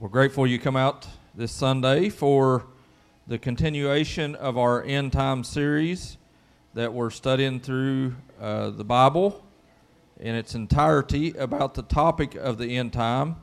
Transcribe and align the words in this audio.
We're 0.00 0.08
grateful 0.08 0.46
you 0.46 0.58
come 0.58 0.76
out 0.76 1.06
this 1.34 1.52
Sunday 1.52 2.08
for 2.08 2.64
the 3.26 3.38
continuation 3.38 4.34
of 4.34 4.56
our 4.56 4.82
end 4.82 5.12
time 5.12 5.44
series 5.44 6.16
that 6.72 6.94
we're 6.94 7.10
studying 7.10 7.60
through 7.60 8.16
uh, 8.40 8.70
the 8.70 8.82
Bible 8.82 9.44
in 10.18 10.34
its 10.34 10.54
entirety 10.54 11.32
about 11.32 11.74
the 11.74 11.82
topic 11.82 12.34
of 12.34 12.56
the 12.56 12.78
end 12.78 12.94
time. 12.94 13.36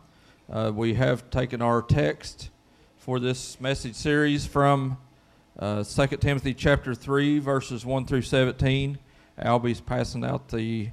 Uh, 0.52 0.72
we 0.74 0.96
have 0.96 1.30
taken 1.30 1.62
our 1.62 1.84
text 1.84 2.50
for 2.98 3.20
this 3.20 3.62
message 3.62 3.94
series 3.94 4.48
from 4.48 4.98
uh, 5.60 5.84
2 5.84 6.08
Timothy 6.18 6.56
chapter 6.56 6.96
3, 6.96 7.38
verses 7.38 7.86
1 7.86 8.08
through 8.08 8.24
17. 8.24 8.98
Albie's 9.38 9.80
passing 9.80 10.26
out 10.26 10.48
the 10.50 10.90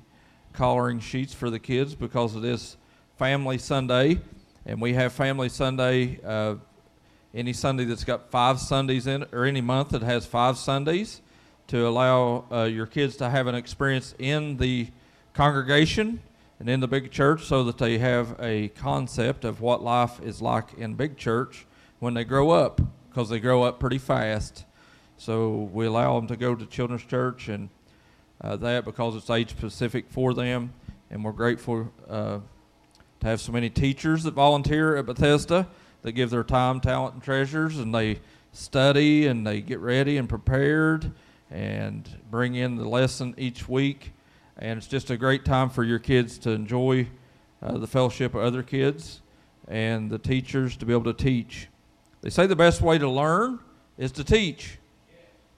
collaring 0.53 1.01
sheets 1.01 1.33
for 1.33 1.49
the 1.49 1.59
kids 1.59 1.95
because 1.95 2.37
it 2.37 2.45
is 2.45 2.77
Family 3.17 3.57
Sunday 3.57 4.21
and 4.67 4.81
we 4.81 4.95
have 4.95 5.13
Family 5.13 5.49
Sunday. 5.49 6.21
Uh, 6.25 6.57
any 7.35 7.53
Sunday 7.53 7.85
that's 7.85 8.05
got 8.05 8.31
five 8.31 8.61
Sundays 8.61 9.07
in 9.07 9.23
it, 9.23 9.29
or 9.33 9.45
any 9.45 9.61
month 9.61 9.91
that 9.91 10.03
has 10.03 10.25
five 10.25 10.57
Sundays, 10.57 11.21
to 11.67 11.87
allow 11.87 12.45
uh, 12.53 12.63
your 12.65 12.87
kids 12.87 13.17
to 13.17 13.29
have 13.29 13.47
an 13.47 13.55
experience 13.55 14.15
in 14.19 14.57
the 14.59 14.89
congregation 15.33 16.21
and 16.61 16.69
in 16.69 16.79
the 16.81 16.87
big 16.87 17.11
church, 17.11 17.45
so 17.45 17.65
that 17.65 17.79
they 17.79 17.99
have 17.99 18.37
a 18.41 18.69
concept 18.69 19.45
of 19.45 19.61
what 19.61 19.83
life 19.83 20.21
is 20.23 20.41
like 20.41 20.75
in 20.75 20.95
big 20.95 21.17
church 21.17 21.67
when 21.99 22.15
they 22.15 22.25
grow 22.25 22.51
up, 22.51 22.81
because 23.09 23.29
they 23.29 23.41
grow 23.41 23.65
up 23.65 23.81
pretty 23.81 23.99
fast. 23.99 24.65
So 25.17 25.69
we 25.73 25.87
allow 25.87 26.15
them 26.17 26.29
to 26.29 26.37
go 26.37 26.55
to 26.55 26.67
children's 26.67 27.05
church 27.05 27.49
and 27.49 27.69
uh, 28.41 28.57
that 28.57 28.85
because 28.85 29.17
it's 29.17 29.31
age 29.31 29.51
specific 29.51 30.07
for 30.09 30.35
them, 30.35 30.73
and 31.11 31.25
we're 31.25 31.33
grateful 31.33 31.93
uh, 32.09 32.39
to 33.25 33.31
have 33.31 33.41
so 33.41 33.53
many 33.53 33.71
teachers 33.71 34.23
that 34.25 34.35
volunteer 34.35 34.97
at 34.97 35.07
Bethesda 35.07 35.67
that 36.03 36.13
give 36.13 36.29
their 36.29 36.45
time, 36.45 36.79
talent, 36.79 37.15
and 37.15 37.23
treasures, 37.23 37.79
and 37.79 37.95
they 37.95 38.21
study 38.53 39.27
and 39.27 39.47
they 39.47 39.63
get 39.63 39.81
ready 39.81 40.19
and 40.19 40.29
prepared 40.29 41.11
and 41.51 42.07
bring 42.31 42.55
in 42.55 42.77
the 42.77 42.87
lesson 42.87 43.35
each 43.39 43.67
week. 43.67 44.13
And 44.59 44.77
it's 44.77 44.87
just 44.87 45.11
a 45.11 45.17
great 45.17 45.43
time 45.43 45.71
for 45.71 45.85
your 45.85 45.99
kids 45.99 46.37
to 46.41 46.51
enjoy 46.51 47.09
uh, 47.63 47.79
the 47.79 47.87
fellowship 47.87 48.35
of 48.35 48.43
other 48.43 48.63
kids 48.63 49.23
and 49.69 50.11
the 50.11 50.19
teachers 50.19 50.77
to 50.77 50.85
be 50.85 50.93
able 50.93 51.11
to 51.11 51.15
teach. 51.15 51.69
They 52.21 52.29
say 52.29 52.47
the 52.47 52.55
best 52.55 52.83
way 52.83 52.99
to 52.99 53.09
learn 53.09 53.59
is 53.97 54.13
to 54.13 54.25
teach. 54.25 54.79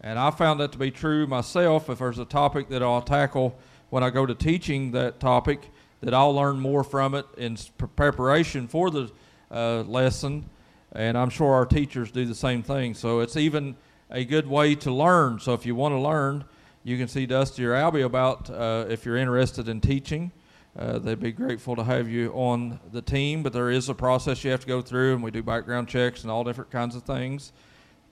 And 0.00 0.20
I 0.20 0.30
found 0.30 0.60
that 0.60 0.70
to 0.70 0.78
be 0.78 0.92
true 0.92 1.26
myself. 1.26 1.90
If 1.90 1.98
there's 1.98 2.20
a 2.20 2.24
topic 2.24 2.68
that 2.68 2.84
I'll 2.84 3.02
tackle 3.02 3.58
when 3.90 4.04
I 4.04 4.10
go 4.10 4.24
to 4.24 4.36
teaching 4.36 4.92
that 4.92 5.18
topic, 5.18 5.68
that 6.06 6.14
I'll 6.14 6.36
learn 6.36 6.60
more 6.60 6.84
from 6.84 7.16
it 7.16 7.26
in 7.36 7.58
preparation 7.96 8.68
for 8.68 8.92
the 8.92 9.10
uh, 9.50 9.82
lesson. 9.82 10.48
And 10.92 11.18
I'm 11.18 11.30
sure 11.30 11.52
our 11.52 11.66
teachers 11.66 12.12
do 12.12 12.24
the 12.24 12.34
same 12.34 12.62
thing. 12.62 12.94
So 12.94 13.18
it's 13.18 13.36
even 13.36 13.74
a 14.08 14.24
good 14.24 14.46
way 14.46 14.76
to 14.76 14.92
learn. 14.92 15.40
So 15.40 15.52
if 15.52 15.66
you 15.66 15.74
want 15.74 15.94
to 15.94 15.98
learn, 15.98 16.44
you 16.84 16.96
can 16.96 17.08
see 17.08 17.26
Dusty 17.26 17.64
or 17.64 17.72
Albie 17.72 18.04
about 18.04 18.48
uh, 18.48 18.84
if 18.88 19.04
you're 19.04 19.16
interested 19.16 19.68
in 19.68 19.80
teaching. 19.80 20.30
Uh, 20.78 21.00
they'd 21.00 21.18
be 21.18 21.32
grateful 21.32 21.74
to 21.74 21.82
have 21.82 22.08
you 22.08 22.30
on 22.34 22.78
the 22.92 23.02
team, 23.02 23.42
but 23.42 23.52
there 23.52 23.72
is 23.72 23.88
a 23.88 23.94
process 23.94 24.44
you 24.44 24.52
have 24.52 24.60
to 24.60 24.66
go 24.68 24.80
through, 24.80 25.14
and 25.14 25.24
we 25.24 25.32
do 25.32 25.42
background 25.42 25.88
checks 25.88 26.22
and 26.22 26.30
all 26.30 26.44
different 26.44 26.70
kinds 26.70 26.94
of 26.94 27.02
things 27.02 27.50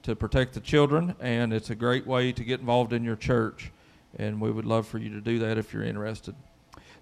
to 0.03 0.17
protect 0.17 0.55
the 0.55 0.61
children. 0.61 1.15
And 1.21 1.53
it's 1.53 1.71
a 1.71 1.77
great 1.77 2.09
way 2.09 2.33
to 2.33 2.43
get 2.43 2.59
involved 2.59 2.93
in 2.93 3.05
your 3.05 3.15
church, 3.15 3.71
and 4.19 4.41
we 4.41 4.51
would 4.51 4.67
love 4.67 4.89
for 4.89 4.99
you 4.99 5.11
to 5.11 5.21
do 5.21 5.39
that 5.39 5.59
if 5.59 5.73
you're 5.73 5.85
interested. 5.85 6.35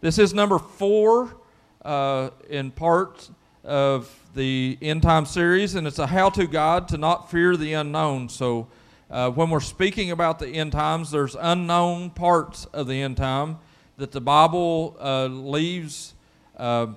This 0.03 0.19
is 0.19 0.34
number 0.34 0.58
four 0.58 1.33
uh, 1.84 2.31
in 2.50 2.72
part 2.72 3.31
of 3.62 4.12
the 4.34 4.77
end 4.83 5.00
time 5.00 5.25
series, 5.25 5.77
and 5.77 5.86
it's 5.86 6.00
a 6.00 6.08
how 6.08 6.28
to 6.31 6.48
guide 6.48 6.89
to 6.89 6.98
not 6.98 7.31
fear 7.31 7.56
the 7.56 7.75
unknown. 7.75 8.28
So, 8.28 8.67
uh, 9.08 9.30
when 9.30 9.48
we're 9.48 9.61
speaking 9.61 10.11
about 10.11 10.41
the 10.41 10.48
end 10.48 10.73
times, 10.73 11.12
there's 11.12 11.36
unknown 11.39 12.11
parts 12.11 12.64
of 12.73 12.89
the 12.89 13.01
end 13.01 13.17
time 13.17 13.58
that 13.96 14.11
the 14.11 14.20
Bible 14.20 14.96
uh, 15.01 15.27
leaves 15.27 16.14
uh, 16.57 16.89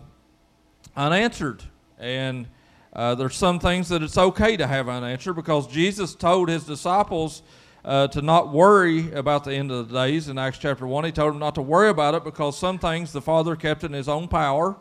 unanswered. 0.98 1.62
And 2.00 2.48
uh, 2.92 3.14
there's 3.14 3.36
some 3.36 3.60
things 3.60 3.88
that 3.90 4.02
it's 4.02 4.18
okay 4.18 4.58
to 4.58 4.66
have 4.66 4.90
unanswered 4.90 5.36
because 5.36 5.68
Jesus 5.68 6.16
told 6.16 6.50
his 6.50 6.64
disciples 6.64 7.44
uh, 7.86 8.08
to 8.08 8.22
not 8.22 8.52
worry 8.52 9.12
about 9.14 9.44
the 9.44 9.54
end 9.54 9.72
of 9.72 9.90
the 9.90 9.94
days 9.94 10.28
in 10.28 10.40
Acts 10.40 10.58
chapter 10.58 10.88
1. 10.88 11.06
He 11.06 11.12
told 11.12 11.34
them 11.34 11.40
not 11.40 11.54
to 11.56 11.62
worry 11.62 11.90
about 11.90 12.16
it 12.16 12.24
because 12.24 12.58
some 12.58 12.80
things 12.80 13.12
the 13.12 13.22
Father 13.22 13.56
kept 13.56 13.84
in 13.84 13.94
His 13.94 14.10
own 14.10 14.28
power, 14.28 14.76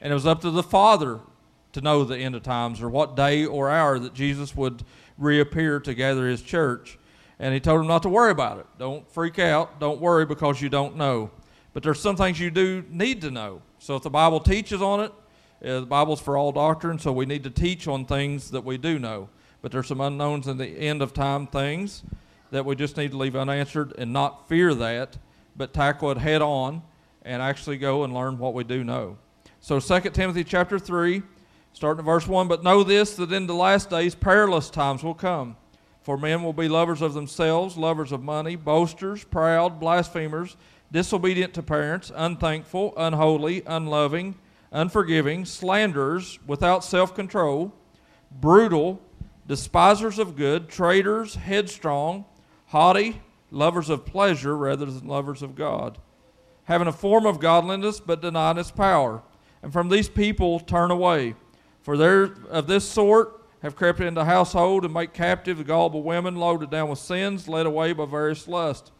and 0.00 0.12
it 0.12 0.14
was 0.14 0.26
up 0.26 0.40
to 0.42 0.52
the 0.52 0.62
Father 0.62 1.18
to 1.72 1.80
know 1.80 2.04
the 2.04 2.16
end 2.16 2.36
of 2.36 2.44
times 2.44 2.80
or 2.80 2.88
what 2.88 3.16
day 3.16 3.44
or 3.44 3.68
hour 3.68 3.98
that 3.98 4.14
Jesus 4.14 4.54
would 4.54 4.84
reappear 5.18 5.80
to 5.80 5.94
gather 5.94 6.28
His 6.28 6.42
church. 6.42 6.96
And 7.40 7.52
He 7.52 7.58
told 7.58 7.80
them 7.80 7.88
not 7.88 8.04
to 8.04 8.08
worry 8.08 8.30
about 8.30 8.60
it. 8.60 8.66
Don't 8.78 9.10
freak 9.10 9.40
out. 9.40 9.80
Don't 9.80 10.00
worry 10.00 10.24
because 10.24 10.62
you 10.62 10.68
don't 10.68 10.96
know. 10.96 11.32
But 11.72 11.82
there's 11.82 12.00
some 12.00 12.14
things 12.14 12.38
you 12.38 12.52
do 12.52 12.84
need 12.88 13.20
to 13.22 13.32
know. 13.32 13.62
So 13.80 13.96
if 13.96 14.04
the 14.04 14.10
Bible 14.10 14.38
teaches 14.38 14.80
on 14.80 15.00
it, 15.00 15.12
uh, 15.64 15.80
the 15.80 15.86
Bible's 15.86 16.20
for 16.20 16.36
all 16.36 16.52
doctrine, 16.52 17.00
so 17.00 17.10
we 17.10 17.26
need 17.26 17.42
to 17.42 17.50
teach 17.50 17.88
on 17.88 18.04
things 18.04 18.52
that 18.52 18.64
we 18.64 18.78
do 18.78 19.00
know. 19.00 19.28
But 19.60 19.72
there's 19.72 19.88
some 19.88 20.00
unknowns 20.00 20.46
in 20.46 20.56
the 20.56 20.68
end 20.68 21.02
of 21.02 21.12
time 21.12 21.48
things 21.48 22.04
that 22.54 22.64
we 22.64 22.76
just 22.76 22.96
need 22.96 23.10
to 23.10 23.16
leave 23.16 23.34
unanswered 23.34 23.92
and 23.98 24.12
not 24.12 24.48
fear 24.48 24.72
that, 24.74 25.18
but 25.56 25.74
tackle 25.74 26.12
it 26.12 26.18
head 26.18 26.40
on 26.40 26.80
and 27.22 27.42
actually 27.42 27.76
go 27.76 28.04
and 28.04 28.14
learn 28.14 28.38
what 28.38 28.54
we 28.54 28.62
do 28.62 28.84
know. 28.84 29.18
So 29.58 29.80
2 29.80 30.10
Timothy 30.10 30.44
chapter 30.44 30.78
3, 30.78 31.20
starting 31.72 31.98
at 31.98 32.04
verse 32.04 32.28
1, 32.28 32.46
but 32.46 32.62
know 32.62 32.84
this 32.84 33.16
that 33.16 33.32
in 33.32 33.48
the 33.48 33.54
last 33.56 33.90
days 33.90 34.14
perilous 34.14 34.70
times 34.70 35.02
will 35.02 35.14
come. 35.14 35.56
For 36.02 36.16
men 36.16 36.44
will 36.44 36.52
be 36.52 36.68
lovers 36.68 37.02
of 37.02 37.12
themselves, 37.12 37.76
lovers 37.76 38.12
of 38.12 38.22
money, 38.22 38.54
boasters, 38.54 39.24
proud, 39.24 39.80
blasphemers, 39.80 40.56
disobedient 40.92 41.54
to 41.54 41.62
parents, 41.64 42.12
unthankful, 42.14 42.94
unholy, 42.96 43.64
unloving, 43.66 44.36
unforgiving, 44.70 45.44
slanderers, 45.44 46.38
without 46.46 46.84
self 46.84 47.16
control, 47.16 47.74
brutal, 48.30 49.02
despisers 49.48 50.20
of 50.20 50.36
good, 50.36 50.68
traitors, 50.68 51.34
headstrong 51.34 52.24
haughty, 52.74 53.22
lovers 53.52 53.88
of 53.88 54.04
pleasure 54.04 54.56
rather 54.56 54.84
than 54.84 55.06
lovers 55.06 55.42
of 55.42 55.54
God, 55.54 55.96
having 56.64 56.88
a 56.88 56.92
form 56.92 57.24
of 57.24 57.38
godliness 57.38 58.00
but 58.00 58.20
denying 58.20 58.58
its 58.58 58.72
power. 58.72 59.22
And 59.62 59.72
from 59.72 59.88
these 59.88 60.08
people 60.08 60.58
turn 60.58 60.90
away. 60.90 61.36
For 61.82 61.96
they 61.96 62.32
of 62.50 62.66
this 62.66 62.84
sort 62.84 63.44
have 63.62 63.76
crept 63.76 64.00
into 64.00 64.22
the 64.22 64.24
household 64.24 64.84
and 64.84 64.92
make 64.92 65.12
captive 65.12 65.58
the 65.58 65.62
gullible 65.62 66.02
women 66.02 66.34
loaded 66.34 66.70
down 66.70 66.88
with 66.88 66.98
sins, 66.98 67.46
led 67.46 67.64
away 67.64 67.92
by 67.92 68.06
various 68.06 68.48
lusts. 68.48 68.90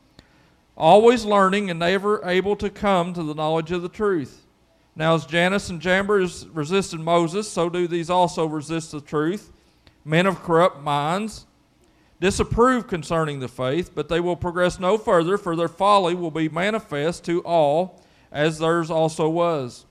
Always 0.76 1.24
learning 1.24 1.68
and 1.68 1.80
never 1.80 2.24
able 2.24 2.54
to 2.54 2.70
come 2.70 3.12
to 3.12 3.24
the 3.24 3.34
knowledge 3.34 3.72
of 3.72 3.82
the 3.82 3.88
truth. 3.88 4.46
Now, 4.94 5.16
as 5.16 5.26
Jannes 5.26 5.68
and 5.68 5.80
Jambres 5.80 6.46
resisted 6.46 7.00
Moses, 7.00 7.50
so 7.50 7.68
do 7.68 7.88
these 7.88 8.08
also 8.08 8.46
resist 8.46 8.92
the 8.92 9.00
truth. 9.00 9.50
Men 10.04 10.26
of 10.26 10.44
corrupt 10.44 10.80
minds 10.80 11.46
disapprove 12.20 12.86
concerning 12.86 13.40
the 13.40 13.48
faith, 13.48 13.90
but 13.94 14.08
they 14.08 14.20
will 14.20 14.36
progress 14.36 14.78
no 14.78 14.96
further, 14.96 15.36
for 15.36 15.56
their 15.56 15.68
folly 15.68 16.14
will 16.14 16.30
be 16.30 16.48
manifest 16.48 17.24
to 17.24 17.40
all, 17.42 18.02
as 18.32 18.58
theirs 18.58 18.90
also 18.90 19.28
was. 19.28 19.86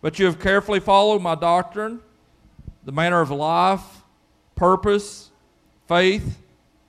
But 0.00 0.18
you 0.18 0.26
have 0.26 0.38
carefully 0.38 0.80
followed 0.80 1.22
my 1.22 1.34
doctrine, 1.34 2.00
the 2.84 2.92
manner 2.92 3.20
of 3.20 3.30
life, 3.30 4.02
purpose, 4.54 5.30
faith, 5.88 6.38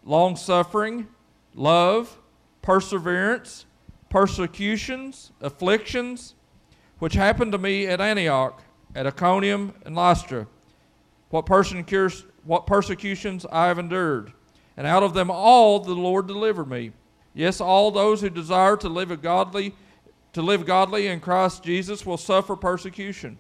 long 0.04 0.36
suffering, 0.36 1.08
love, 1.54 2.18
perseverance, 2.62 3.66
persecutions, 4.10 5.32
afflictions, 5.42 6.36
which 7.00 7.14
happened 7.14 7.52
to 7.54 7.58
me 7.58 7.88
at 7.88 8.02
Antioch, 8.02 8.62
at 8.94 9.08
Iconium, 9.08 9.74
and 9.86 9.96
Lystra. 9.96 10.48
What, 11.30 11.50
what 12.44 12.68
persecutions 12.68 13.46
I 13.52 13.68
have 13.68 13.80
endured 13.80 14.32
and 14.78 14.86
out 14.86 15.04
of 15.04 15.14
them 15.14 15.30
all 15.30 15.80
the 15.80 15.94
Lord 15.94 16.28
delivered 16.28 16.70
me. 16.70 16.92
Yes, 17.34 17.60
all 17.60 17.92
those 17.92 18.22
who 18.22 18.30
desire 18.30 18.78
to 18.78 18.90
live 18.90 19.12
a 19.12 19.18
godly 19.18 19.74
to 20.34 20.42
live 20.42 20.66
godly 20.66 21.08
in 21.08 21.22
Christ 21.22 21.64
Jesus 21.64 22.06
will 22.06 22.18
suffer 22.18 22.58
persecution. 22.58 23.38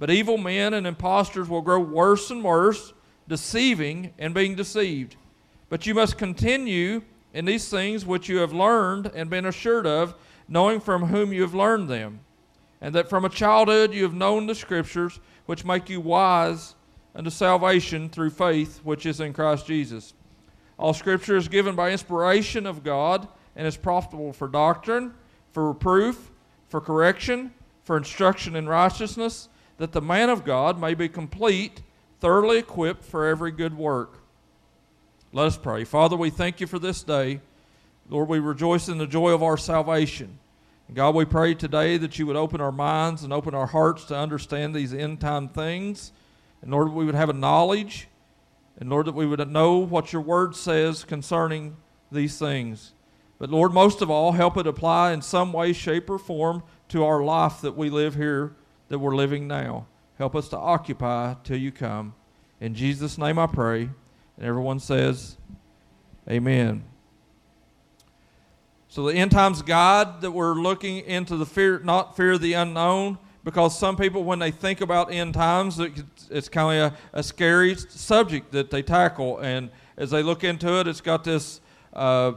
But 0.00 0.10
evil 0.10 0.36
men 0.36 0.74
and 0.74 0.88
impostors 0.88 1.48
will 1.48 1.60
grow 1.60 1.78
worse 1.78 2.32
and 2.32 2.42
worse, 2.42 2.92
deceiving 3.28 4.12
and 4.18 4.34
being 4.34 4.56
deceived. 4.56 5.14
But 5.68 5.86
you 5.86 5.94
must 5.94 6.18
continue 6.18 7.02
in 7.32 7.44
these 7.44 7.68
things 7.68 8.04
which 8.04 8.28
you 8.28 8.38
have 8.38 8.52
learned 8.52 9.12
and 9.14 9.30
been 9.30 9.46
assured 9.46 9.86
of, 9.86 10.16
knowing 10.48 10.80
from 10.80 11.04
whom 11.04 11.32
you 11.32 11.42
have 11.42 11.54
learned 11.54 11.88
them, 11.88 12.18
and 12.80 12.92
that 12.96 13.08
from 13.08 13.24
a 13.24 13.28
childhood 13.28 13.94
you 13.94 14.02
have 14.02 14.12
known 14.12 14.46
the 14.46 14.54
Scriptures, 14.56 15.20
which 15.46 15.64
make 15.64 15.88
you 15.88 16.00
wise 16.00 16.74
unto 17.14 17.30
salvation 17.30 18.08
through 18.08 18.30
faith 18.30 18.80
which 18.82 19.06
is 19.06 19.20
in 19.20 19.32
Christ 19.32 19.66
Jesus. 19.68 20.14
All 20.78 20.94
scripture 20.94 21.36
is 21.36 21.48
given 21.48 21.76
by 21.76 21.90
inspiration 21.90 22.66
of 22.66 22.82
God 22.82 23.28
and 23.54 23.66
is 23.66 23.76
profitable 23.76 24.32
for 24.32 24.48
doctrine, 24.48 25.14
for 25.52 25.68
reproof, 25.68 26.30
for 26.68 26.80
correction, 26.80 27.52
for 27.84 27.96
instruction 27.96 28.56
in 28.56 28.68
righteousness, 28.68 29.48
that 29.78 29.92
the 29.92 30.00
man 30.00 30.30
of 30.30 30.44
God 30.44 30.80
may 30.80 30.94
be 30.94 31.08
complete, 31.08 31.82
thoroughly 32.20 32.58
equipped 32.58 33.04
for 33.04 33.26
every 33.26 33.50
good 33.50 33.76
work. 33.76 34.18
Let 35.32 35.46
us 35.46 35.56
pray. 35.56 35.84
Father, 35.84 36.16
we 36.16 36.30
thank 36.30 36.60
you 36.60 36.66
for 36.66 36.78
this 36.78 37.02
day. 37.02 37.40
Lord, 38.08 38.28
we 38.28 38.38
rejoice 38.38 38.88
in 38.88 38.98
the 38.98 39.06
joy 39.06 39.30
of 39.30 39.42
our 39.42 39.56
salvation. 39.56 40.38
God, 40.94 41.14
we 41.14 41.24
pray 41.24 41.54
today 41.54 41.96
that 41.96 42.18
you 42.18 42.26
would 42.26 42.36
open 42.36 42.60
our 42.60 42.72
minds 42.72 43.22
and 43.22 43.32
open 43.32 43.54
our 43.54 43.66
hearts 43.66 44.04
to 44.06 44.16
understand 44.16 44.74
these 44.74 44.92
end 44.92 45.20
time 45.20 45.48
things. 45.48 46.12
And 46.60 46.70
Lord, 46.70 46.92
we 46.92 47.06
would 47.06 47.14
have 47.14 47.30
a 47.30 47.34
knowledge. 47.34 48.08
And 48.78 48.90
Lord, 48.90 49.06
that 49.06 49.14
we 49.14 49.26
would 49.26 49.46
know 49.50 49.78
what 49.78 50.12
your 50.12 50.22
word 50.22 50.56
says 50.56 51.04
concerning 51.04 51.76
these 52.10 52.38
things. 52.38 52.94
But 53.38 53.50
Lord, 53.50 53.72
most 53.72 54.02
of 54.02 54.10
all, 54.10 54.32
help 54.32 54.56
it 54.56 54.66
apply 54.66 55.12
in 55.12 55.22
some 55.22 55.52
way, 55.52 55.72
shape, 55.72 56.08
or 56.08 56.18
form 56.18 56.62
to 56.88 57.04
our 57.04 57.22
life 57.22 57.60
that 57.60 57.76
we 57.76 57.90
live 57.90 58.14
here, 58.14 58.54
that 58.88 58.98
we're 58.98 59.16
living 59.16 59.48
now. 59.48 59.86
Help 60.18 60.36
us 60.36 60.48
to 60.50 60.56
occupy 60.56 61.34
till 61.42 61.56
you 61.56 61.72
come. 61.72 62.14
In 62.60 62.74
Jesus' 62.74 63.18
name 63.18 63.38
I 63.38 63.46
pray. 63.46 63.90
And 64.36 64.46
everyone 64.46 64.78
says, 64.78 65.36
Amen. 66.30 66.84
So 68.88 69.06
the 69.06 69.14
end 69.14 69.30
times 69.30 69.62
God 69.62 70.20
that 70.20 70.30
we're 70.30 70.54
looking 70.54 70.98
into 70.98 71.36
the 71.36 71.46
fear, 71.46 71.80
not 71.80 72.16
fear 72.16 72.32
of 72.32 72.40
the 72.40 72.52
unknown, 72.52 73.18
because 73.44 73.76
some 73.78 73.96
people, 73.96 74.24
when 74.24 74.38
they 74.38 74.50
think 74.50 74.80
about 74.80 75.12
end 75.12 75.34
times, 75.34 75.80
it's 76.30 76.48
kind 76.48 76.80
of 76.80 76.92
a, 77.12 77.18
a 77.18 77.22
scary 77.22 77.74
subject 77.74 78.52
that 78.52 78.70
they 78.70 78.82
tackle, 78.82 79.38
and 79.38 79.70
as 79.96 80.10
they 80.10 80.22
look 80.22 80.44
into 80.44 80.78
it, 80.80 80.86
it's 80.86 81.00
got 81.00 81.24
this 81.24 81.60
uh, 81.92 82.32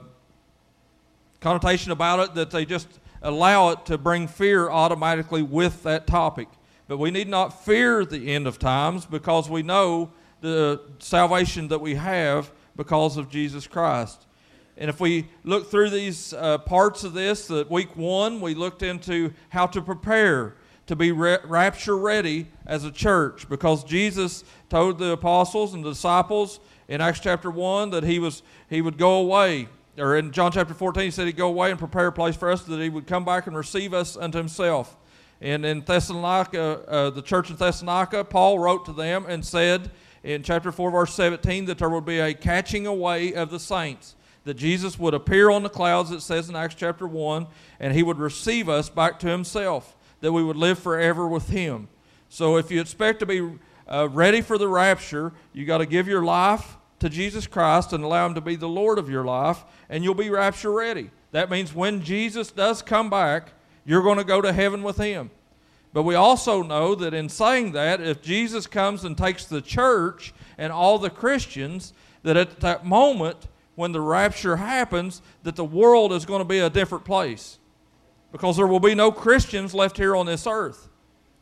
connotation 1.40 1.92
about 1.92 2.20
it 2.20 2.36
that 2.36 2.52
they 2.52 2.66
just 2.66 2.88
allow 3.22 3.70
it 3.70 3.86
to 3.86 3.98
bring 3.98 4.28
fear 4.28 4.70
automatically 4.70 5.42
with 5.42 5.84
that 5.84 6.08
topic. 6.08 6.48
But 6.88 6.98
we 6.98 7.12
need 7.12 7.28
not 7.28 7.66
fear 7.66 8.06
the 8.06 8.34
end 8.34 8.48
of 8.48 8.60
times 8.60 9.06
because 9.06 9.50
we 9.50 9.64
know 9.64 10.12
the 10.42 10.82
salvation 11.00 11.68
that 11.70 11.82
we 11.82 11.96
have 11.96 12.52
because 12.76 13.18
of 13.18 13.30
Jesus 13.30 13.66
Christ. 13.68 14.26
And 14.78 14.90
if 14.90 15.00
we 15.00 15.28
look 15.44 15.72
through 15.72 15.90
these 15.90 16.34
uh, 16.34 16.58
parts 16.60 17.04
of 17.04 17.14
this, 17.14 17.48
that 17.48 17.72
week 17.72 17.96
one, 17.96 18.42
we 18.42 18.54
looked 18.54 18.84
into 18.84 19.34
how 19.50 19.68
to 19.68 19.82
prepare 19.82 20.56
to 20.88 20.96
be 20.96 21.12
ra- 21.12 21.38
rapture 21.44 21.98
ready 21.98 22.48
as 22.66 22.84
a 22.84 22.92
church 22.92 23.48
because 23.50 23.84
Jesus 23.84 24.44
told 24.70 25.00
the 25.00 25.12
apostles 25.12 25.74
and 25.74 25.84
the 25.84 25.90
disciples 25.90 26.60
in 26.88 27.02
Acts 27.02 27.20
chapter 27.20 27.50
1 27.50 27.90
that 27.92 28.04
he, 28.04 28.20
was, 28.20 28.44
he 28.70 28.82
would 28.82 28.98
go 28.98 29.16
away. 29.16 29.68
Or 29.98 30.18
in 30.18 30.32
John 30.32 30.52
chapter 30.52 30.74
14, 30.74 31.04
he 31.04 31.12
said 31.12 31.26
he'd 31.26 31.38
go 31.38 31.48
away 31.48 31.72
and 31.72 31.80
prepare 31.80 32.08
a 32.08 32.12
place 32.12 32.36
for 32.36 32.52
us 32.52 32.64
that 32.64 32.80
he 32.80 32.90
would 32.90 33.08
come 33.08 33.26
back 33.26 33.48
and 33.48 33.56
receive 33.56 33.94
us 33.94 34.18
unto 34.18 34.38
himself. 34.38 34.98
And 35.42 35.66
in 35.66 35.82
Thessalonica, 35.82 36.84
uh, 36.88 37.10
the 37.10 37.22
church 37.22 37.50
in 37.50 37.56
Thessalonica, 37.56 38.24
Paul 38.24 38.60
wrote 38.60 38.86
to 38.86 38.94
them 38.94 39.26
and 39.28 39.46
said 39.46 39.92
in 40.24 40.44
chapter 40.44 40.72
4, 40.72 40.92
verse 40.92 41.14
17, 41.14 41.66
that 41.66 41.78
there 41.78 41.90
would 41.90 42.06
be 42.06 42.20
a 42.20 42.34
catching 42.34 42.88
away 42.88 43.34
of 43.34 43.50
the 43.52 43.60
saints 43.60 44.16
that 44.46 44.56
Jesus 44.56 44.98
would 44.98 45.14
appear 45.14 45.50
on 45.50 45.64
the 45.64 45.70
clouds, 45.70 46.12
it 46.12 46.22
says 46.22 46.50
in 46.50 46.56
Acts 46.56 46.76
chapter 46.76 47.08
1, 47.08 47.48
and 47.80 47.94
he 47.94 48.04
would 48.04 48.20
receive 48.20 48.70
us 48.70 48.90
back 48.90 49.20
to 49.20 49.28
himself, 49.28 49.96
that 50.26 50.34
we 50.34 50.44
would 50.44 50.58
live 50.58 50.80
forever 50.80 51.28
with 51.28 51.50
him. 51.50 51.88
So 52.30 52.58
if 52.58 52.72
you 52.72 52.82
expect 52.82 53.20
to 53.20 53.28
be 53.28 53.48
uh, 53.88 54.10
ready 54.10 54.42
for 54.42 54.58
the 54.58 54.68
rapture, 54.68 55.32
you 55.54 55.68
got 55.68 55.78
to 55.78 55.86
give 55.86 56.08
your 56.08 56.24
life 56.24 56.78
to 56.98 57.10
Jesus 57.10 57.46
Christ 57.46 57.94
and 57.94 58.04
allow 58.04 58.26
him 58.26 58.34
to 58.34 58.42
be 58.42 58.56
the 58.56 58.68
Lord 58.68 58.98
of 58.98 59.08
your 59.08 59.24
life, 59.24 59.64
and 59.88 60.04
you'll 60.04 60.16
be 60.16 60.32
rapture 60.32 60.72
ready. 60.72 61.12
That 61.30 61.52
means 61.52 61.76
when 61.76 62.02
Jesus 62.02 62.50
does 62.50 62.82
come 62.82 63.08
back, 63.08 63.50
you're 63.86 64.02
going 64.02 64.18
to 64.18 64.24
go 64.24 64.42
to 64.42 64.52
heaven 64.52 64.82
with 64.82 64.98
him. 64.98 65.30
But 65.94 66.02
we 66.02 66.16
also 66.16 66.64
know 66.64 66.96
that 66.96 67.14
in 67.14 67.30
saying 67.30 67.74
that, 67.74 68.02
if 68.02 68.24
Jesus 68.24 68.66
comes 68.66 69.04
and 69.04 69.16
takes 69.16 69.46
the 69.46 69.62
church 69.62 70.34
and 70.58 70.74
all 70.74 70.98
the 70.98 71.12
Christians, 71.12 71.94
that 72.24 72.36
at 72.36 72.62
that 72.62 72.84
moment, 72.84 73.48
when 73.76 73.92
the 73.92 74.02
rapture 74.02 74.56
happens 74.56 75.22
that 75.44 75.56
the 75.56 75.64
world 75.64 76.12
is 76.12 76.26
going 76.26 76.42
to 76.42 76.46
be 76.46 76.58
a 76.58 76.70
different 76.72 77.06
place 77.06 77.60
because 78.36 78.58
there 78.58 78.68
will 78.68 78.82
be 78.82 78.94
no 78.94 79.14
Christians 79.14 79.74
left 79.74 79.96
here 79.96 80.14
on 80.14 80.26
this 80.26 80.46
earth. 80.46 80.90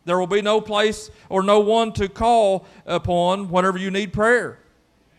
There 0.05 0.19
will 0.19 0.27
be 0.27 0.43
no 0.43 0.61
place 0.61 1.09
or 1.27 1.41
no 1.41 1.59
one 1.59 1.91
to 1.93 2.07
call 2.07 2.67
upon 2.85 3.49
whenever 3.49 3.79
you 3.79 3.89
need 3.89 4.13
prayer 4.13 4.59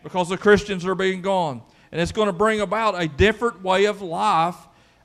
because 0.01 0.29
the 0.29 0.37
Christians 0.37 0.85
are 0.85 0.95
being 0.95 1.21
gone. 1.21 1.61
And 1.91 1.99
it's 1.99 2.13
going 2.13 2.27
to 2.27 2.33
bring 2.33 2.61
about 2.61 2.97
a 2.97 3.09
different 3.09 3.61
way 3.61 3.83
of 3.87 4.01
life 4.01 4.55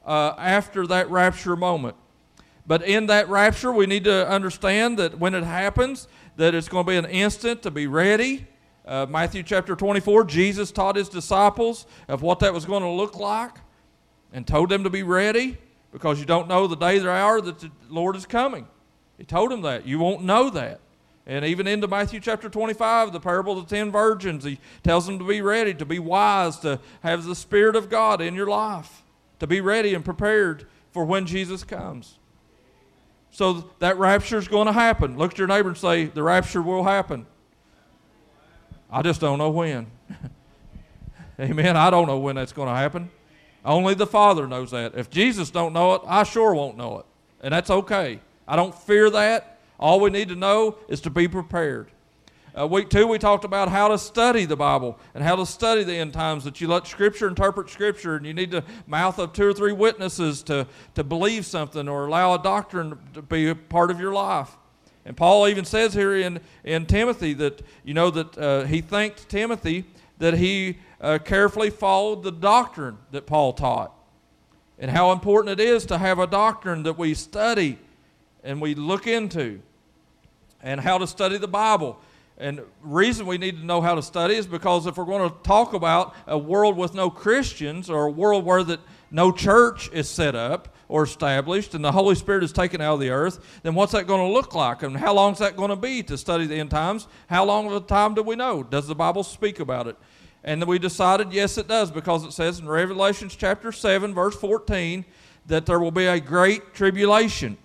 uh, 0.07 0.35
after 0.39 0.87
that 0.87 1.11
rapture 1.11 1.57
moment. 1.57 1.97
But 2.69 2.85
in 2.85 3.07
that 3.07 3.29
rapture, 3.29 3.73
we 3.73 3.87
need 3.87 4.05
to 4.05 4.29
understand 4.29 4.97
that 5.01 5.19
when 5.19 5.35
it 5.35 5.43
happens, 5.43 6.07
that 6.37 6.55
it's 6.55 6.69
going 6.69 6.87
to 6.87 6.89
be 6.89 6.97
an 6.97 7.07
instant 7.07 7.63
to 7.63 7.73
be 7.73 7.89
ready, 7.89 8.47
uh, 8.87 9.07
Matthew 9.11 9.43
chapter 9.43 9.75
24, 9.75 10.23
Jesus 10.23 10.71
taught 10.71 10.95
his 10.95 11.09
disciples 11.09 11.87
of 12.07 12.23
what 12.23 12.39
that 12.39 12.55
was 12.55 12.65
going 12.65 12.85
to 12.85 12.91
look 12.91 13.19
like 13.19 13.57
and 14.33 14.47
told 14.47 14.69
them 14.69 14.85
to 14.85 14.91
be 14.91 15.03
ready 15.03 15.59
because 15.93 16.21
you 16.21 16.27
don't 16.27 16.49
know 16.49 16.67
the 16.67 16.77
day 16.77 17.01
or 17.01 17.11
hour 17.11 17.41
that 17.41 17.59
the 17.59 17.71
Lord 17.89 18.17
is 18.17 18.27
coming. 18.27 18.67
He 19.19 19.25
told 19.25 19.53
him 19.53 19.63
that. 19.63 19.87
You 19.87 19.99
won't 19.99 20.23
know 20.23 20.51
that. 20.51 20.81
And 21.27 21.45
even 21.45 21.67
into 21.67 21.87
Matthew 21.87 22.19
chapter 22.21 22.49
25, 22.49 23.13
the 23.13 23.21
parable 23.21 23.59
of 23.59 23.69
the 23.69 23.77
ten 23.77 23.91
virgins, 23.93 24.45
he 24.45 24.59
tells 24.83 25.07
them 25.07 25.19
to 25.19 25.25
be 25.25 25.43
ready, 25.43 25.75
to 25.75 25.85
be 25.85 25.99
wise, 25.99 26.59
to 26.61 26.81
have 27.03 27.25
the 27.25 27.35
Spirit 27.35 27.77
of 27.77 27.89
God 27.89 28.21
in 28.21 28.35
your 28.35 28.49
life, 28.49 29.03
to 29.39 29.47
be 29.47 29.61
ready 29.61 29.95
and 29.95 30.05
prepared 30.05 30.67
for 30.93 31.05
when 31.05 31.27
Jesus 31.27 31.63
comes. 31.63 32.19
So 33.31 33.71
that 33.79 33.97
rapture 33.99 34.39
is 34.39 34.49
going 34.49 34.67
to 34.67 34.73
happen. 34.73 35.17
Look 35.17 35.33
at 35.33 35.39
your 35.39 35.47
neighbor 35.47 35.69
and 35.69 35.79
say, 35.79 36.07
The 36.07 36.23
rapture 36.23 36.63
will 36.63 36.83
happen. 36.83 37.27
I 38.91 39.03
just 39.03 39.21
don't 39.21 39.39
know 39.39 39.51
when. 39.51 39.87
Amen. 41.41 41.77
I 41.77 41.91
don't 41.91 42.07
know 42.07 42.19
when 42.19 42.37
that's 42.37 42.53
going 42.53 42.69
to 42.69 42.75
happen. 42.75 43.11
Only 43.65 43.95
the 43.95 44.07
Father 44.07 44.47
knows 44.47 44.71
that. 44.71 44.95
If 44.97 45.11
Jesus 45.11 45.51
don't 45.51 45.73
know 45.73 45.95
it, 45.95 46.03
I 46.07 46.23
sure 46.23 46.55
won't 46.55 46.77
know 46.77 46.99
it. 46.99 47.07
And 47.43 47.53
that's 47.53 47.71
okay. 47.71 48.21
I 48.49 48.57
don't 48.57 48.75
fear 48.75 49.11
that. 49.11 49.59
All 49.79 50.01
we 50.01 50.11
need 50.11 50.29
to 50.29 50.37
know 50.37 50.77
is 50.89 51.01
to 51.03 51.11
be 51.11 51.29
prepared. 51.29 51.91
Uh, 52.59 52.67
week 52.67 52.91
two, 52.91 53.07
we 53.07 53.17
talked 53.17 53.45
about 53.45 53.69
how 53.69 53.87
to 53.89 53.97
study 53.97 54.45
the 54.45 54.57
Bible 54.57 54.99
and 55.15 55.23
how 55.23 55.37
to 55.37 55.47
study 55.47 55.85
the 55.85 55.95
end 55.95 56.13
times, 56.13 56.43
that 56.45 56.61
you 56.61 56.67
let 56.67 56.87
Scripture 56.87 57.29
interpret 57.29 57.71
Scripture, 57.71 58.17
and 58.17 58.27
you 58.27 58.35
need 58.35 58.51
the 58.51 58.65
mouth 58.87 59.19
of 59.19 59.33
two 59.33 59.47
or 59.47 59.53
three 59.53 59.73
witnesses 59.73 60.43
to, 60.43 60.67
to 60.97 61.05
believe 61.05 61.47
something 61.47 61.89
or 61.89 62.07
allow 62.07 62.35
a 62.35 62.43
doctrine 62.43 62.99
to 63.15 63.23
be 63.23 63.49
a 63.49 63.55
part 63.55 63.91
of 63.91 64.01
your 64.01 64.13
life. 64.13 64.57
And 65.05 65.17
Paul 65.17 65.47
even 65.47 65.65
says 65.65 65.95
here 65.95 66.17
in, 66.17 66.41
in 66.65 66.87
Timothy 66.87 67.35
that, 67.35 67.63
you 67.85 67.95
know, 67.95 68.11
that 68.11 68.37
uh, 68.37 68.65
he 68.65 68.81
thanked 68.81 69.29
Timothy 69.29 69.85
that 70.19 70.35
he 70.35 70.79
uh, 71.01 71.19
carefully 71.19 71.71
followed 71.71 72.23
the 72.23 72.33
doctrine 72.33 72.99
that 73.11 73.27
Paul 73.27 73.53
taught. 73.53 73.95
And 74.79 74.91
how 74.91 75.13
important 75.13 75.61
it 75.61 75.63
is 75.63 75.87
to 75.87 75.99
have 75.99 76.19
a 76.19 76.27
doctrine 76.27 76.83
that 76.85 76.99
we 76.99 77.15
study 77.15 77.79
and 78.43 78.61
we 78.61 78.75
look 78.75 79.07
into. 79.07 79.61
And 80.63 80.81
how 80.81 80.99
to 80.99 81.07
study 81.07 81.39
the 81.39 81.49
Bible. 81.49 81.99
And 82.37 82.61
reason 82.83 83.27
we 83.27 83.39
need 83.39 83.59
to 83.59 83.65
know 83.65 83.81
how 83.81 83.95
to 83.95 84.03
study 84.03 84.35
is 84.35 84.47
because 84.47 84.87
if 84.87 84.97
we're 84.97 85.05
going 85.05 85.29
to 85.29 85.37
talk 85.43 85.75
about 85.75 86.15
a 86.27 86.39
world 86.39 86.77
with 86.77 86.95
no 86.95 87.11
Christians 87.11 87.91
or 87.91 88.07
a 88.07 88.11
world 88.11 88.45
where 88.45 88.63
that 88.65 88.81
no 89.11 89.33
church 89.33 89.91
is 89.93 90.09
set 90.09 90.35
up, 90.35 90.75
or 90.91 91.05
established 91.05 91.75
and 91.75 91.85
the 91.85 91.93
Holy 91.93 92.17
Spirit 92.17 92.43
is 92.43 92.53
taken 92.53 92.81
out 92.81 92.95
of 92.95 93.01
the 93.01 93.11
earth, 93.11 93.61
then 93.63 93.75
what's 93.75 93.93
that 93.93 94.07
going 94.07 94.21
to 94.21 94.33
look 94.33 94.55
like? 94.55 94.83
And 94.83 94.97
how 94.97 95.15
long 95.15 95.33
is 95.33 95.39
that 95.39 95.57
going 95.57 95.71
to 95.71 95.77
be 95.77 96.03
to 96.03 96.19
study 96.19 96.47
the 96.47 96.57
end 96.57 96.71
times? 96.71 97.07
How 97.29 97.45
long 97.45 97.67
of 97.67 97.73
a 97.73 97.81
time 97.81 98.15
do 98.15 98.23
we 98.23 98.35
know? 98.35 98.63
Does 98.65 98.89
the 98.89 98.95
Bible 98.95 99.23
speak 99.23 99.61
about 99.61 99.87
it? 99.87 99.97
And 100.43 100.65
we 100.65 100.79
decided, 100.79 101.33
yes, 101.33 101.59
it 101.59 101.69
does, 101.69 101.91
because 101.91 102.25
it 102.25 102.33
says 102.33 102.59
in 102.59 102.69
Revelations 102.69 103.37
chapter 103.37 103.73
7, 103.73 104.15
verse 104.15 104.37
14, 104.37 105.05
that 105.47 105.67
there 105.67 105.81
will 105.81 105.91
be 105.91 106.07
a 106.07 106.21
great 106.21 106.75
tribulation. 106.75 107.59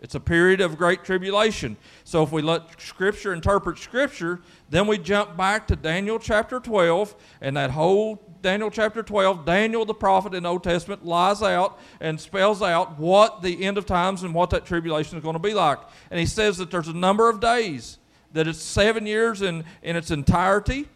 It's 0.00 0.14
a 0.14 0.20
period 0.20 0.60
of 0.60 0.76
great 0.76 1.04
tribulation. 1.04 1.76
So 2.04 2.22
if 2.22 2.30
we 2.30 2.42
let 2.42 2.80
Scripture 2.80 3.32
interpret 3.32 3.78
Scripture, 3.78 4.40
then 4.68 4.86
we 4.86 4.98
jump 4.98 5.36
back 5.36 5.66
to 5.68 5.76
Daniel 5.76 6.18
chapter 6.18 6.60
12 6.60 7.14
and 7.40 7.56
that 7.56 7.70
whole 7.70 8.22
Daniel 8.42 8.70
chapter 8.70 9.02
12, 9.02 9.44
Daniel 9.44 9.84
the 9.84 9.94
prophet 9.94 10.34
in 10.34 10.44
the 10.44 10.48
Old 10.48 10.62
Testament 10.62 11.04
lies 11.04 11.42
out 11.42 11.80
and 12.00 12.20
spells 12.20 12.62
out 12.62 12.98
what 12.98 13.42
the 13.42 13.64
end 13.64 13.78
of 13.78 13.86
times 13.86 14.22
and 14.22 14.32
what 14.32 14.50
that 14.50 14.64
tribulation 14.64 15.18
is 15.18 15.24
going 15.24 15.34
to 15.34 15.40
be 15.40 15.54
like. 15.54 15.78
And 16.10 16.20
he 16.20 16.26
says 16.26 16.58
that 16.58 16.70
there's 16.70 16.88
a 16.88 16.92
number 16.92 17.28
of 17.28 17.40
days, 17.40 17.98
that 18.32 18.46
it's 18.46 18.62
seven 18.62 19.06
years 19.06 19.42
in, 19.42 19.64
in 19.82 19.96
its 19.96 20.12
entirety, 20.12 20.88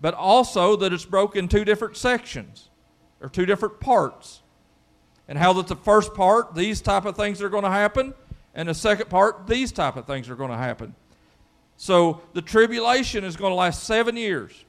but 0.00 0.14
also 0.14 0.76
that 0.76 0.92
it's 0.92 1.04
broken 1.04 1.48
two 1.48 1.64
different 1.64 1.96
sections 1.96 2.70
or 3.20 3.28
two 3.28 3.46
different 3.46 3.80
parts. 3.80 4.42
And 5.26 5.36
how 5.36 5.52
that 5.54 5.66
the 5.66 5.76
first 5.76 6.14
part, 6.14 6.54
these 6.54 6.80
type 6.80 7.04
of 7.04 7.16
things 7.16 7.42
are 7.42 7.48
going 7.48 7.64
to 7.64 7.70
happen, 7.70 8.14
and 8.54 8.68
the 8.68 8.74
second 8.74 9.10
part, 9.10 9.46
these 9.46 9.72
type 9.72 9.96
of 9.96 10.06
things 10.06 10.30
are 10.30 10.36
going 10.36 10.50
to 10.50 10.56
happen. 10.56 10.94
So 11.76 12.22
the 12.32 12.42
tribulation 12.42 13.24
is 13.24 13.36
going 13.36 13.50
to 13.50 13.54
last 13.54 13.84
seven 13.84 14.16
years. 14.16 14.64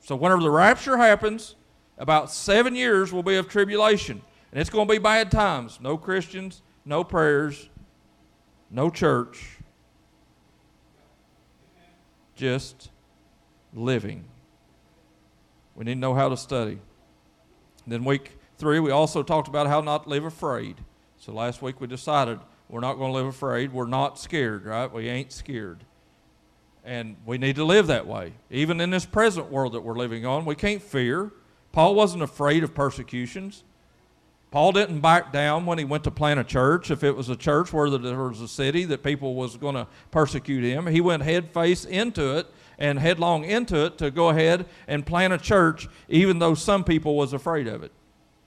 So 0.00 0.14
whenever 0.16 0.42
the 0.42 0.50
rapture 0.50 0.96
happens, 0.96 1.56
about 1.98 2.30
seven 2.30 2.74
years 2.74 3.12
will 3.12 3.22
be 3.22 3.36
of 3.36 3.48
tribulation. 3.48 4.22
And 4.52 4.60
it's 4.60 4.70
going 4.70 4.86
to 4.86 4.92
be 4.92 4.98
bad 4.98 5.30
times. 5.30 5.78
No 5.82 5.98
Christians, 5.98 6.62
no 6.84 7.04
prayers, 7.04 7.68
no 8.70 8.90
church. 8.90 9.58
just 12.40 12.88
living. 13.74 14.24
We 15.80 15.86
need 15.86 15.94
to 15.94 16.00
know 16.00 16.12
how 16.12 16.28
to 16.28 16.36
study. 16.36 16.78
Then, 17.86 18.04
week 18.04 18.36
three, 18.58 18.80
we 18.80 18.90
also 18.90 19.22
talked 19.22 19.48
about 19.48 19.66
how 19.66 19.80
not 19.80 20.02
to 20.02 20.10
live 20.10 20.26
afraid. 20.26 20.76
So, 21.16 21.32
last 21.32 21.62
week 21.62 21.80
we 21.80 21.86
decided 21.86 22.38
we're 22.68 22.80
not 22.80 22.98
going 22.98 23.12
to 23.12 23.16
live 23.16 23.24
afraid. 23.24 23.72
We're 23.72 23.86
not 23.86 24.18
scared, 24.18 24.66
right? 24.66 24.92
We 24.92 25.08
ain't 25.08 25.32
scared. 25.32 25.78
And 26.84 27.16
we 27.24 27.38
need 27.38 27.56
to 27.56 27.64
live 27.64 27.86
that 27.86 28.06
way. 28.06 28.34
Even 28.50 28.78
in 28.78 28.90
this 28.90 29.06
present 29.06 29.50
world 29.50 29.72
that 29.72 29.80
we're 29.80 29.96
living 29.96 30.26
on, 30.26 30.44
we 30.44 30.54
can't 30.54 30.82
fear. 30.82 31.32
Paul 31.72 31.94
wasn't 31.94 32.24
afraid 32.24 32.62
of 32.62 32.74
persecutions. 32.74 33.64
Paul 34.50 34.72
didn't 34.72 35.00
back 35.00 35.32
down 35.32 35.64
when 35.64 35.78
he 35.78 35.84
went 35.86 36.04
to 36.04 36.10
plant 36.10 36.40
a 36.40 36.44
church. 36.44 36.90
If 36.90 37.02
it 37.02 37.16
was 37.16 37.30
a 37.30 37.36
church 37.36 37.72
where 37.72 37.88
there 37.88 38.18
was 38.18 38.42
a 38.42 38.48
city 38.48 38.84
that 38.84 39.02
people 39.02 39.34
was 39.34 39.56
going 39.56 39.76
to 39.76 39.86
persecute 40.10 40.62
him, 40.62 40.88
he 40.88 41.00
went 41.00 41.22
head 41.22 41.54
face 41.54 41.86
into 41.86 42.36
it 42.36 42.48
and 42.80 42.98
headlong 42.98 43.44
into 43.44 43.84
it 43.84 43.98
to 43.98 44.10
go 44.10 44.30
ahead 44.30 44.66
and 44.88 45.06
plant 45.06 45.32
a 45.32 45.38
church, 45.38 45.88
even 46.08 46.38
though 46.38 46.54
some 46.54 46.82
people 46.82 47.14
was 47.14 47.32
afraid 47.32 47.68
of 47.68 47.82
it, 47.82 47.92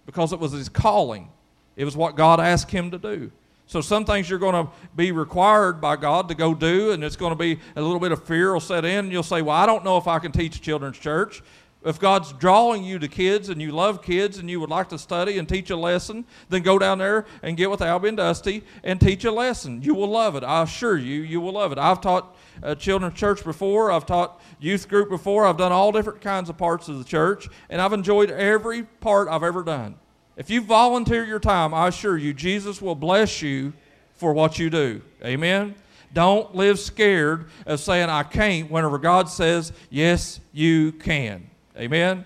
because 0.05 0.33
it 0.33 0.39
was 0.39 0.51
his 0.51 0.67
calling. 0.67 1.29
It 1.75 1.85
was 1.85 1.95
what 1.95 2.17
God 2.17 2.39
asked 2.39 2.71
him 2.71 2.91
to 2.91 2.97
do. 2.97 3.31
So 3.65 3.79
some 3.79 4.03
things 4.03 4.29
you're 4.29 4.39
going 4.39 4.65
to 4.65 4.71
be 4.95 5.11
required 5.11 5.79
by 5.79 5.95
God 5.95 6.27
to 6.29 6.35
go 6.35 6.53
do, 6.53 6.91
and 6.91 7.03
it's 7.03 7.15
going 7.15 7.31
to 7.31 7.37
be 7.37 7.59
a 7.75 7.81
little 7.81 7.99
bit 7.99 8.11
of 8.11 8.23
fear 8.25 8.53
will 8.53 8.59
set 8.59 8.83
in. 8.83 9.05
And 9.05 9.11
you'll 9.11 9.23
say, 9.23 9.41
"Well, 9.41 9.55
I 9.55 9.65
don't 9.65 9.85
know 9.85 9.97
if 9.97 10.07
I 10.07 10.19
can 10.19 10.31
teach 10.31 10.61
children's 10.61 10.99
church." 10.99 11.41
If 11.85 11.99
God's 11.99 12.31
drawing 12.33 12.85
you 12.85 12.97
to 12.99 13.09
kids 13.09 13.49
and 13.49 13.61
you 13.61 13.71
love 13.71 14.01
kids 14.01 14.37
and 14.37 14.49
you 14.49 14.61
would 14.61 14.69
like 14.69 14.87
to 14.89 14.97
study 14.97 15.37
and 15.37 15.49
teach 15.49 15.69
a 15.69 15.75
lesson, 15.75 16.23
then 16.47 16.61
go 16.61 16.79
down 16.79 16.99
there 16.99 17.25
and 17.41 17.57
get 17.57 17.69
with 17.69 17.81
Albie 17.81 18.07
and 18.07 18.17
Dusty 18.17 18.63
and 18.85 19.01
teach 19.01 19.25
a 19.25 19.31
lesson. 19.31 19.81
You 19.81 19.93
will 19.93 20.07
love 20.07 20.37
it. 20.37 20.45
I 20.45 20.63
assure 20.63 20.97
you, 20.97 21.21
you 21.21 21.41
will 21.41 21.51
love 21.53 21.73
it. 21.73 21.77
I've 21.77 21.99
taught 21.99 22.37
uh, 22.61 22.75
children's 22.75 23.15
church 23.15 23.43
before. 23.43 23.91
I've 23.91 24.05
taught 24.05 24.41
youth 24.59 24.87
group 24.87 25.09
before. 25.09 25.45
I've 25.45 25.57
done 25.57 25.71
all 25.71 25.91
different 25.91 26.21
kinds 26.21 26.49
of 26.49 26.57
parts 26.57 26.87
of 26.87 26.97
the 26.97 27.03
church, 27.03 27.47
and 27.69 27.81
I've 27.81 27.93
enjoyed 27.93 28.29
every 28.29 28.83
part 28.83 29.27
I've 29.27 29.43
ever 29.43 29.63
done. 29.63 29.95
If 30.35 30.49
you 30.49 30.61
volunteer 30.61 31.23
your 31.23 31.39
time, 31.39 31.73
I 31.73 31.87
assure 31.87 32.17
you, 32.17 32.33
Jesus 32.33 32.81
will 32.81 32.95
bless 32.95 33.41
you 33.41 33.73
for 34.15 34.33
what 34.33 34.59
you 34.59 34.69
do. 34.69 35.01
Amen? 35.23 35.75
Don't 36.13 36.55
live 36.55 36.79
scared 36.79 37.45
of 37.65 37.79
saying, 37.79 38.09
I 38.09 38.23
can't, 38.23 38.69
whenever 38.69 38.97
God 38.97 39.29
says, 39.29 39.73
yes, 39.89 40.39
you 40.51 40.91
can. 40.91 41.49
Amen? 41.77 42.25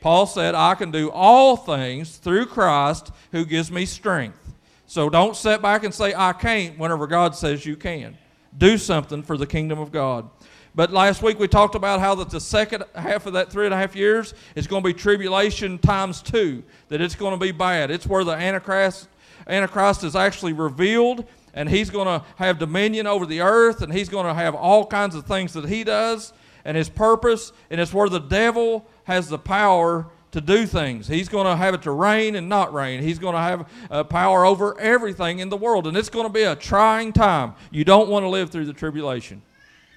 Paul 0.00 0.26
said, 0.26 0.54
I 0.54 0.74
can 0.74 0.90
do 0.90 1.10
all 1.10 1.56
things 1.56 2.16
through 2.16 2.46
Christ 2.46 3.12
who 3.32 3.44
gives 3.44 3.70
me 3.70 3.84
strength. 3.84 4.38
So 4.86 5.08
don't 5.08 5.36
sit 5.36 5.62
back 5.62 5.84
and 5.84 5.94
say, 5.94 6.12
I 6.16 6.32
can't, 6.32 6.78
whenever 6.78 7.06
God 7.06 7.36
says 7.36 7.64
you 7.64 7.76
can. 7.76 8.16
Do 8.56 8.78
something 8.78 9.22
for 9.22 9.36
the 9.36 9.46
kingdom 9.46 9.78
of 9.78 9.92
God. 9.92 10.28
But 10.74 10.92
last 10.92 11.22
week 11.22 11.38
we 11.38 11.48
talked 11.48 11.74
about 11.74 12.00
how 12.00 12.14
that 12.16 12.30
the 12.30 12.40
second 12.40 12.84
half 12.94 13.26
of 13.26 13.32
that 13.32 13.50
three 13.50 13.64
and 13.64 13.74
a 13.74 13.76
half 13.76 13.96
years 13.96 14.34
is 14.54 14.66
going 14.66 14.82
to 14.82 14.86
be 14.86 14.94
tribulation 14.94 15.78
times 15.78 16.22
two, 16.22 16.62
that 16.88 17.00
it's 17.00 17.16
going 17.16 17.32
to 17.32 17.44
be 17.44 17.52
bad. 17.52 17.90
It's 17.90 18.06
where 18.06 18.22
the 18.22 18.32
Antichrist, 18.32 19.08
Antichrist 19.48 20.04
is 20.04 20.14
actually 20.14 20.52
revealed, 20.52 21.26
and 21.54 21.68
he's 21.68 21.90
going 21.90 22.06
to 22.06 22.24
have 22.36 22.58
dominion 22.58 23.08
over 23.08 23.26
the 23.26 23.40
earth, 23.40 23.82
and 23.82 23.92
he's 23.92 24.08
going 24.08 24.26
to 24.26 24.34
have 24.34 24.54
all 24.54 24.86
kinds 24.86 25.16
of 25.16 25.26
things 25.26 25.52
that 25.54 25.68
he 25.68 25.82
does, 25.82 26.32
and 26.64 26.76
his 26.76 26.88
purpose, 26.88 27.52
and 27.70 27.80
it's 27.80 27.92
where 27.92 28.08
the 28.08 28.20
devil 28.20 28.86
has 29.04 29.28
the 29.28 29.38
power 29.38 30.06
to 30.32 30.40
do 30.40 30.66
things. 30.66 31.08
He's 31.08 31.28
going 31.28 31.46
to 31.46 31.56
have 31.56 31.74
it 31.74 31.82
to 31.82 31.90
rain 31.90 32.36
and 32.36 32.48
not 32.48 32.72
rain. 32.72 33.02
He's 33.02 33.18
going 33.18 33.34
to 33.34 33.40
have 33.40 33.68
uh, 33.90 34.04
power 34.04 34.44
over 34.44 34.78
everything 34.78 35.40
in 35.40 35.48
the 35.48 35.56
world, 35.56 35.86
and 35.86 35.96
it's 35.96 36.08
going 36.08 36.26
to 36.26 36.32
be 36.32 36.42
a 36.42 36.54
trying 36.54 37.12
time. 37.12 37.54
You 37.70 37.84
don't 37.84 38.08
want 38.08 38.24
to 38.24 38.28
live 38.28 38.50
through 38.50 38.66
the 38.66 38.72
tribulation. 38.72 39.42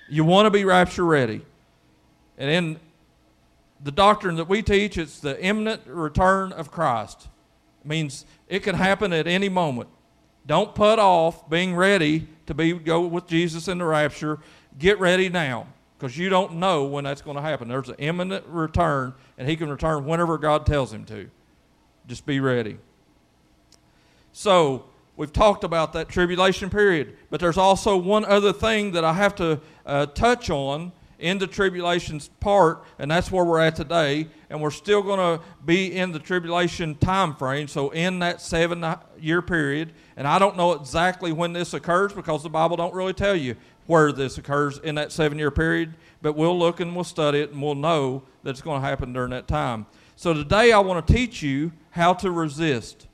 You 0.09 0.23
want 0.23 0.47
to 0.47 0.49
be 0.49 0.65
rapture 0.65 1.05
ready. 1.05 1.41
And 2.37 2.49
in 2.49 2.79
the 3.83 3.91
doctrine 3.91 4.35
that 4.35 4.49
we 4.49 4.61
teach, 4.63 4.97
it's 4.97 5.19
the 5.19 5.41
imminent 5.43 5.81
return 5.85 6.51
of 6.51 6.71
Christ. 6.71 7.27
It 7.83 7.87
means 7.87 8.25
it 8.47 8.61
can 8.61 8.75
happen 8.75 9.13
at 9.13 9.27
any 9.27 9.49
moment. 9.49 9.89
Don't 10.45 10.73
put 10.73 10.99
off 10.99 11.49
being 11.49 11.75
ready 11.75 12.27
to 12.47 12.53
be 12.53 12.73
go 12.73 13.01
with 13.01 13.27
Jesus 13.27 13.67
in 13.67 13.77
the 13.77 13.85
rapture. 13.85 14.39
Get 14.77 14.99
ready 14.99 15.29
now 15.29 15.67
because 16.03 16.17
you 16.17 16.27
don't 16.27 16.55
know 16.55 16.83
when 16.83 17.05
that's 17.05 17.22
going 17.22 17.38
to 17.38 17.41
happen. 17.41 17.69
There's 17.69 17.88
an 17.88 17.95
imminent 17.98 18.45
return, 18.48 19.13
and 19.38 19.48
he 19.48 19.55
can 19.55 19.69
return 19.69 20.03
whenever 20.03 20.38
God 20.38 20.65
tells 20.65 20.91
him 20.91 21.05
to. 21.05 21.29
Just 22.07 22.25
be 22.25 22.41
ready. 22.41 22.77
So, 24.33 24.83
we've 25.15 25.31
talked 25.31 25.63
about 25.63 25.93
that 25.93 26.10
tribulation 26.10 26.69
period, 26.69 27.15
but 27.29 27.39
there's 27.39 27.57
also 27.57 27.95
one 27.95 28.25
other 28.25 28.51
thing 28.51 28.91
that 28.91 29.05
I 29.05 29.13
have 29.13 29.33
to 29.36 29.62
uh, 29.86 30.07
touch 30.07 30.50
on 30.50 30.91
in 31.19 31.38
the 31.38 31.48
tribulation's 31.48 32.27
part, 32.41 32.83
and 33.00 33.10
that's 33.10 33.31
where 33.31 33.45
we're 33.45 33.62
at 33.62 33.77
today. 33.77 34.27
And 34.50 34.62
we're 34.62 34.72
still 34.72 35.01
going 35.01 35.19
to 35.19 35.41
be 35.63 35.95
in 35.95 36.12
the 36.12 36.19
tribulation 36.19 36.95
time 36.95 37.33
frame, 37.33 37.69
so 37.69 37.91
in 37.91 38.19
that 38.19 38.41
seven-year 38.41 39.41
period. 39.41 39.93
And 40.17 40.27
I 40.27 40.38
don't 40.38 40.57
know 40.57 40.74
exactly 40.74 41.31
when 41.31 41.53
this 41.53 41.74
occurs 41.74 42.12
because 42.12 42.43
the 42.43 42.50
Bible 42.50 42.75
don't 42.75 42.93
really 42.93 43.13
tell 43.13 43.38
you 43.38 43.55
where 43.87 44.11
this 44.11 44.37
occurs 44.37 44.79
in 44.79 44.95
that 44.95 45.11
seven-year 45.11 45.51
period. 45.51 45.95
But 46.21 46.35
we'll 46.35 46.57
look 46.57 46.79
and 46.79 46.95
we'll 46.95 47.03
study 47.03 47.39
it, 47.39 47.51
and 47.51 47.61
we'll 47.61 47.75
know 47.75 48.23
that 48.43 48.51
it's 48.51 48.61
going 48.61 48.81
to 48.81 48.87
happen 48.87 49.13
during 49.13 49.31
that 49.31 49.47
time. 49.47 49.85
So 50.15 50.33
today 50.33 50.71
I 50.71 50.79
want 50.79 51.05
to 51.05 51.13
teach 51.13 51.41
you 51.41 51.71
how 51.91 52.13
to 52.13 52.31
resist. 52.31 53.07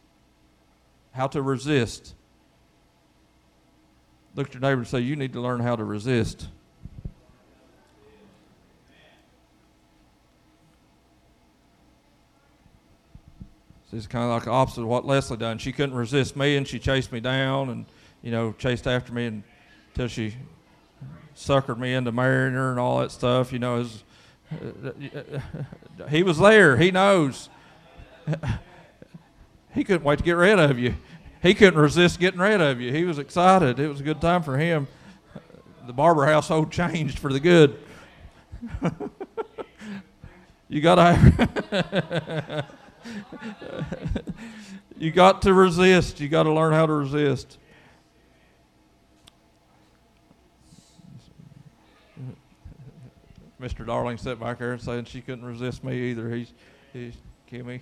How 1.11 1.27
to 1.27 1.41
resist. 1.41 2.15
Look 4.35 4.47
at 4.47 4.53
your 4.53 4.61
neighbor 4.61 4.81
and 4.81 4.87
say, 4.87 4.99
You 4.99 5.15
need 5.15 5.33
to 5.33 5.41
learn 5.41 5.59
how 5.59 5.75
to 5.75 5.83
resist. 5.83 6.47
It's 13.91 14.05
kind 14.05 14.25
of 14.25 14.29
like 14.29 14.43
the 14.43 14.51
opposite 14.51 14.81
of 14.81 14.87
what 14.87 15.05
Leslie 15.05 15.37
done. 15.37 15.57
She 15.57 15.71
couldn't 15.71 15.95
resist 15.95 16.35
me, 16.35 16.57
and 16.57 16.67
she 16.67 16.77
chased 16.77 17.11
me 17.11 17.19
down, 17.19 17.69
and 17.69 17.85
you 18.21 18.31
know, 18.31 18.53
chased 18.53 18.85
after 18.85 19.11
me 19.11 19.41
until 19.89 20.07
she 20.07 20.35
suckered 21.39 21.77
me 21.77 21.93
into 21.93 22.11
marrying 22.11 22.53
her 22.53 22.71
and 22.71 22.79
all 22.79 22.99
that 22.99 23.11
stuff. 23.11 23.53
You 23.53 23.59
know, 23.59 23.77
was, 23.77 24.03
uh, 24.51 26.07
he 26.09 26.21
was 26.21 26.37
there. 26.37 26.75
He 26.77 26.91
knows. 26.91 27.49
he 29.73 29.83
couldn't 29.83 30.03
wait 30.03 30.19
to 30.19 30.25
get 30.25 30.33
rid 30.33 30.59
of 30.59 30.77
you. 30.77 30.95
He 31.41 31.53
couldn't 31.53 31.79
resist 31.79 32.19
getting 32.19 32.41
rid 32.41 32.59
of 32.59 32.81
you. 32.81 32.91
He 32.91 33.05
was 33.05 33.17
excited. 33.17 33.79
It 33.79 33.87
was 33.87 34.01
a 34.01 34.03
good 34.03 34.19
time 34.19 34.43
for 34.43 34.57
him. 34.57 34.87
The 35.87 35.93
Barber 35.93 36.25
household 36.25 36.71
changed 36.71 37.17
for 37.17 37.31
the 37.31 37.39
good. 37.39 37.79
you 40.67 40.81
got 40.81 40.95
to 40.95 42.65
you 44.97 45.11
got 45.11 45.41
to 45.43 45.53
resist. 45.53 46.19
You 46.19 46.27
got 46.27 46.43
to 46.43 46.51
learn 46.51 46.73
how 46.73 46.85
to 46.85 46.93
resist. 46.93 47.58
Mr. 53.59 53.85
Darling 53.85 54.17
sat 54.17 54.39
back 54.39 54.59
there 54.59 54.71
and 54.71 54.81
saying 54.81 55.05
she 55.05 55.21
couldn't 55.21 55.45
resist 55.45 55.83
me 55.83 56.11
either. 56.11 56.29
He's, 56.29 56.53
he's 56.93 57.13
Kimmy. 57.51 57.81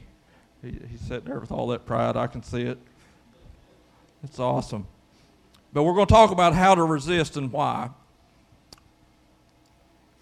He, 0.64 0.80
he's 0.90 1.02
sitting 1.02 1.26
there 1.26 1.40
with 1.40 1.52
all 1.52 1.68
that 1.68 1.86
pride. 1.86 2.18
I 2.18 2.28
can 2.28 2.42
see 2.42 2.64
it. 2.64 2.80
It's 4.24 4.40
awesome. 4.40 4.88
But 5.74 5.84
we're 5.84 5.94
going 5.94 6.08
to 6.08 6.14
talk 6.14 6.32
about 6.32 6.56
how 6.56 6.74
to 6.74 6.84
resist 6.84 7.38
and 7.38 7.52
why. 7.52 7.92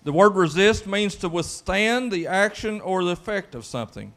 The 0.04 0.12
word 0.12 0.36
resist 0.36 0.86
means 0.86 1.16
to 1.16 1.30
withstand 1.30 2.12
the 2.12 2.28
action 2.28 2.82
or 2.82 3.04
the 3.04 3.12
effect 3.12 3.56
of 3.56 3.66
something. 3.66 4.14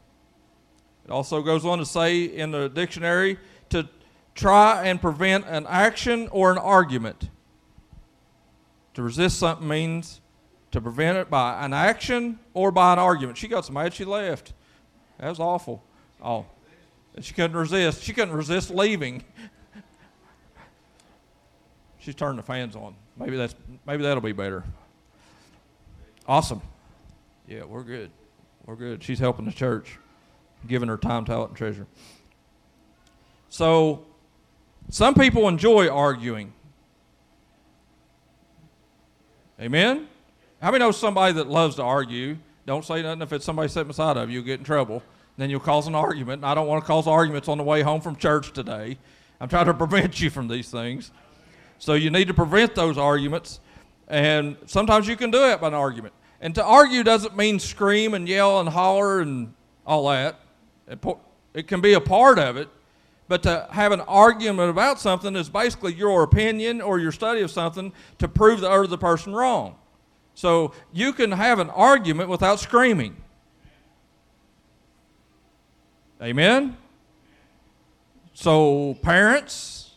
It 1.05 1.11
also 1.11 1.41
goes 1.41 1.65
on 1.65 1.79
to 1.79 1.85
say 1.85 2.25
in 2.25 2.51
the 2.51 2.67
dictionary 2.67 3.39
to 3.69 3.87
try 4.35 4.85
and 4.85 5.01
prevent 5.01 5.45
an 5.47 5.65
action 5.67 6.27
or 6.27 6.51
an 6.51 6.57
argument. 6.57 7.29
To 8.95 9.01
resist 9.01 9.39
something 9.39 9.67
means 9.67 10.21
to 10.71 10.81
prevent 10.81 11.17
it 11.17 11.29
by 11.29 11.63
an 11.63 11.73
action 11.73 12.39
or 12.53 12.71
by 12.71 12.93
an 12.93 12.99
argument. 12.99 13.37
She 13.37 13.47
got 13.47 13.65
so 13.65 13.73
mad 13.73 13.93
she 13.93 14.05
left. 14.05 14.53
That 15.17 15.29
was 15.29 15.39
awful. 15.39 15.83
Oh, 16.23 16.45
and 17.15 17.23
she 17.25 17.33
couldn't 17.33 17.57
resist. 17.57 18.03
She 18.03 18.13
couldn't 18.13 18.33
resist 18.33 18.69
leaving. 18.69 19.23
She's 21.99 22.15
turned 22.15 22.37
the 22.37 22.43
fans 22.43 22.75
on. 22.75 22.95
Maybe 23.17 23.35
that's 23.35 23.55
maybe 23.85 24.03
that'll 24.03 24.21
be 24.21 24.31
better. 24.31 24.63
Awesome. 26.27 26.61
Yeah, 27.47 27.63
we're 27.63 27.83
good. 27.83 28.11
We're 28.65 28.75
good. 28.75 29.03
She's 29.03 29.17
helping 29.17 29.45
the 29.45 29.51
church, 29.51 29.97
giving 30.67 30.87
her 30.89 30.97
time, 30.97 31.25
talent, 31.25 31.49
and 31.49 31.57
treasure. 31.57 31.87
So, 33.49 34.05
some 34.89 35.15
people 35.15 35.47
enjoy 35.47 35.89
arguing. 35.89 36.53
Amen. 39.59 40.07
How 40.61 40.71
many 40.71 40.83
know 40.83 40.91
somebody 40.91 41.33
that 41.33 41.47
loves 41.47 41.75
to 41.75 41.83
argue? 41.83 42.37
Don't 42.65 42.83
say 42.83 43.01
nothing 43.01 43.21
if 43.21 43.31
it's 43.31 43.45
somebody 43.45 43.69
sitting 43.69 43.87
beside 43.87 44.17
of 44.17 44.29
you, 44.29 44.35
you'll 44.35 44.45
get 44.45 44.59
in 44.59 44.65
trouble. 44.65 45.01
Then 45.37 45.49
you'll 45.49 45.61
cause 45.61 45.87
an 45.87 45.95
argument. 45.95 46.41
And 46.41 46.45
I 46.45 46.53
don't 46.53 46.67
want 46.67 46.83
to 46.83 46.87
cause 46.87 47.07
arguments 47.07 47.47
on 47.47 47.57
the 47.57 47.63
way 47.63 47.81
home 47.81 48.01
from 48.01 48.17
church 48.17 48.51
today. 48.51 48.97
I'm 49.39 49.47
trying 49.47 49.67
to 49.67 49.73
prevent 49.85 50.19
you 50.19 50.29
from 50.29 50.49
these 50.49 50.69
things. 50.69 51.11
So 51.77 51.93
you 51.93 52.09
need 52.09 52.27
to 52.27 52.33
prevent 52.33 52.75
those 52.75 52.97
arguments. 52.97 53.61
And 54.09 54.57
sometimes 54.65 55.07
you 55.07 55.15
can 55.15 55.31
do 55.31 55.45
it 55.45 55.61
by 55.61 55.69
an 55.69 55.73
argument. 55.73 56.13
And 56.41 56.53
to 56.55 56.63
argue 56.63 57.03
doesn't 57.03 57.37
mean 57.37 57.57
scream 57.59 58.13
and 58.13 58.27
yell 58.27 58.59
and 58.59 58.67
holler 58.67 59.21
and 59.21 59.53
all 59.85 60.09
that. 60.09 60.39
It 61.53 61.67
can 61.67 61.79
be 61.79 61.93
a 61.93 62.01
part 62.01 62.37
of 62.37 62.57
it, 62.57 62.69
but 63.27 63.43
to 63.43 63.67
have 63.71 63.91
an 63.91 64.01
argument 64.01 64.69
about 64.69 64.99
something 64.99 65.35
is 65.35 65.49
basically 65.49 65.93
your 65.93 66.23
opinion 66.23 66.81
or 66.81 66.99
your 66.99 67.11
study 67.11 67.41
of 67.41 67.51
something 67.51 67.93
to 68.17 68.27
prove 68.27 68.61
the 68.61 68.69
other 68.69 68.97
person 68.97 69.33
wrong. 69.33 69.78
So 70.39 70.71
you 70.93 71.11
can 71.11 71.33
have 71.33 71.59
an 71.59 71.69
argument 71.69 72.29
without 72.29 72.61
screaming. 72.61 73.17
Amen? 76.21 76.77
So, 78.33 78.93
parents, 79.01 79.95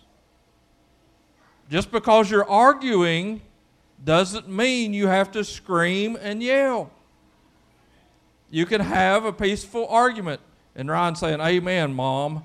just 1.71 1.93
because 1.93 2.29
you're 2.29 2.49
arguing 2.51 3.41
doesn't 4.05 4.49
mean 4.49 4.93
you 4.93 5.07
have 5.07 5.31
to 5.31 5.45
scream 5.45 6.19
and 6.21 6.43
yell. 6.43 6.91
You 8.51 8.67
can 8.67 8.81
have 8.81 9.25
a 9.25 9.33
peaceful 9.33 9.87
argument. 9.87 10.41
And 10.75 10.91
Ryan 10.91 11.15
saying, 11.15 11.41
Amen, 11.41 11.95
Mom, 11.95 12.43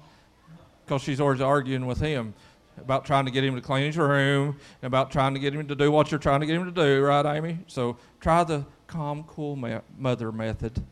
because 0.86 1.02
she's 1.02 1.20
always 1.20 1.42
arguing 1.42 1.88
with 1.88 2.00
him 2.00 2.36
about 2.78 3.06
trying 3.06 3.26
to 3.26 3.32
get 3.32 3.44
him 3.44 3.56
to 3.56 3.62
clean 3.62 3.86
his 3.86 3.98
room, 3.98 4.58
and 4.82 4.88
about 4.88 5.12
trying 5.12 5.34
to 5.34 5.40
get 5.40 5.54
him 5.54 5.68
to 5.68 5.76
do 5.76 5.92
what 5.92 6.12
you're 6.12 6.20
trying 6.20 6.40
to 6.42 6.46
get 6.46 6.56
him 6.56 6.66
to 6.66 6.72
do, 6.72 7.02
right, 7.02 7.38
Amy? 7.38 7.60
So 7.68 7.98
try 8.20 8.44
the 8.44 8.66
calm, 8.88 9.24
cool 9.28 9.56
mother 9.98 10.32
method. 10.32 10.84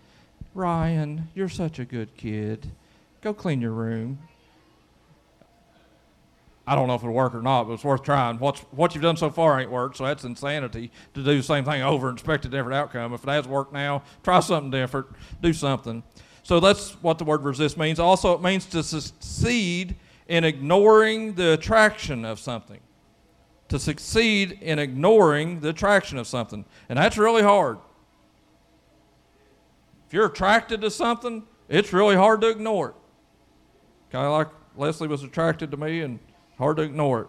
Ryan, 0.53 1.29
you're 1.35 1.49
such 1.49 1.79
a 1.79 1.85
good 1.85 2.15
kid. 2.17 2.71
Go 3.21 3.33
clean 3.33 3.61
your 3.61 3.71
room. 3.71 4.19
I 6.67 6.73
don't 6.73 6.87
know 6.87 6.95
if 6.95 7.01
it'll 7.01 7.13
work 7.13 7.35
or 7.35 7.41
not, 7.41 7.65
but 7.65 7.73
it's 7.73 7.83
worth 7.83 8.01
trying. 8.01 8.39
What's, 8.39 8.61
what 8.71 8.95
you've 8.95 9.03
done 9.03 9.17
so 9.17 9.29
far 9.29 9.59
ain't 9.59 9.69
worked, 9.69 9.97
so 9.97 10.05
that's 10.05 10.23
insanity 10.23 10.91
to 11.13 11.23
do 11.23 11.37
the 11.37 11.43
same 11.43 11.63
thing 11.63 11.83
over 11.83 12.09
and 12.09 12.17
expect 12.17 12.45
a 12.45 12.49
different 12.49 12.73
outcome. 12.73 13.13
If 13.13 13.23
it 13.23 13.29
has 13.29 13.47
worked 13.47 13.71
now, 13.71 14.01
try 14.23 14.39
something 14.39 14.71
different, 14.71 15.07
do 15.41 15.53
something. 15.53 16.01
So 16.41 16.59
that's 16.59 16.91
what 17.03 17.17
the 17.19 17.23
word 17.23 17.43
resist 17.43 17.77
means. 17.77 17.99
Also, 17.99 18.33
it 18.33 18.41
means 18.41 18.65
to 18.67 18.81
succeed 18.81 19.95
in 20.27 20.43
ignoring 20.43 21.35
the 21.35 21.53
attraction 21.53 22.25
of 22.25 22.39
something. 22.39 22.79
To 23.69 23.79
succeed 23.79 24.59
in 24.61 24.79
ignoring 24.79 25.59
the 25.59 25.69
attraction 25.69 26.17
of 26.17 26.27
something. 26.27 26.65
And 26.87 26.97
that's 26.97 27.17
really 27.17 27.41
hard. 27.41 27.79
If 30.07 30.13
you're 30.13 30.27
attracted 30.27 30.81
to 30.81 30.91
something, 30.91 31.43
it's 31.67 31.91
really 31.91 32.15
hard 32.15 32.41
to 32.41 32.49
ignore 32.49 32.89
it. 32.89 32.95
Kind 34.11 34.25
of 34.25 34.31
like 34.33 34.49
Leslie 34.77 35.07
was 35.07 35.23
attracted 35.23 35.71
to 35.71 35.77
me, 35.77 36.01
and 36.01 36.19
hard 36.57 36.77
to 36.77 36.83
ignore 36.83 37.21
it. 37.21 37.27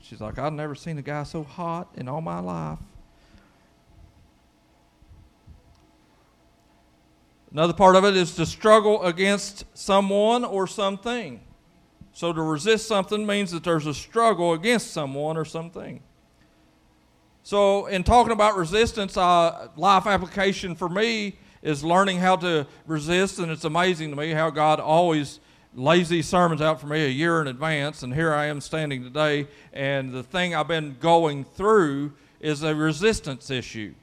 She's 0.00 0.20
like, 0.20 0.38
I've 0.38 0.52
never 0.52 0.74
seen 0.74 0.98
a 0.98 1.02
guy 1.02 1.22
so 1.24 1.44
hot 1.44 1.88
in 1.94 2.08
all 2.08 2.20
my 2.20 2.40
life. 2.40 2.78
Another 7.52 7.72
part 7.72 7.96
of 7.96 8.04
it 8.04 8.16
is 8.16 8.34
to 8.36 8.46
struggle 8.46 9.02
against 9.02 9.64
someone 9.76 10.44
or 10.44 10.66
something. 10.66 11.40
So 12.12 12.32
to 12.32 12.42
resist 12.42 12.86
something 12.86 13.26
means 13.26 13.50
that 13.50 13.64
there's 13.64 13.86
a 13.86 13.94
struggle 13.94 14.52
against 14.52 14.92
someone 14.92 15.36
or 15.36 15.44
something. 15.44 16.02
So, 17.42 17.86
in 17.86 18.04
talking 18.04 18.32
about 18.32 18.56
resistance, 18.56 19.16
uh, 19.16 19.68
life 19.74 20.06
application 20.06 20.74
for 20.74 20.88
me 20.88 21.38
is 21.62 21.82
learning 21.82 22.18
how 22.18 22.36
to 22.36 22.66
resist, 22.86 23.38
and 23.38 23.50
it's 23.50 23.64
amazing 23.64 24.10
to 24.10 24.16
me 24.16 24.30
how 24.32 24.50
God 24.50 24.78
always 24.78 25.40
lays 25.74 26.08
these 26.08 26.28
sermons 26.28 26.60
out 26.60 26.80
for 26.80 26.86
me 26.86 27.04
a 27.04 27.08
year 27.08 27.40
in 27.40 27.46
advance, 27.46 28.02
and 28.02 28.14
here 28.14 28.32
I 28.34 28.46
am 28.46 28.60
standing 28.60 29.02
today, 29.02 29.46
and 29.72 30.12
the 30.12 30.22
thing 30.22 30.54
I've 30.54 30.68
been 30.68 30.96
going 31.00 31.44
through 31.44 32.12
is 32.40 32.62
a 32.62 32.74
resistance 32.74 33.50
issue. 33.50 33.94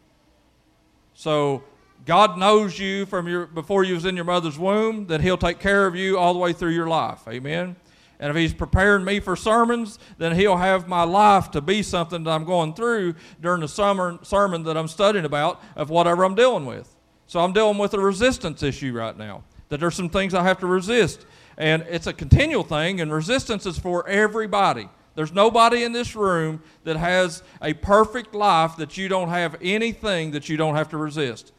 So, 1.13 1.63
God 2.07 2.37
knows 2.37 2.79
you 2.79 3.05
from 3.05 3.27
your 3.27 3.45
before 3.45 3.83
you 3.83 3.93
was 3.93 4.05
in 4.05 4.15
your 4.15 4.23
mother's 4.23 4.57
womb 4.57 5.07
that 5.07 5.19
He'll 5.19 5.37
take 5.37 5.59
care 5.59 5.85
of 5.85 5.93
you 5.93 6.17
all 6.17 6.33
the 6.33 6.39
way 6.39 6.53
through 6.53 6.71
your 6.71 6.87
life. 6.87 7.19
Amen. 7.27 7.75
And 8.21 8.29
if 8.29 8.35
He's 8.37 8.53
preparing 8.53 9.03
me 9.03 9.19
for 9.19 9.35
sermons, 9.35 9.99
then 10.17 10.33
He'll 10.33 10.55
have 10.55 10.87
my 10.87 11.03
life 11.03 11.51
to 11.51 11.59
be 11.59 11.83
something 11.83 12.23
that 12.23 12.31
I'm 12.31 12.45
going 12.45 12.73
through 12.75 13.15
during 13.41 13.59
the 13.59 13.67
summer 13.67 14.19
sermon 14.23 14.63
that 14.63 14.77
I'm 14.77 14.87
studying 14.87 15.25
about 15.25 15.61
of 15.75 15.89
whatever 15.89 16.23
I'm 16.23 16.33
dealing 16.33 16.65
with. 16.65 16.95
So 17.27 17.41
I'm 17.41 17.51
dealing 17.51 17.77
with 17.77 17.93
a 17.93 17.99
resistance 17.99 18.63
issue 18.63 18.93
right 18.93 19.17
now. 19.17 19.43
That 19.67 19.81
there's 19.81 19.95
some 19.95 20.09
things 20.09 20.33
I 20.33 20.43
have 20.43 20.59
to 20.59 20.65
resist. 20.65 21.25
And 21.57 21.85
it's 21.89 22.07
a 22.07 22.13
continual 22.13 22.63
thing, 22.63 23.01
and 23.01 23.11
resistance 23.11 23.65
is 23.65 23.77
for 23.77 24.07
everybody. 24.07 24.87
There's 25.15 25.33
nobody 25.33 25.83
in 25.83 25.91
this 25.91 26.15
room 26.15 26.63
that 26.85 26.95
has 26.95 27.43
a 27.61 27.73
perfect 27.73 28.33
life 28.33 28.77
that 28.77 28.97
you 28.97 29.09
don't 29.09 29.27
have 29.27 29.57
anything 29.61 30.31
that 30.31 30.47
you 30.47 30.55
don't 30.55 30.75
have 30.75 30.87
to 30.89 30.97
resist. 30.97 31.51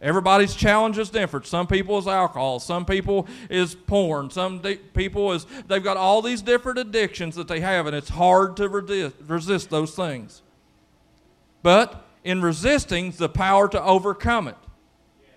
Everybody's 0.00 0.54
challenge 0.54 0.98
is 0.98 1.08
different. 1.08 1.46
Some 1.46 1.66
people 1.66 1.96
is 1.96 2.06
alcohol. 2.06 2.60
Some 2.60 2.84
people 2.84 3.26
is 3.48 3.74
porn. 3.74 4.28
Some 4.30 4.58
de- 4.58 4.76
people 4.76 5.32
is 5.32 5.46
they've 5.68 5.82
got 5.82 5.96
all 5.96 6.20
these 6.20 6.42
different 6.42 6.78
addictions 6.78 7.34
that 7.36 7.48
they 7.48 7.60
have, 7.60 7.86
and 7.86 7.96
it's 7.96 8.10
hard 8.10 8.56
to 8.58 8.68
resist, 8.68 9.16
resist 9.26 9.70
those 9.70 9.94
things. 9.94 10.42
But 11.62 12.04
in 12.24 12.42
resisting, 12.42 13.12
the 13.12 13.28
power 13.28 13.68
to 13.68 13.82
overcome 13.82 14.48
it. 14.48 14.56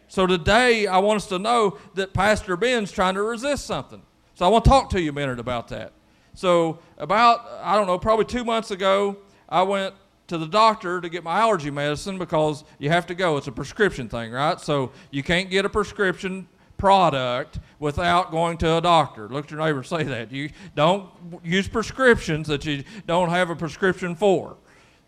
So 0.10 0.28
today, 0.28 0.88
I 0.88 0.98
want 0.98 1.18
us 1.18 1.28
to 1.28 1.40
know 1.40 1.78
that 1.94 2.14
Pastor 2.14 2.58
Ben's 2.58 2.92
trying 2.92 3.14
to 3.14 3.22
resist 3.22 3.66
something. 3.66 4.02
So 4.34 4.46
I 4.46 4.50
want 4.50 4.66
to 4.66 4.70
talk 4.70 4.90
to 4.90 5.02
you 5.02 5.12
a 5.12 5.14
minute 5.14 5.40
about 5.40 5.70
that. 5.70 5.94
So 6.34 6.80
about 6.98 7.48
I 7.62 7.76
don't 7.76 7.88
know, 7.88 7.98
probably 7.98 8.26
two 8.26 8.44
months 8.44 8.72
ago, 8.72 9.18
I 9.48 9.62
went 9.62 9.96
to 10.30 10.38
the 10.38 10.48
doctor 10.48 11.02
to 11.02 11.10
get 11.10 11.24
my 11.24 11.40
allergy 11.40 11.70
medicine 11.70 12.18
because 12.18 12.64
you 12.78 12.90
have 12.90 13.06
to 13.08 13.16
go. 13.16 13.38
It's 13.38 13.48
a 13.48 13.52
prescription 13.52 14.08
thing, 14.08 14.32
right? 14.32 14.60
So 14.60 14.92
you 15.12 15.24
can't 15.24 15.50
get 15.50 15.66
a 15.66 15.70
prescription 15.70 16.48
product 16.78 17.60
without 17.80 18.32
going 18.32 18.58
to 18.58 18.78
a 18.78 18.82
doctor. 18.82 19.28
Look 19.28 19.46
at 19.46 19.52
your 19.52 19.60
neighbor 19.60 19.84
say 19.84 20.04
that. 20.04 20.32
You 20.32 20.50
don't 20.76 21.10
use 21.44 21.68
prescriptions 21.68 22.48
that 22.48 22.66
you 22.66 22.84
don't 23.06 23.30
have 23.30 23.50
a 23.50 23.56
prescription 23.56 24.16
for. 24.16 24.58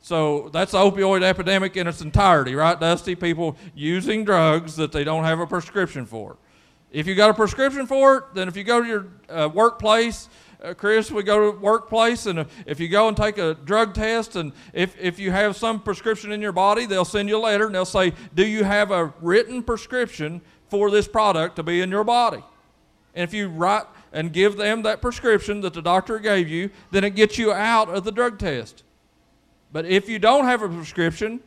So 0.02 0.50
that's 0.52 0.72
the 0.72 0.80
opioid 0.80 1.22
epidemic 1.22 1.78
in 1.78 1.88
its 1.88 2.02
entirety, 2.02 2.56
right, 2.56 2.80
Dusty? 2.80 3.16
People 3.16 3.56
using 3.76 4.26
drugs 4.26 4.76
that 4.76 4.92
they 4.92 5.04
don't 5.04 5.24
have 5.24 5.40
a 5.40 5.48
prescription 5.48 6.06
for. 6.06 6.38
If 6.92 7.08
you 7.08 7.16
got 7.16 7.30
a 7.30 7.34
prescription 7.34 7.86
for 7.86 8.18
it, 8.18 8.24
then 8.34 8.48
if 8.48 8.58
you 8.58 8.64
go 8.64 8.82
to 8.82 8.88
your 8.88 9.08
uh, 9.30 9.48
workplace 9.48 10.28
uh, 10.62 10.74
Chris, 10.76 11.10
we 11.10 11.24
go 11.24 11.52
to 11.52 11.58
workplace, 11.58 12.28
and 12.28 12.46
if 12.66 12.80
you 12.80 12.88
go 12.88 13.08
and 13.08 13.18
take 13.18 13.38
a 13.38 13.56
drug 13.56 13.94
test, 13.94 14.36
and 14.36 14.52
if, 14.74 14.96
if 15.00 15.18
you 15.18 15.32
have 15.32 15.56
some 15.56 15.82
prescription 15.82 16.32
in 16.32 16.42
your 16.42 16.52
body, 16.52 16.86
they'll 16.86 17.06
send 17.06 17.28
you 17.28 17.38
a 17.38 17.40
letter 17.40 17.66
and 17.66 17.74
they'll 17.74 17.86
say, 17.86 18.14
Do 18.36 18.46
you 18.46 18.64
have 18.64 18.92
a 18.92 19.14
written 19.22 19.64
prescription 19.64 20.42
for 20.70 20.92
this 20.92 21.08
product 21.08 21.56
to 21.56 21.64
be 21.64 21.82
in 21.82 21.90
your 21.90 22.04
body? 22.04 22.44
And 23.16 23.24
if 23.24 23.34
you 23.34 23.50
write 23.50 23.86
and 24.14 24.32
give 24.32 24.56
them 24.56 24.84
that 24.84 25.02
prescription 25.02 25.62
that 25.62 25.74
the 25.74 25.82
doctor 25.82 26.20
gave 26.20 26.48
you, 26.48 26.70
then 26.92 27.04
it 27.04 27.16
gets 27.16 27.38
you 27.38 27.52
out 27.52 27.90
of 27.90 28.04
the 28.04 28.12
drug 28.12 28.38
test. 28.38 28.84
But 29.72 29.86
if 29.86 30.08
you 30.08 30.20
don't 30.20 30.46
have 30.46 30.62
a 30.62 30.70
prescription, 30.70 31.40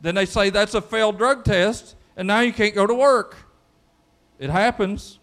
then 0.00 0.14
they 0.14 0.26
say 0.26 0.50
that's 0.50 0.74
a 0.74 0.80
failed 0.80 1.18
drug 1.18 1.44
test, 1.44 1.96
and 2.16 2.28
now 2.28 2.40
you 2.40 2.52
can't 2.52 2.74
go 2.74 2.86
to 2.86 2.94
work. 2.94 3.36
It 4.38 4.50
happens. 4.50 5.17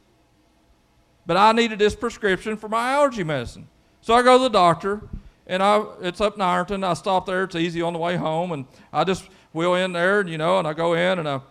But 1.26 1.38
I 1.38 1.52
needed 1.52 1.80
this 1.80 1.96
prescription 1.96 2.58
for 2.58 2.70
my 2.70 2.92
allergy 2.92 3.24
medicine. 3.24 3.68
So 4.02 4.14
I 4.14 4.22
go 4.22 4.38
to 4.38 4.44
the 4.44 4.50
doctor, 4.50 5.02
and 5.48 5.64
I 5.64 5.84
it's 6.02 6.22
up 6.22 6.36
in 6.36 6.42
Ironton. 6.42 6.84
I 6.84 6.94
stop 6.94 7.26
there. 7.26 7.44
It's 7.44 7.56
easy 7.56 7.82
on 7.82 7.94
the 7.94 8.00
way 8.00 8.16
home, 8.16 8.52
and 8.52 8.66
I 8.94 9.04
just 9.04 9.28
wheel 9.54 9.76
in 9.76 9.94
there, 9.94 10.20
and 10.20 10.30
you 10.30 10.38
know, 10.38 10.60
and 10.60 10.68
I 10.68 10.74
go 10.74 10.94
in 10.94 11.20
and 11.20 11.28
I 11.28 11.42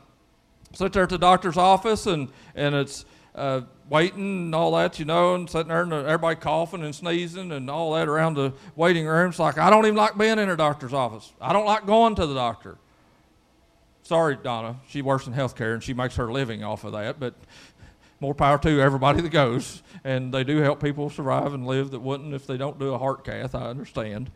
sit 0.73 0.93
there 0.93 1.05
at 1.05 1.09
the 1.09 1.19
doctor's 1.19 1.57
office, 1.57 2.07
and 2.07 2.29
and 2.55 2.75
it's 2.75 3.05
uh, 3.35 3.63
waiting 3.89 4.47
and 4.47 4.55
all 4.55 4.73
that, 4.73 4.99
you 4.99 5.05
know, 5.05 5.35
and 5.35 5.51
sitting 5.51 5.69
there 5.69 5.83
and 5.83 5.93
everybody 5.93 6.37
coughing 6.37 6.85
and 6.85 6.95
sneezing 6.95 7.53
and 7.53 7.69
all 7.69 7.93
that 7.95 8.09
around 8.09 8.35
the 8.35 8.53
waiting 8.77 9.07
room. 9.07 9.31
It's 9.31 9.39
like 9.39 9.59
I 9.59 9.71
don't 9.71 9.85
even 9.87 9.97
like 9.97 10.17
being 10.17 10.39
in 10.39 10.49
a 10.49 10.57
doctor's 10.57 10.93
office. 10.93 11.33
I 11.41 11.53
don't 11.53 11.67
like 11.67 11.87
going 11.87 12.15
to 12.17 12.27
the 12.27 12.35
doctor. 12.35 12.79
Sorry, 14.03 14.37
Donna. 14.37 14.77
She 14.89 15.03
works 15.03 15.27
in 15.27 15.33
healthcare 15.33 15.75
and 15.75 15.83
she 15.83 15.95
makes 15.95 16.17
her 16.17 16.31
living 16.31 16.63
off 16.63 16.85
of 16.85 16.93
that, 16.93 17.19
but 17.19 17.35
more 18.25 18.35
power 18.35 18.57
to 18.57 18.81
everybody 18.81 19.21
that 19.21 19.29
goes. 19.29 19.83
And 20.03 20.33
they 20.33 20.45
do 20.45 20.59
help 20.59 20.83
people 20.83 21.11
survive 21.11 21.53
and 21.53 21.67
live 21.67 21.91
that 21.91 22.01
wouldn't 22.01 22.33
if 22.33 22.47
they 22.47 22.57
don't 22.57 22.79
do 22.79 22.95
a 22.95 22.99
heart 22.99 23.23
cath. 23.23 23.55
I 23.55 23.67
understand. 23.67 24.31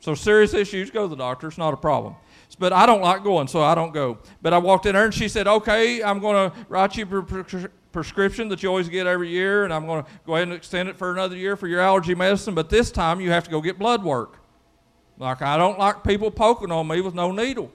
So 0.00 0.14
serious 0.14 0.52
issues, 0.52 0.90
go 0.90 1.02
to 1.02 1.08
the 1.08 1.16
doctor. 1.16 1.46
It's 1.46 1.58
not 1.58 1.74
a 1.74 1.76
problem. 1.76 2.16
But 2.58 2.72
I 2.72 2.86
don't 2.86 3.00
like 3.00 3.22
going, 3.22 3.46
so 3.46 3.62
I 3.62 3.74
don't 3.76 3.92
go. 3.92 4.18
But 4.42 4.52
I 4.52 4.58
walked 4.58 4.86
in 4.86 4.94
there 4.94 5.04
and 5.04 5.14
she 5.14 5.28
said, 5.28 5.46
"Okay, 5.46 6.02
I'm 6.02 6.18
going 6.18 6.50
to 6.50 6.56
write 6.68 6.96
you 6.96 7.04
a 7.04 7.22
pre- 7.22 7.66
prescription 7.92 8.48
that 8.48 8.62
you 8.62 8.68
always 8.68 8.88
get 8.88 9.06
every 9.06 9.28
year, 9.28 9.64
and 9.64 9.72
I'm 9.72 9.86
going 9.86 10.02
to 10.02 10.10
go 10.26 10.34
ahead 10.34 10.48
and 10.48 10.56
extend 10.56 10.88
it 10.88 10.96
for 10.96 11.12
another 11.12 11.36
year 11.36 11.56
for 11.56 11.68
your 11.68 11.80
allergy 11.80 12.14
medicine. 12.14 12.54
But 12.54 12.68
this 12.68 12.90
time 12.90 13.20
you 13.20 13.30
have 13.30 13.44
to 13.44 13.50
go 13.50 13.60
get 13.60 13.78
blood 13.78 14.02
work. 14.02 14.38
Like 15.18 15.42
I 15.42 15.56
don't 15.56 15.78
like 15.78 16.02
people 16.02 16.30
poking 16.30 16.72
on 16.72 16.88
me 16.88 17.00
with 17.00 17.14
no 17.14 17.30
needle." 17.30 17.70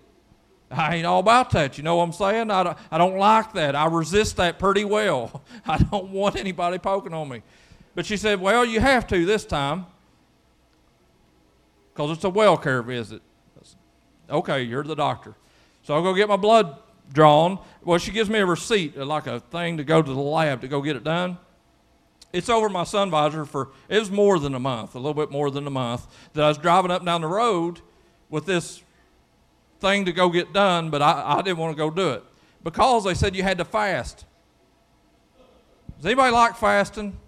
I 0.73 0.95
ain't 0.95 1.05
all 1.05 1.19
about 1.19 1.51
that. 1.51 1.77
You 1.77 1.83
know 1.83 1.97
what 1.97 2.03
I'm 2.03 2.13
saying? 2.13 2.51
I 2.51 2.63
don't, 2.63 2.77
I 2.91 2.97
don't 2.97 3.17
like 3.17 3.53
that. 3.53 3.75
I 3.75 3.85
resist 3.85 4.37
that 4.37 4.59
pretty 4.59 4.85
well. 4.85 5.43
I 5.65 5.77
don't 5.77 6.09
want 6.09 6.35
anybody 6.35 6.77
poking 6.77 7.13
on 7.13 7.29
me. 7.29 7.41
But 7.95 8.05
she 8.05 8.17
said, 8.17 8.41
Well, 8.41 8.65
you 8.65 8.79
have 8.79 9.07
to 9.07 9.25
this 9.25 9.45
time. 9.45 9.85
because 11.93 12.11
it's 12.11 12.23
a 12.23 12.29
well 12.29 12.57
care 12.57 12.81
visit. 12.81 13.21
Okay, 14.29 14.63
you're 14.63 14.83
the 14.83 14.95
doctor. 14.95 15.35
So 15.83 15.93
I'll 15.93 16.01
go 16.01 16.13
get 16.13 16.29
my 16.29 16.37
blood 16.37 16.77
drawn. 17.11 17.59
Well, 17.83 17.99
she 17.99 18.11
gives 18.11 18.29
me 18.29 18.39
a 18.39 18.45
receipt, 18.45 18.97
uh, 18.97 19.05
like 19.05 19.27
a 19.27 19.39
thing 19.39 19.77
to 19.77 19.83
go 19.83 20.01
to 20.01 20.13
the 20.13 20.19
lab 20.19 20.61
to 20.61 20.67
go 20.67 20.81
get 20.81 20.95
it 20.95 21.03
done. 21.03 21.37
It's 22.31 22.49
over 22.49 22.67
my 22.67 22.83
sun 22.83 23.11
visor 23.11 23.45
for, 23.45 23.69
it 23.89 23.99
was 23.99 24.09
more 24.09 24.39
than 24.39 24.55
a 24.55 24.59
month, 24.59 24.95
a 24.95 24.97
little 24.97 25.13
bit 25.13 25.29
more 25.29 25.51
than 25.51 25.67
a 25.67 25.69
month, 25.69 26.07
that 26.33 26.43
I 26.43 26.47
was 26.47 26.57
driving 26.57 26.89
up 26.89 27.05
down 27.05 27.21
the 27.21 27.27
road 27.27 27.81
with 28.29 28.45
this 28.47 28.81
thing 29.83 30.05
to 30.05 30.13
go 30.13 30.29
get 30.29 30.53
done, 30.53 30.89
but 30.89 31.01
I, 31.01 31.37
I 31.37 31.41
didn't 31.41 31.57
want 31.57 31.75
to 31.75 31.77
go 31.77 31.91
do 31.91 32.11
it 32.11 32.23
because 32.63 33.03
they 33.03 33.13
said 33.13 33.35
you 33.35 33.43
had 33.43 33.57
to 33.59 33.65
fast. 33.65 34.25
Does 35.97 36.05
anybody 36.05 36.33
like 36.33 36.55
fasting? 36.55 37.19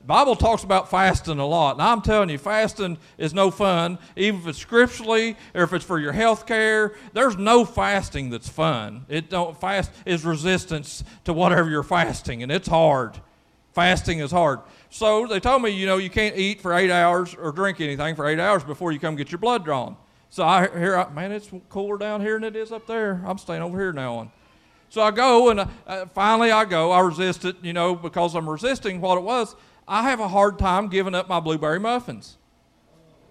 The 0.00 0.06
Bible 0.06 0.34
talks 0.34 0.64
about 0.64 0.90
fasting 0.90 1.38
a 1.38 1.46
lot. 1.46 1.76
And 1.76 1.82
I'm 1.82 2.02
telling 2.02 2.28
you, 2.28 2.38
fasting 2.38 2.98
is 3.16 3.32
no 3.32 3.50
fun, 3.50 3.98
even 4.16 4.40
if 4.40 4.46
it's 4.48 4.58
scripturally 4.58 5.36
or 5.54 5.62
if 5.62 5.72
it's 5.72 5.84
for 5.84 5.98
your 5.98 6.12
health 6.12 6.46
care. 6.46 6.94
There's 7.12 7.36
no 7.36 7.64
fasting 7.64 8.30
that's 8.30 8.48
fun. 8.48 9.06
It 9.08 9.30
don't 9.30 9.58
fast 9.58 9.90
is 10.04 10.24
resistance 10.24 11.04
to 11.24 11.32
whatever 11.32 11.70
you're 11.70 11.82
fasting, 11.82 12.42
and 12.42 12.50
it's 12.50 12.68
hard. 12.68 13.18
Fasting 13.72 14.20
is 14.20 14.30
hard. 14.30 14.60
So 14.90 15.26
they 15.26 15.40
told 15.40 15.62
me, 15.62 15.70
you 15.70 15.86
know, 15.86 15.96
you 15.96 16.10
can't 16.10 16.36
eat 16.36 16.60
for 16.60 16.74
eight 16.74 16.90
hours 16.90 17.34
or 17.34 17.52
drink 17.52 17.80
anything 17.80 18.14
for 18.14 18.26
eight 18.26 18.40
hours 18.40 18.62
before 18.64 18.92
you 18.92 18.98
come 18.98 19.16
get 19.16 19.32
your 19.32 19.38
blood 19.38 19.64
drawn. 19.64 19.96
So 20.34 20.42
I 20.42 20.66
hear, 20.66 21.08
man, 21.10 21.30
it's 21.30 21.48
cooler 21.68 21.96
down 21.96 22.20
here 22.20 22.34
than 22.34 22.42
it 22.42 22.56
is 22.56 22.72
up 22.72 22.88
there. 22.88 23.22
I'm 23.24 23.38
staying 23.38 23.62
over 23.62 23.78
here 23.78 23.92
now 23.92 24.16
on. 24.16 24.32
So 24.88 25.00
I 25.00 25.12
go, 25.12 25.50
and 25.50 25.60
uh, 25.60 26.06
finally 26.06 26.50
I 26.50 26.64
go. 26.64 26.90
I 26.90 26.98
resist 27.02 27.44
it, 27.44 27.54
you 27.62 27.72
know, 27.72 27.94
because 27.94 28.34
I'm 28.34 28.50
resisting 28.50 29.00
what 29.00 29.16
it 29.16 29.20
was. 29.20 29.54
I 29.86 30.02
have 30.10 30.18
a 30.18 30.26
hard 30.26 30.58
time 30.58 30.88
giving 30.88 31.14
up 31.14 31.28
my 31.28 31.38
blueberry 31.38 31.78
muffins. 31.78 32.36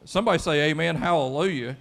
Somebody 0.05 0.39
say 0.39 0.69
amen, 0.69 0.95
hallelujah. 0.95 1.75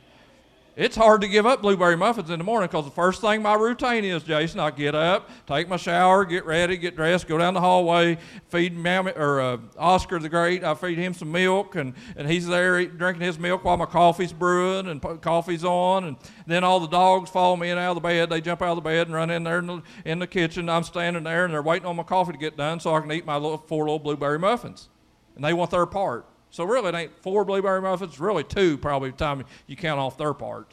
It's 0.75 0.97
hard 0.97 1.21
to 1.21 1.29
give 1.29 1.45
up 1.45 1.61
blueberry 1.61 1.99
muffins 1.99 2.31
in 2.31 2.39
the 2.39 2.45
morning 2.45 2.67
because 2.67 2.87
the 2.87 2.93
first 2.93 3.21
thing 3.21 3.43
my 3.43 3.53
routine 3.53 4.05
is, 4.05 4.23
Jason, 4.23 4.59
I 4.59 4.71
get 4.71 4.95
up, 4.95 5.29
take 5.47 5.69
my 5.69 5.77
shower, 5.77 6.25
get 6.25 6.47
ready, 6.47 6.79
get 6.79 6.97
dressed, 6.97 7.29
go 7.29 7.37
down 7.37 7.53
the 7.53 7.61
hallway, 7.61 8.17
feed 8.49 8.75
Mammy, 8.75 9.13
or 9.13 9.39
uh, 9.43 9.59
Oscar 9.77 10.19
the 10.19 10.31
Great. 10.31 10.65
I 10.65 10.75
feed 10.75 10.97
him 10.97 11.13
some 11.13 11.31
milk, 11.31 11.75
and, 11.75 11.93
and 12.17 12.27
he's 12.27 12.47
there 12.47 12.81
eating, 12.81 12.97
drinking 12.97 13.21
his 13.21 13.39
milk 13.39 13.65
while 13.65 13.77
my 13.77 13.85
coffee's 13.85 14.33
brewing 14.33 14.87
and 14.89 15.03
coffee's 15.21 15.63
on. 15.63 16.05
And 16.05 16.17
then 16.47 16.65
all 16.65 16.81
the 16.81 16.87
dogs 16.89 17.29
follow 17.29 17.57
me 17.57 17.69
in 17.69 17.77
out 17.77 17.91
of 17.91 17.97
the 17.97 18.01
bed. 18.09 18.31
They 18.31 18.41
jump 18.41 18.63
out 18.63 18.71
of 18.71 18.77
the 18.77 18.81
bed 18.81 19.09
and 19.09 19.15
run 19.15 19.29
in 19.29 19.45
there 19.45 19.59
in 19.59 19.67
the, 19.67 19.83
in 20.07 20.21
the 20.21 20.27
kitchen. 20.27 20.71
I'm 20.71 20.85
standing 20.85 21.25
there, 21.25 21.45
and 21.45 21.53
they're 21.53 21.61
waiting 21.61 21.87
on 21.87 21.97
my 21.97 22.03
coffee 22.03 22.33
to 22.33 22.39
get 22.39 22.57
done 22.57 22.81
so 22.81 22.95
I 22.95 23.01
can 23.03 23.13
eat 23.13 23.27
my 23.27 23.37
little, 23.37 23.59
four 23.59 23.85
little 23.85 23.99
blueberry 23.99 24.39
muffins. 24.39 24.89
And 25.37 25.45
they 25.45 25.53
want 25.53 25.71
their 25.71 25.85
part. 25.85 26.32
So 26.53 26.65
really, 26.65 26.91
it 26.91 26.95
ain't 26.95 27.19
four 27.23 27.45
blueberry 27.45 27.81
muffins, 27.81 28.21
really 28.21 28.45
two 28.45 28.77
probably 28.77 29.11
time 29.11 29.45
you 29.67 29.75
count 29.75 29.99
off 29.99 30.19
their 30.19 30.35
part. 30.35 30.71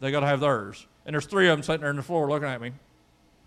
They 0.00 0.12
got 0.12 0.20
to 0.20 0.26
have 0.26 0.38
theirs. 0.40 0.86
And 1.04 1.14
there's 1.14 1.26
three 1.26 1.48
of 1.48 1.56
them 1.56 1.64
sitting 1.64 1.80
there 1.80 1.90
on 1.90 1.96
the 1.96 2.02
floor 2.02 2.28
looking 2.28 2.48
at 2.48 2.60
me. 2.60 2.72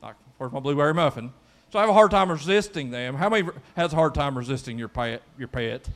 Like, 0.03 0.15
where's 0.37 0.51
my 0.51 0.59
blueberry 0.59 0.93
muffin? 0.93 1.31
So 1.71 1.79
I 1.79 1.83
have 1.83 1.89
a 1.89 1.93
hard 1.93 2.11
time 2.11 2.29
resisting 2.29 2.91
them. 2.91 3.15
How 3.15 3.29
many 3.29 3.47
has 3.77 3.93
a 3.93 3.95
hard 3.95 4.13
time 4.13 4.37
resisting 4.37 4.77
your 4.77 4.89
pet? 4.89 5.21
Your 5.37 5.47
pet, 5.47 5.87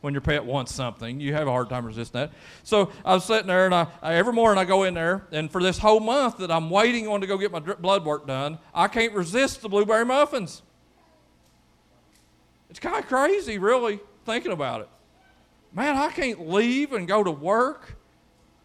when 0.00 0.12
your 0.12 0.22
pet 0.22 0.44
wants 0.44 0.74
something, 0.74 1.20
you 1.20 1.34
have 1.34 1.46
a 1.46 1.52
hard 1.52 1.68
time 1.68 1.86
resisting 1.86 2.22
that. 2.22 2.32
So 2.64 2.90
I 3.04 3.14
was 3.14 3.24
sitting 3.24 3.46
there, 3.46 3.66
and 3.66 3.74
I 3.74 3.86
every 4.02 4.32
morning 4.32 4.58
I 4.58 4.64
go 4.64 4.82
in 4.82 4.94
there, 4.94 5.24
and 5.30 5.52
for 5.52 5.62
this 5.62 5.78
whole 5.78 6.00
month 6.00 6.38
that 6.38 6.50
I'm 6.50 6.68
waiting 6.68 7.06
on 7.06 7.20
to 7.20 7.28
go 7.28 7.38
get 7.38 7.52
my 7.52 7.60
blood 7.60 8.04
work 8.04 8.26
done, 8.26 8.58
I 8.74 8.88
can't 8.88 9.12
resist 9.12 9.62
the 9.62 9.68
blueberry 9.68 10.04
muffins. 10.04 10.62
It's 12.70 12.80
kind 12.80 12.96
of 12.96 13.06
crazy, 13.06 13.58
really, 13.58 14.00
thinking 14.30 14.52
about 14.52 14.82
it. 14.82 14.88
Man, 15.72 15.96
I 15.96 16.10
can't 16.10 16.48
leave 16.48 16.92
and 16.92 17.06
go 17.06 17.22
to 17.22 17.30
work 17.30 17.96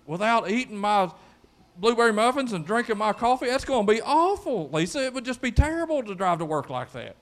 without 0.06 0.50
eating 0.50 0.78
my 0.78 1.12
blueberry 1.78 2.14
muffins 2.14 2.54
and 2.54 2.66
drinking 2.66 2.98
my 2.98 3.14
coffee, 3.14 3.48
that's 3.48 3.66
going 3.66 3.86
to 3.86 3.94
be 3.94 4.02
awful, 4.02 4.70
Lisa. 4.70 5.06
It 5.06 5.14
would 5.14 5.26
just 5.26 5.42
be 5.42 5.52
terrible 5.52 6.04
to 6.04 6.16
drive 6.16 6.40
to 6.40 6.46
work 6.46 6.70
like 6.70 6.92
that. 6.94 7.16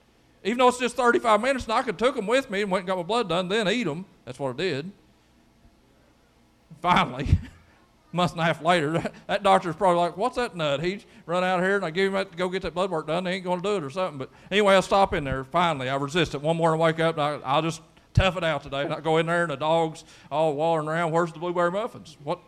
Even 0.44 0.58
though 0.58 0.68
it's 0.68 0.78
just 0.78 0.96
35 0.96 1.40
minutes, 1.40 1.64
and 1.64 1.72
I 1.72 1.82
could 1.82 1.98
took 1.98 2.14
them 2.14 2.26
with 2.26 2.50
me 2.50 2.62
and 2.62 2.70
went 2.70 2.82
and 2.82 2.86
got 2.86 2.98
my 2.98 3.02
blood 3.02 3.28
done, 3.28 3.48
then 3.48 3.66
eat 3.68 3.84
them. 3.84 4.04
That's 4.24 4.38
what 4.38 4.50
I 4.50 4.56
did. 4.56 4.92
Finally, 6.82 7.28
a 8.12 8.16
month 8.16 8.32
and 8.32 8.40
a 8.42 8.44
half 8.44 8.62
later, 8.62 9.02
that, 9.26 9.42
doctor's 9.42 9.74
probably 9.74 10.00
like, 10.00 10.18
"What's 10.18 10.36
that 10.36 10.54
nut?" 10.54 10.82
He's 10.82 11.06
run 11.24 11.42
out 11.42 11.60
of 11.60 11.64
here, 11.64 11.76
and 11.76 11.84
I 11.84 11.90
give 11.90 12.08
him 12.08 12.12
that 12.12 12.32
to 12.32 12.36
go 12.36 12.50
get 12.50 12.60
that 12.62 12.74
blood 12.74 12.90
work 12.90 13.06
done. 13.06 13.24
They 13.24 13.34
ain't 13.34 13.44
going 13.44 13.62
to 13.62 13.66
do 13.66 13.76
it 13.76 13.82
or 13.82 13.88
something. 13.88 14.18
But 14.18 14.28
anyway, 14.50 14.76
I 14.76 14.80
stop 14.80 15.14
in 15.14 15.24
there. 15.24 15.44
Finally, 15.44 15.88
I 15.88 15.96
resist 15.96 16.34
it. 16.34 16.42
One 16.42 16.58
morning, 16.58 16.78
I 16.78 16.84
wake 16.84 17.00
up, 17.00 17.16
and 17.16 17.42
I, 17.42 17.54
will 17.54 17.62
just 17.62 17.80
tough 18.14 18.36
it 18.36 18.44
out 18.44 18.62
today. 18.62 18.82
I 18.82 19.00
go 19.00 19.18
in 19.18 19.26
there, 19.26 19.42
and 19.42 19.50
the 19.50 19.56
dog's 19.56 20.04
all 20.30 20.54
wandering 20.54 20.88
around. 20.88 21.12
Where's 21.12 21.32
the 21.32 21.38
blueberry 21.38 21.70
muffins? 21.70 22.16
What? 22.22 22.40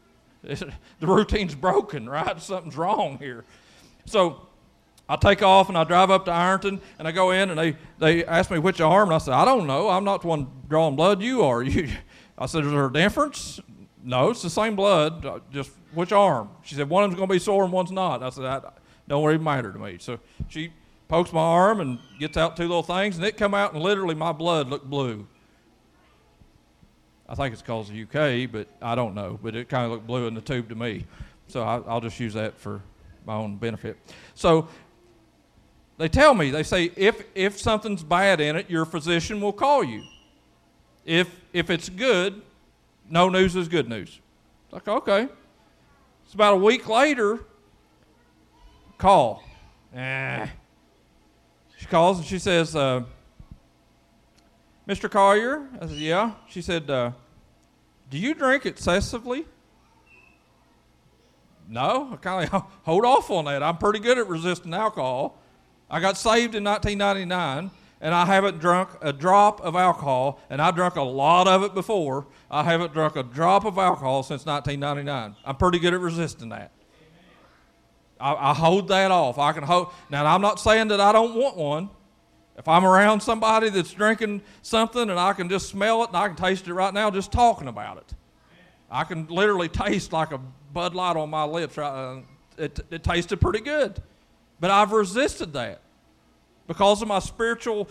the 0.42 0.72
routine's 1.02 1.54
broken, 1.54 2.08
right? 2.08 2.40
Something's 2.42 2.76
wrong 2.76 3.18
here. 3.18 3.44
So 4.06 4.46
I 5.08 5.16
take 5.16 5.42
off 5.42 5.68
and 5.68 5.76
I 5.76 5.84
drive 5.84 6.10
up 6.10 6.24
to 6.26 6.30
Ironton 6.30 6.80
and 6.98 7.06
I 7.06 7.12
go 7.12 7.32
in 7.32 7.50
and 7.50 7.58
they, 7.58 7.76
they 7.98 8.24
ask 8.24 8.50
me 8.50 8.58
which 8.58 8.80
arm 8.80 9.08
and 9.08 9.14
I 9.14 9.18
said, 9.18 9.34
I 9.34 9.44
don't 9.44 9.66
know. 9.66 9.88
I'm 9.90 10.04
not 10.04 10.22
the 10.22 10.28
one 10.28 10.46
drawing 10.68 10.96
blood. 10.96 11.20
You 11.20 11.42
are. 11.42 11.62
You. 11.70 11.88
I 12.38 12.46
said, 12.46 12.64
is 12.64 12.70
there 12.70 12.86
a 12.86 12.92
difference? 12.92 13.60
No, 14.02 14.30
it's 14.30 14.40
the 14.40 14.48
same 14.48 14.74
blood. 14.74 15.26
Uh, 15.26 15.40
just 15.52 15.72
which 15.92 16.10
arm? 16.10 16.48
She 16.62 16.74
said, 16.74 16.88
one 16.88 17.04
of 17.04 17.10
them's 17.10 17.18
going 17.18 17.28
to 17.28 17.34
be 17.34 17.38
sore 17.38 17.64
and 17.64 17.72
one's 17.72 17.90
not. 17.90 18.22
I 18.22 18.30
said, 18.30 18.44
that 18.44 18.78
don't 19.06 19.28
even 19.28 19.44
matter 19.44 19.72
to 19.72 19.78
me. 19.78 19.98
So 20.00 20.20
she 20.48 20.72
pokes 21.10 21.32
my 21.32 21.42
arm 21.42 21.80
and 21.80 21.98
gets 22.20 22.36
out 22.36 22.56
two 22.56 22.62
little 22.62 22.84
things 22.84 23.16
and 23.16 23.26
it 23.26 23.36
come 23.36 23.52
out 23.52 23.74
and 23.74 23.82
literally 23.82 24.14
my 24.14 24.30
blood 24.30 24.68
looked 24.68 24.88
blue. 24.88 25.26
I 27.28 27.34
think 27.34 27.52
it's 27.52 27.62
called 27.62 27.88
the 27.88 28.02
UK, 28.02 28.50
but 28.50 28.68
I 28.80 28.94
don't 28.94 29.16
know. 29.16 29.36
But 29.42 29.56
it 29.56 29.68
kind 29.68 29.84
of 29.84 29.90
looked 29.90 30.06
blue 30.06 30.28
in 30.28 30.34
the 30.34 30.40
tube 30.40 30.68
to 30.68 30.76
me. 30.76 31.06
So 31.48 31.62
I, 31.62 31.80
I'll 31.80 32.00
just 32.00 32.18
use 32.20 32.34
that 32.34 32.56
for 32.56 32.80
my 33.26 33.34
own 33.34 33.56
benefit. 33.56 33.98
So 34.36 34.68
they 35.98 36.08
tell 36.08 36.32
me, 36.32 36.50
they 36.50 36.62
say, 36.62 36.92
if, 36.94 37.24
if 37.34 37.58
something's 37.58 38.04
bad 38.04 38.40
in 38.40 38.54
it, 38.54 38.70
your 38.70 38.84
physician 38.84 39.40
will 39.40 39.52
call 39.52 39.82
you. 39.82 40.04
If, 41.04 41.40
if 41.52 41.70
it's 41.70 41.88
good, 41.88 42.40
no 43.08 43.28
news 43.28 43.56
is 43.56 43.66
good 43.66 43.88
news. 43.88 44.20
It's 44.64 44.72
like, 44.72 44.86
okay. 44.86 45.28
It's 46.24 46.34
about 46.34 46.54
a 46.54 46.58
week 46.58 46.88
later, 46.88 47.40
call. 48.96 49.42
Eh. 49.92 50.46
Calls 51.90 52.18
and 52.18 52.26
she 52.26 52.38
says, 52.38 52.76
uh, 52.76 53.02
Mr. 54.88 55.10
Collier? 55.10 55.68
I 55.80 55.86
said, 55.86 55.96
Yeah. 55.96 56.32
She 56.48 56.62
said, 56.62 56.88
uh, 56.88 57.12
Do 58.08 58.18
you 58.18 58.34
drink 58.34 58.64
excessively? 58.64 59.44
No, 61.68 62.10
I 62.12 62.16
kind 62.16 62.48
of 62.52 62.64
hold 62.82 63.04
off 63.04 63.30
on 63.30 63.44
that. 63.44 63.62
I'm 63.62 63.76
pretty 63.78 63.98
good 64.00 64.18
at 64.18 64.28
resisting 64.28 64.74
alcohol. 64.74 65.38
I 65.88 66.00
got 66.00 66.16
saved 66.16 66.54
in 66.54 66.64
1999, 66.64 67.70
and 68.00 68.14
I 68.14 68.26
haven't 68.26 68.58
drunk 68.58 68.90
a 69.00 69.12
drop 69.12 69.60
of 69.60 69.76
alcohol, 69.76 70.40
and 70.50 70.60
I 70.60 70.70
drank 70.70 70.96
a 70.96 71.02
lot 71.02 71.46
of 71.46 71.62
it 71.62 71.74
before. 71.74 72.26
I 72.50 72.64
haven't 72.64 72.92
drunk 72.92 73.16
a 73.16 73.22
drop 73.22 73.64
of 73.64 73.78
alcohol 73.78 74.22
since 74.22 74.46
1999. 74.46 75.36
I'm 75.44 75.56
pretty 75.56 75.78
good 75.78 75.94
at 75.94 76.00
resisting 76.00 76.48
that. 76.50 76.72
I, 78.20 78.50
I 78.50 78.54
hold 78.54 78.88
that 78.88 79.10
off. 79.10 79.38
I 79.38 79.52
can 79.52 79.62
hold. 79.62 79.88
Now, 80.10 80.26
I'm 80.26 80.42
not 80.42 80.60
saying 80.60 80.88
that 80.88 81.00
I 81.00 81.12
don't 81.12 81.34
want 81.34 81.56
one. 81.56 81.90
If 82.56 82.68
I'm 82.68 82.84
around 82.84 83.20
somebody 83.20 83.70
that's 83.70 83.92
drinking 83.92 84.42
something 84.60 85.08
and 85.08 85.18
I 85.18 85.32
can 85.32 85.48
just 85.48 85.68
smell 85.68 86.02
it 86.02 86.08
and 86.08 86.16
I 86.16 86.28
can 86.28 86.36
taste 86.36 86.68
it 86.68 86.74
right 86.74 86.92
now 86.92 87.10
just 87.10 87.32
talking 87.32 87.68
about 87.68 87.96
it, 87.96 88.14
I 88.90 89.04
can 89.04 89.26
literally 89.28 89.68
taste 89.68 90.12
like 90.12 90.32
a 90.32 90.38
Bud 90.72 90.94
Light 90.94 91.16
on 91.16 91.30
my 91.30 91.44
lips. 91.44 91.78
Right? 91.78 91.88
Uh, 91.88 92.20
it, 92.58 92.78
it 92.90 93.02
tasted 93.02 93.40
pretty 93.40 93.60
good. 93.60 94.02
But 94.60 94.70
I've 94.70 94.92
resisted 94.92 95.54
that 95.54 95.80
because 96.66 97.00
of 97.00 97.08
my 97.08 97.18
spiritual 97.18 97.88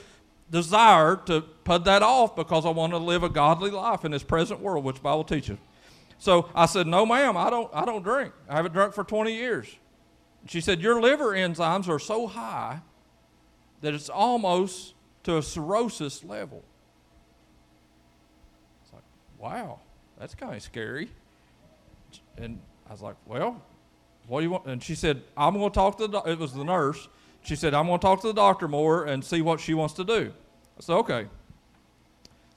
desire 0.52 1.16
to 1.26 1.42
put 1.42 1.86
that 1.86 2.04
off 2.04 2.36
because 2.36 2.66
I 2.66 2.70
want 2.70 2.94
to 2.94 2.98
live 2.98 3.24
a 3.24 3.30
godly 3.30 3.72
life 3.72 4.06
in 4.06 4.12
this 4.12 4.24
present 4.24 4.60
world, 4.60 4.84
which 4.84 5.02
Bible 5.02 5.24
teaches. 5.24 5.58
So 6.20 6.50
I 6.54 6.66
said, 6.66 6.86
"No, 6.86 7.06
ma'am, 7.06 7.38
I 7.38 7.50
don't. 7.50 7.70
I 7.74 7.86
don't 7.86 8.04
drink. 8.04 8.34
I 8.48 8.58
haven't 8.58 8.74
drunk 8.74 8.94
for 8.94 9.04
20 9.04 9.34
years." 9.34 9.68
She 10.48 10.62
said, 10.62 10.82
"Your 10.82 11.02
liver 11.02 11.34
enzymes 11.34 11.88
are 11.88 12.00
so 12.00 12.28
high 12.28 12.82
that 13.82 13.94
it's 13.94 14.10
almost 14.10 14.94
to 15.24 15.38
a 15.38 15.44
cirrhosis 15.44 16.24
level. 16.24 16.64
It's 18.84 18.94
like, 18.94 19.04
wow, 19.38 19.80
that's 20.18 20.36
kind 20.36 20.56
of 20.56 20.62
scary. 20.62 21.10
And 22.38 22.60
I 22.88 22.92
was 22.92 23.02
like, 23.02 23.16
well, 23.26 23.62
what 24.28 24.40
do 24.40 24.46
you 24.46 24.52
want? 24.52 24.66
And 24.66 24.84
she 24.84 24.96
said, 24.96 25.22
I'm 25.36 25.56
going 25.56 25.70
to 25.70 25.74
talk 25.74 25.98
to 25.98 26.08
the, 26.08 26.20
it 26.22 26.40
was 26.40 26.54
the 26.54 26.64
nurse. 26.64 27.08
She 27.44 27.56
said, 27.56 27.74
I'm 27.74 27.88
going 27.88 28.00
to 28.00 28.06
talk 28.06 28.22
to 28.22 28.28
the 28.28 28.34
doctor 28.34 28.68
more 28.68 29.06
and 29.06 29.24
see 29.24 29.42
what 29.42 29.60
she 29.60 29.74
wants 29.74 29.94
to 29.96 30.04
do. 30.04 30.34
I 30.78 30.82
said, 30.82 30.94
okay. 30.96 31.28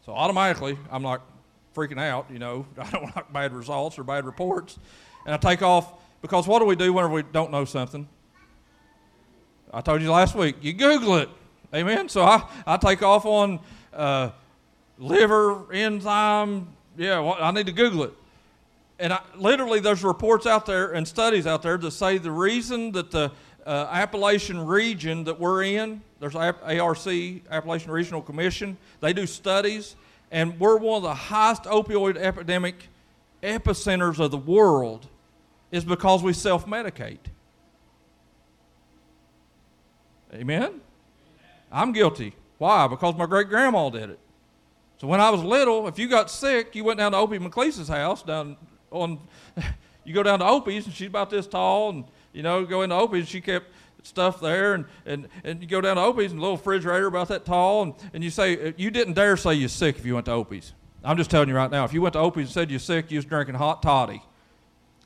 So 0.04 0.12
automatically, 0.12 0.78
I'm 0.90 1.02
like 1.02 1.20
freaking 1.74 2.00
out, 2.00 2.26
you 2.30 2.38
know, 2.38 2.66
I 2.78 2.90
don't 2.90 3.14
like 3.14 3.32
bad 3.32 3.52
results 3.52 3.98
or 3.98 4.04
bad 4.04 4.24
reports. 4.24 4.78
And 5.24 5.34
I 5.34 5.38
take 5.38 5.62
off 5.62 5.92
because 6.22 6.46
what 6.46 6.60
do 6.60 6.64
we 6.64 6.76
do 6.76 6.92
whenever 6.92 7.12
we 7.12 7.22
don't 7.22 7.50
know 7.50 7.66
something? 7.66 8.08
I 9.72 9.80
told 9.80 10.00
you 10.00 10.10
last 10.10 10.34
week, 10.34 10.56
you 10.62 10.72
Google 10.72 11.16
it. 11.16 11.28
Amen. 11.74 12.08
So 12.08 12.22
I, 12.22 12.48
I 12.66 12.76
take 12.78 13.02
off 13.02 13.26
on 13.26 13.60
uh, 13.92 14.30
liver 14.98 15.72
enzyme 15.72 16.68
yeah, 16.96 17.20
well, 17.20 17.36
I 17.40 17.50
need 17.50 17.66
to 17.66 17.72
Google 17.72 18.04
it. 18.04 18.14
And 18.98 19.12
I, 19.12 19.20
literally, 19.36 19.80
there's 19.80 20.04
reports 20.04 20.46
out 20.46 20.66
there 20.66 20.92
and 20.92 21.06
studies 21.06 21.46
out 21.46 21.62
there 21.62 21.78
that 21.78 21.90
say 21.90 22.18
the 22.18 22.30
reason 22.30 22.92
that 22.92 23.10
the 23.10 23.32
uh, 23.66 23.88
Appalachian 23.90 24.64
region 24.66 25.24
that 25.24 25.38
we're 25.38 25.64
in, 25.64 26.02
there's 26.20 26.34
ARC, 26.34 26.62
Appalachian 27.50 27.90
Regional 27.90 28.20
Commission, 28.20 28.76
they 29.00 29.12
do 29.12 29.26
studies, 29.26 29.96
and 30.30 30.58
we're 30.60 30.76
one 30.76 30.98
of 30.98 31.02
the 31.02 31.14
highest 31.14 31.64
opioid 31.64 32.16
epidemic 32.16 32.88
epicenters 33.42 34.18
of 34.20 34.30
the 34.30 34.36
world 34.36 35.08
is 35.72 35.84
because 35.84 36.22
we 36.22 36.32
self 36.32 36.66
medicate. 36.66 37.18
Amen? 40.32 40.80
I'm 41.72 41.92
guilty. 41.92 42.34
Why? 42.58 42.86
Because 42.86 43.16
my 43.16 43.26
great 43.26 43.48
grandma 43.48 43.90
did 43.90 44.10
it. 44.10 44.18
So 44.98 45.08
when 45.08 45.20
I 45.20 45.30
was 45.30 45.42
little, 45.42 45.88
if 45.88 45.98
you 45.98 46.06
got 46.06 46.30
sick, 46.30 46.76
you 46.76 46.84
went 46.84 46.98
down 46.98 47.10
to 47.12 47.18
Opie 47.18 47.38
McLeese's 47.38 47.88
house 47.88 48.22
down 48.22 48.56
on. 48.92 49.18
You 50.04 50.12
go 50.12 50.24
down 50.24 50.40
to 50.40 50.44
Opie's 50.44 50.86
and 50.86 50.92
she's 50.92 51.06
about 51.06 51.30
this 51.30 51.46
tall, 51.46 51.90
and 51.90 52.04
you 52.32 52.42
know 52.42 52.64
go 52.64 52.82
into 52.82 52.96
Opie's. 52.96 53.28
She 53.28 53.40
kept 53.40 53.66
stuff 54.02 54.40
there, 54.40 54.74
and, 54.74 54.84
and, 55.06 55.28
and 55.44 55.62
you 55.62 55.68
go 55.68 55.80
down 55.80 55.94
to 55.94 56.02
Opie's 56.02 56.32
and 56.32 56.40
a 56.40 56.42
little 56.42 56.56
refrigerator 56.56 57.06
about 57.06 57.28
that 57.28 57.44
tall, 57.44 57.82
and, 57.82 57.94
and 58.12 58.24
you 58.24 58.30
say 58.30 58.74
you 58.76 58.90
didn't 58.90 59.14
dare 59.14 59.36
say 59.36 59.54
you're 59.54 59.68
sick 59.68 59.98
if 59.98 60.04
you 60.04 60.14
went 60.14 60.26
to 60.26 60.32
Opie's. 60.32 60.72
I'm 61.04 61.16
just 61.16 61.30
telling 61.30 61.48
you 61.48 61.54
right 61.54 61.70
now, 61.70 61.84
if 61.84 61.92
you 61.92 62.02
went 62.02 62.14
to 62.14 62.18
Opie's 62.18 62.46
and 62.46 62.52
said 62.52 62.70
you're 62.70 62.80
sick, 62.80 63.12
you 63.12 63.18
was 63.18 63.24
drinking 63.24 63.54
hot 63.54 63.80
toddy, 63.82 64.22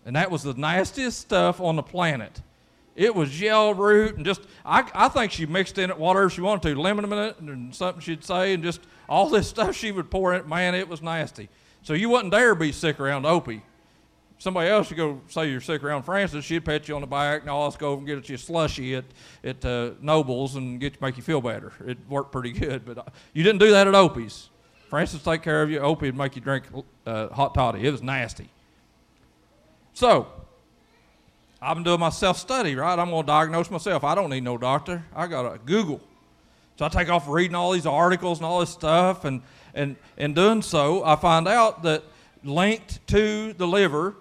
and 0.06 0.14
that 0.14 0.30
was 0.30 0.44
the 0.44 0.54
nastiest 0.54 1.18
stuff 1.18 1.60
on 1.60 1.76
the 1.76 1.82
planet. 1.82 2.40
It 2.94 3.14
was 3.14 3.38
yellow 3.38 3.74
root 3.74 4.16
and 4.16 4.24
just, 4.24 4.40
I, 4.64 4.88
I 4.94 5.08
think 5.08 5.32
she 5.32 5.44
mixed 5.44 5.76
in 5.76 5.90
it 5.90 5.98
whatever 5.98 6.30
she 6.30 6.40
wanted 6.40 6.74
to, 6.74 6.80
lemon 6.80 7.04
in 7.04 7.18
it 7.18 7.38
and 7.40 7.74
something 7.74 8.00
she'd 8.00 8.24
say 8.24 8.54
and 8.54 8.62
just 8.62 8.80
all 9.08 9.28
this 9.28 9.48
stuff 9.50 9.76
she 9.76 9.92
would 9.92 10.10
pour 10.10 10.32
in 10.32 10.40
it. 10.40 10.48
Man, 10.48 10.74
it 10.74 10.88
was 10.88 11.02
nasty. 11.02 11.50
So 11.82 11.92
you 11.92 12.08
wouldn't 12.08 12.32
dare 12.32 12.54
be 12.54 12.72
sick 12.72 12.98
around 13.00 13.26
Opie. 13.26 13.62
Somebody 14.38 14.70
else 14.70 14.90
would 14.90 14.96
go 14.96 15.20
say 15.28 15.50
you're 15.50 15.60
sick 15.60 15.82
around 15.82 16.04
Francis, 16.04 16.44
she'd 16.44 16.64
pat 16.64 16.88
you 16.88 16.94
on 16.94 17.00
the 17.00 17.06
back 17.06 17.42
and 17.42 17.54
let's 17.54 17.76
go 17.76 17.90
over 17.90 17.98
and 17.98 18.06
get 18.06 18.28
you 18.28 18.34
a 18.34 18.38
slushy 18.38 18.94
at, 18.94 19.04
at 19.42 19.64
uh, 19.64 19.90
Nobles 20.00 20.56
and 20.56 20.78
get 20.78 21.00
make 21.00 21.16
you 21.16 21.22
feel 21.22 21.40
better. 21.40 21.72
It 21.86 21.98
worked 22.08 22.32
pretty 22.32 22.52
good, 22.52 22.84
but 22.84 22.98
uh, 22.98 23.02
you 23.32 23.42
didn't 23.42 23.60
do 23.60 23.70
that 23.72 23.88
at 23.88 23.94
Opie's. 23.94 24.50
Francis 24.88 25.22
take 25.22 25.42
care 25.42 25.62
of 25.62 25.70
you. 25.70 25.80
Opie 25.80 26.06
would 26.06 26.16
make 26.16 26.36
you 26.36 26.42
drink 26.42 26.64
uh, 27.06 27.28
hot 27.28 27.54
toddy. 27.54 27.86
It 27.86 27.90
was 27.90 28.02
nasty. 28.02 28.48
So, 29.96 30.26
I've 31.59 31.74
been 31.74 31.82
doing 31.82 32.00
my 32.00 32.11
self 32.11 32.37
study, 32.37 32.74
right? 32.74 32.98
I'm 32.98 33.09
going 33.09 33.22
to 33.22 33.26
diagnose 33.26 33.70
myself. 33.70 34.04
I 34.04 34.14
don't 34.14 34.28
need 34.28 34.42
no 34.42 34.59
doctor. 34.59 35.02
I 35.14 35.26
got 35.26 35.50
to 35.50 35.59
Google. 35.59 36.02
So 36.78 36.85
I 36.85 36.90
take 36.90 37.09
off 37.09 37.26
reading 37.26 37.54
all 37.54 37.72
these 37.72 37.87
articles 37.87 38.38
and 38.38 38.44
all 38.44 38.61
this 38.61 38.68
stuff, 38.68 39.24
and, 39.24 39.40
and 39.72 39.96
in 40.18 40.35
doing 40.35 40.61
so, 40.61 41.02
I 41.02 41.16
find 41.16 41.48
out 41.48 41.82
that 41.85 42.04
linked 42.44 43.06
to 43.06 43.54
the 43.54 43.66
liver, 43.66 44.16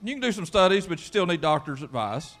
you 0.00 0.14
can 0.14 0.20
do 0.20 0.30
some 0.30 0.46
studies, 0.46 0.86
but 0.86 1.00
you 1.00 1.04
still 1.04 1.26
need 1.26 1.40
doctor's 1.40 1.82
advice. 1.82 2.36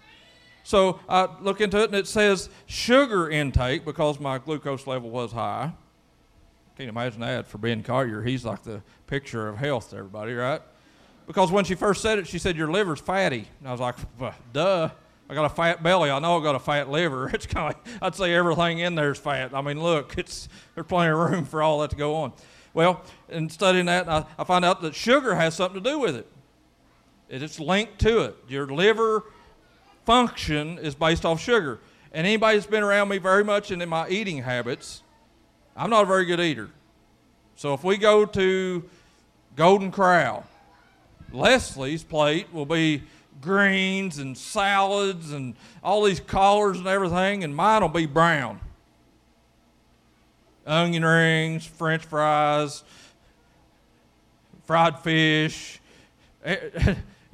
So 0.62 1.00
I 1.08 1.26
look 1.40 1.60
into 1.60 1.80
it, 1.80 1.86
and 1.86 1.96
it 1.96 2.06
says 2.06 2.48
sugar 2.66 3.28
intake 3.28 3.84
because 3.84 4.20
my 4.20 4.38
glucose 4.38 4.86
level 4.86 5.10
was 5.10 5.32
high. 5.32 5.72
Can't 6.78 6.88
imagine 6.88 7.22
that 7.22 7.48
for 7.48 7.58
Ben 7.58 7.82
Collier. 7.82 8.22
He's 8.22 8.44
like 8.44 8.62
the 8.62 8.80
picture 9.08 9.48
of 9.48 9.58
health 9.58 9.90
to 9.90 9.96
everybody, 9.96 10.34
right? 10.34 10.62
Because 11.26 11.50
when 11.50 11.64
she 11.64 11.74
first 11.74 12.02
said 12.02 12.18
it, 12.18 12.26
she 12.26 12.38
said, 12.38 12.56
Your 12.56 12.70
liver's 12.70 13.00
fatty. 13.00 13.46
And 13.60 13.68
I 13.68 13.72
was 13.72 13.80
like, 13.80 13.96
Duh. 14.52 14.90
I 15.28 15.34
got 15.34 15.44
a 15.44 15.48
fat 15.48 15.82
belly. 15.82 16.10
I 16.10 16.20
know 16.20 16.38
I 16.38 16.42
got 16.42 16.54
a 16.54 16.60
fat 16.60 16.88
liver. 16.88 17.28
It's 17.34 17.46
kind 17.46 17.68
of 17.68 17.76
like, 17.76 18.00
I'd 18.00 18.14
say 18.14 18.32
everything 18.32 18.78
in 18.78 18.94
there 18.94 19.10
is 19.10 19.18
fat. 19.18 19.54
I 19.54 19.60
mean, 19.60 19.82
look, 19.82 20.16
it's, 20.16 20.48
there's 20.74 20.86
plenty 20.86 21.10
of 21.10 21.18
room 21.18 21.44
for 21.44 21.62
all 21.62 21.80
that 21.80 21.90
to 21.90 21.96
go 21.96 22.14
on. 22.14 22.32
Well, 22.74 23.02
in 23.28 23.50
studying 23.50 23.86
that, 23.86 24.08
I, 24.08 24.24
I 24.38 24.44
found 24.44 24.64
out 24.64 24.82
that 24.82 24.94
sugar 24.94 25.34
has 25.34 25.54
something 25.54 25.82
to 25.82 25.90
do 25.90 25.98
with 25.98 26.14
it. 26.14 26.28
It's 27.28 27.58
linked 27.58 27.98
to 28.00 28.20
it. 28.20 28.36
Your 28.48 28.66
liver 28.68 29.24
function 30.04 30.78
is 30.78 30.94
based 30.94 31.24
off 31.24 31.40
sugar. 31.40 31.80
And 32.12 32.26
anybody 32.26 32.56
that's 32.56 32.70
been 32.70 32.84
around 32.84 33.08
me 33.08 33.18
very 33.18 33.42
much 33.42 33.72
and 33.72 33.82
in 33.82 33.88
my 33.88 34.08
eating 34.08 34.42
habits, 34.42 35.02
I'm 35.76 35.90
not 35.90 36.04
a 36.04 36.06
very 36.06 36.24
good 36.24 36.40
eater. 36.40 36.70
So 37.56 37.74
if 37.74 37.82
we 37.82 37.96
go 37.96 38.24
to 38.24 38.88
Golden 39.56 39.90
Corral, 39.90 40.46
Leslie's 41.32 42.04
plate 42.04 42.52
will 42.52 42.66
be 42.66 43.02
greens 43.40 44.18
and 44.18 44.36
salads 44.36 45.32
and 45.32 45.54
all 45.82 46.02
these 46.04 46.20
collars 46.20 46.78
and 46.78 46.86
everything, 46.86 47.44
and 47.44 47.54
mine 47.54 47.82
will 47.82 47.88
be 47.88 48.06
brown. 48.06 48.60
Onion 50.66 51.04
rings, 51.04 51.64
french 51.64 52.04
fries, 52.04 52.82
fried 54.64 54.98
fish. 55.00 55.80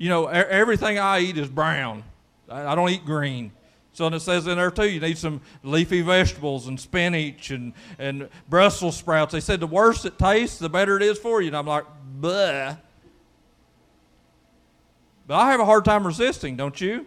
You 0.03 0.09
know, 0.09 0.27
everything 0.27 0.99
I 0.99 1.21
eat 1.21 1.39
is 1.39 1.49
brown. 1.49 2.03
I 2.49 2.75
don't 2.75 2.91
eat 2.91 3.05
green. 3.05 3.53
So 3.93 4.09
it 4.09 4.19
says 4.19 4.49
in 4.49 4.57
there 4.57 4.73
too, 4.73 4.89
you 4.89 4.99
need 4.99 5.17
some 5.17 5.41
leafy 5.63 6.01
vegetables 6.01 6.67
and 6.67 6.81
spinach 6.81 7.53
and, 7.53 7.73
and 8.01 8.29
Brussels 8.49 8.97
sprouts. 8.97 9.33
They 9.33 9.39
said 9.39 9.61
the 9.61 9.69
worse 9.69 10.05
it 10.05 10.19
tastes, 10.19 10.59
the 10.59 10.69
better 10.69 10.97
it 10.97 11.05
is 11.05 11.19
for 11.19 11.41
you. 11.41 11.47
And 11.47 11.57
I'm 11.57 11.69
like, 11.69 11.85
bleh. 12.21 12.79
But 15.27 15.37
I 15.37 15.51
have 15.51 15.61
a 15.61 15.65
hard 15.65 15.85
time 15.85 16.07
resisting, 16.07 16.57
don't 16.57 16.81
you? 16.81 17.07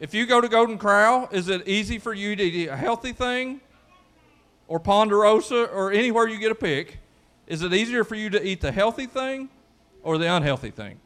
If 0.00 0.12
you 0.12 0.26
go 0.26 0.40
to 0.40 0.48
Golden 0.48 0.76
Corral, 0.76 1.28
is 1.32 1.48
it 1.48 1.66
easy 1.66 1.98
for 1.98 2.12
you 2.12 2.36
to 2.36 2.42
eat 2.42 2.68
a 2.68 2.76
healthy 2.76 3.12
thing 3.12 3.60
or 4.68 4.78
Ponderosa 4.78 5.64
or 5.64 5.92
anywhere 5.92 6.28
you 6.28 6.38
get 6.38 6.52
a 6.52 6.56
pick? 6.56 6.98
Is 7.46 7.62
it 7.62 7.72
easier 7.72 8.04
for 8.04 8.14
you 8.14 8.30
to 8.30 8.46
eat 8.46 8.60
the 8.60 8.72
healthy 8.72 9.06
thing 9.06 9.48
or 10.02 10.18
the 10.18 10.32
unhealthy 10.32 10.70
thing? 10.70 10.98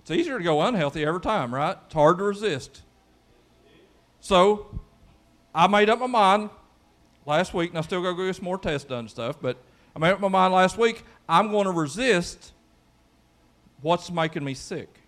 It's 0.00 0.10
easier 0.10 0.38
to 0.38 0.44
go 0.44 0.62
unhealthy 0.62 1.04
every 1.04 1.20
time, 1.20 1.54
right? 1.54 1.76
It's 1.84 1.94
hard 1.94 2.18
to 2.18 2.24
resist. 2.24 2.82
So 4.20 4.80
I 5.54 5.66
made 5.66 5.88
up 5.88 5.98
my 5.98 6.06
mind 6.06 6.50
last 7.24 7.52
week, 7.54 7.70
and 7.70 7.78
I 7.78 7.82
still 7.82 8.02
got 8.02 8.16
to 8.16 8.26
get 8.26 8.36
some 8.36 8.44
more 8.44 8.58
tests 8.58 8.88
done 8.88 9.00
and 9.00 9.10
stuff, 9.10 9.36
but 9.40 9.56
I 9.94 9.98
made 9.98 10.12
up 10.12 10.20
my 10.20 10.28
mind 10.28 10.54
last 10.54 10.78
week 10.78 11.04
I'm 11.28 11.50
going 11.50 11.64
to 11.64 11.72
resist 11.72 12.52
What's 13.82 14.10
making 14.10 14.44
me 14.44 14.54
sick? 14.54 15.00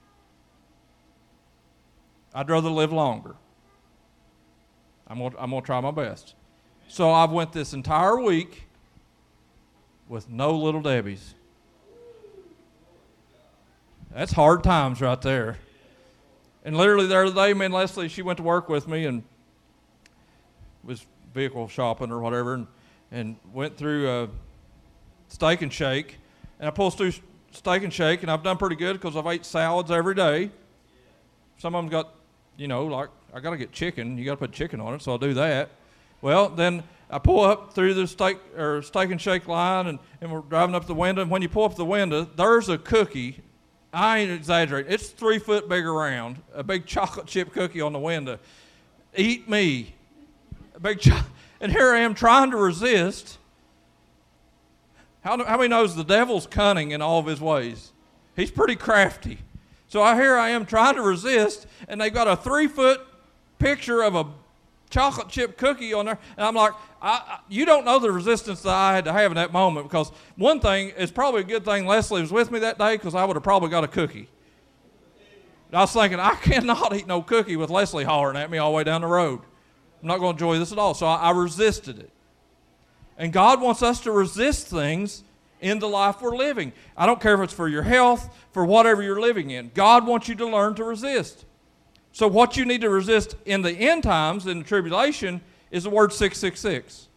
I'd 2.35 2.48
rather 2.48 2.70
live 2.70 2.92
longer. 2.92 3.35
I'm 5.07 5.18
going 5.18 5.35
I'm 5.38 5.50
gonna 5.50 5.62
try 5.62 5.81
my 5.81 5.90
best. 5.90 6.35
So 6.87 7.11
I've 7.11 7.31
went 7.31 7.52
this 7.52 7.72
entire 7.72 8.20
week 8.20 8.68
with 10.09 10.28
no 10.28 10.57
little 10.57 10.81
Debbie's. 10.81 11.35
That's 14.14 14.33
hard 14.33 14.64
times 14.64 15.00
right 15.00 15.20
there. 15.20 15.59
And 16.64 16.76
literally 16.76 17.07
the 17.07 17.16
other 17.16 17.35
day, 17.35 17.54
me 17.54 17.66
and 17.66 17.74
Leslie, 17.74 18.09
she 18.09 18.22
went 18.22 18.38
to 18.38 18.42
work 18.42 18.68
with 18.68 18.88
me 18.88 19.04
and 19.04 19.22
was 20.83 21.07
vehicle 21.35 21.68
shopping 21.68 22.11
or 22.11 22.20
whatever, 22.20 22.54
and, 22.54 22.66
and 23.12 23.37
went 23.52 23.76
through 23.76 24.11
a 24.11 24.28
steak 25.28 25.62
and 25.62 25.72
shake. 25.72 26.16
And 26.59 26.68
I 26.68 26.70
pulled 26.70 26.96
through 26.96 27.12
steak 27.50 27.82
and 27.82 27.92
shake, 27.92 28.22
and 28.22 28.30
I've 28.30 28.42
done 28.42 28.56
pretty 28.56 28.76
good 28.76 28.94
because 28.94 29.16
I've 29.16 29.26
ate 29.26 29.44
salads 29.44 29.90
every 29.90 30.14
day. 30.14 30.50
Some 31.58 31.74
of 31.74 31.82
them 31.82 31.90
got, 31.90 32.14
you 32.56 32.68
know, 32.68 32.87
like 32.87 33.08
I 33.34 33.40
got 33.40 33.50
to 33.50 33.56
get 33.56 33.72
chicken. 33.72 34.16
You 34.16 34.24
got 34.24 34.32
to 34.32 34.37
put 34.37 34.52
chicken 34.52 34.80
on 34.80 34.94
it, 34.94 35.02
so 35.02 35.12
I'll 35.12 35.18
do 35.18 35.34
that. 35.34 35.70
Well, 36.20 36.48
then 36.48 36.82
I 37.11 37.18
pull 37.18 37.40
up 37.40 37.74
through 37.74 37.94
the 37.94 38.06
steak 38.06 38.38
or 38.56 38.82
steak 38.82 39.11
and 39.11 39.20
shake 39.20 39.48
line, 39.48 39.87
and, 39.87 39.98
and 40.20 40.32
we're 40.32 40.40
driving 40.40 40.74
up 40.74 40.87
the 40.87 40.94
window. 40.94 41.22
And 41.22 41.30
when 41.30 41.42
you 41.42 41.48
pull 41.48 41.64
up 41.64 41.76
the 41.76 41.84
window, 41.84 42.24
there's 42.37 42.68
a 42.68 42.78
cookie. 42.78 43.42
I 43.92 44.18
ain't 44.18 44.30
exaggerating. 44.30 44.92
It's 44.92 45.08
three 45.08 45.38
foot 45.38 45.68
big 45.68 45.87
around, 45.87 46.42
a 46.54 46.62
big 46.62 46.87
chocolate 46.87 47.26
chip 47.26 47.52
cookie 47.52 47.80
on 47.80 47.92
the 47.92 47.98
window. 47.98 48.38
Eat 49.16 49.48
me, 49.48 49.94
a 50.74 50.80
big 50.80 51.00
cho- 51.00 51.20
and 51.61 51.72
here 51.72 51.92
I 51.92 52.00
am 52.00 52.14
trying 52.14 52.50
to 52.50 52.56
resist 52.56 53.38
how, 55.28 55.44
how 55.44 55.56
many 55.58 55.68
knows 55.68 55.94
the 55.94 56.04
devil's 56.04 56.46
cunning 56.46 56.92
in 56.92 57.02
all 57.02 57.18
of 57.18 57.26
his 57.26 57.38
ways? 57.38 57.92
He's 58.34 58.50
pretty 58.50 58.76
crafty. 58.76 59.38
So 59.88 60.02
I 60.02 60.14
here 60.14 60.36
I 60.36 60.50
am 60.50 60.64
trying 60.64 60.94
to 60.94 61.02
resist, 61.02 61.66
and 61.86 62.00
they've 62.00 62.12
got 62.12 62.28
a 62.28 62.36
three 62.36 62.66
foot 62.66 63.00
picture 63.58 64.02
of 64.02 64.14
a 64.14 64.26
chocolate 64.88 65.28
chip 65.28 65.58
cookie 65.58 65.92
on 65.92 66.06
there, 66.06 66.18
and 66.38 66.46
I'm 66.46 66.54
like, 66.54 66.72
I, 67.02 67.10
I, 67.10 67.38
you 67.48 67.66
don't 67.66 67.84
know 67.84 67.98
the 67.98 68.10
resistance 68.10 68.62
that 68.62 68.72
I 68.72 68.94
had 68.94 69.04
to 69.04 69.12
have 69.12 69.30
in 69.30 69.36
that 69.36 69.52
moment 69.52 69.86
because 69.86 70.10
one 70.36 70.60
thing 70.60 70.90
is 70.90 71.10
probably 71.10 71.42
a 71.42 71.44
good 71.44 71.64
thing 71.64 71.86
Leslie 71.86 72.22
was 72.22 72.32
with 72.32 72.50
me 72.50 72.60
that 72.60 72.78
day 72.78 72.96
because 72.96 73.14
I 73.14 73.26
would 73.26 73.36
have 73.36 73.42
probably 73.42 73.68
got 73.68 73.84
a 73.84 73.88
cookie. 73.88 74.28
I 75.74 75.80
was 75.80 75.92
thinking 75.92 76.18
I 76.18 76.34
cannot 76.42 76.96
eat 76.96 77.06
no 77.06 77.20
cookie 77.20 77.56
with 77.56 77.68
Leslie 77.68 78.04
hollering 78.04 78.38
at 78.38 78.50
me 78.50 78.56
all 78.56 78.70
the 78.70 78.76
way 78.76 78.84
down 78.84 79.02
the 79.02 79.06
road. 79.06 79.40
I'm 80.00 80.08
not 80.08 80.20
going 80.20 80.36
to 80.36 80.42
enjoy 80.42 80.58
this 80.58 80.72
at 80.72 80.78
all. 80.78 80.94
So 80.94 81.06
I, 81.06 81.16
I 81.16 81.30
resisted 81.32 81.98
it. 81.98 82.10
And 83.18 83.33
God 83.33 83.61
wants 83.61 83.83
us 83.83 84.00
to 84.02 84.12
resist 84.12 84.68
things 84.68 85.24
in 85.61 85.81
the 85.81 85.88
life 85.88 86.22
we're 86.22 86.37
living. 86.37 86.72
I 86.96 87.04
don't 87.04 87.20
care 87.20 87.35
if 87.35 87.40
it's 87.40 87.52
for 87.52 87.68
your 87.68 87.83
health, 87.83 88.33
for 88.52 88.64
whatever 88.64 89.02
you're 89.02 89.20
living 89.20 89.50
in. 89.50 89.72
God 89.74 90.07
wants 90.07 90.28
you 90.28 90.37
to 90.37 90.46
learn 90.46 90.76
to 90.76 90.85
resist. 90.85 91.44
So, 92.12 92.28
what 92.28 92.57
you 92.57 92.64
need 92.64 92.81
to 92.83 92.90
resist 92.90 93.37
in 93.44 93.62
the 93.62 93.72
end 93.72 94.04
times, 94.04 94.46
in 94.46 94.61
the 94.61 94.64
tribulation, 94.64 95.40
is 95.70 95.83
the 95.83 95.90
word 95.90 96.12
666. 96.12 97.09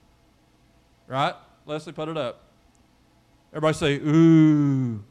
Right? 1.07 1.35
Leslie, 1.65 1.93
put 1.93 2.09
it 2.09 2.17
up. 2.17 2.41
Everybody 3.53 3.77
say, 3.77 3.95
ooh. 3.95 5.03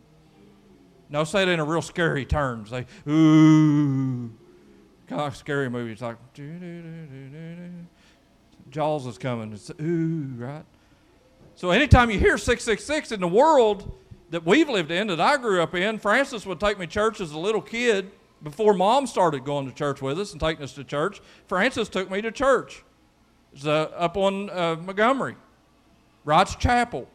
No, 1.09 1.25
say 1.25 1.43
it 1.43 1.49
in 1.49 1.61
a 1.61 1.65
real 1.65 1.83
scary 1.83 2.25
term. 2.25 2.67
Say, 2.67 2.87
ooh. 3.09 4.31
Kind 5.07 5.21
of 5.21 5.27
like 5.27 5.35
scary 5.35 5.69
movie. 5.69 5.93
It's 5.93 6.03
like, 6.03 6.17
Jaws 8.71 9.07
is 9.07 9.19
coming. 9.19 9.53
It's 9.53 9.71
ooh, 9.81 10.35
right? 10.37 10.65
So 11.61 11.73
anytime 11.73 12.11
you 12.11 12.19
hear 12.19 12.39
666 12.39 13.13
in 13.13 13.21
the 13.21 13.29
world 13.29 13.93
that 14.31 14.47
we've 14.47 14.71
lived 14.71 14.91
in, 14.91 15.09
that 15.09 15.21
I 15.21 15.37
grew 15.37 15.63
up 15.63 15.75
in, 15.75 15.99
Francis 15.99 16.47
would 16.47 16.59
take 16.59 16.79
me 16.79 16.87
to 16.87 16.91
church 16.91 17.21
as 17.21 17.33
a 17.33 17.39
little 17.39 17.61
kid 17.61 18.11
before 18.43 18.73
mom 18.73 19.07
started 19.07 19.45
going 19.45 19.69
to 19.69 19.75
church 19.75 20.01
with 20.01 20.19
us 20.19 20.33
and 20.33 20.41
taking 20.41 20.65
us 20.65 20.73
to 20.73 20.85
church. 20.85 21.21
Francis 21.49 21.91
took 21.91 22.11
me 22.11 22.23
to 22.23 22.33
church. 22.33 22.83
It's 23.53 23.67
uh, 23.67 23.91
up 23.95 24.17
on 24.17 24.49
uh, 24.49 24.77
Montgomery, 24.77 25.37
Wright's 26.25 26.55
Chapel. 26.55 27.07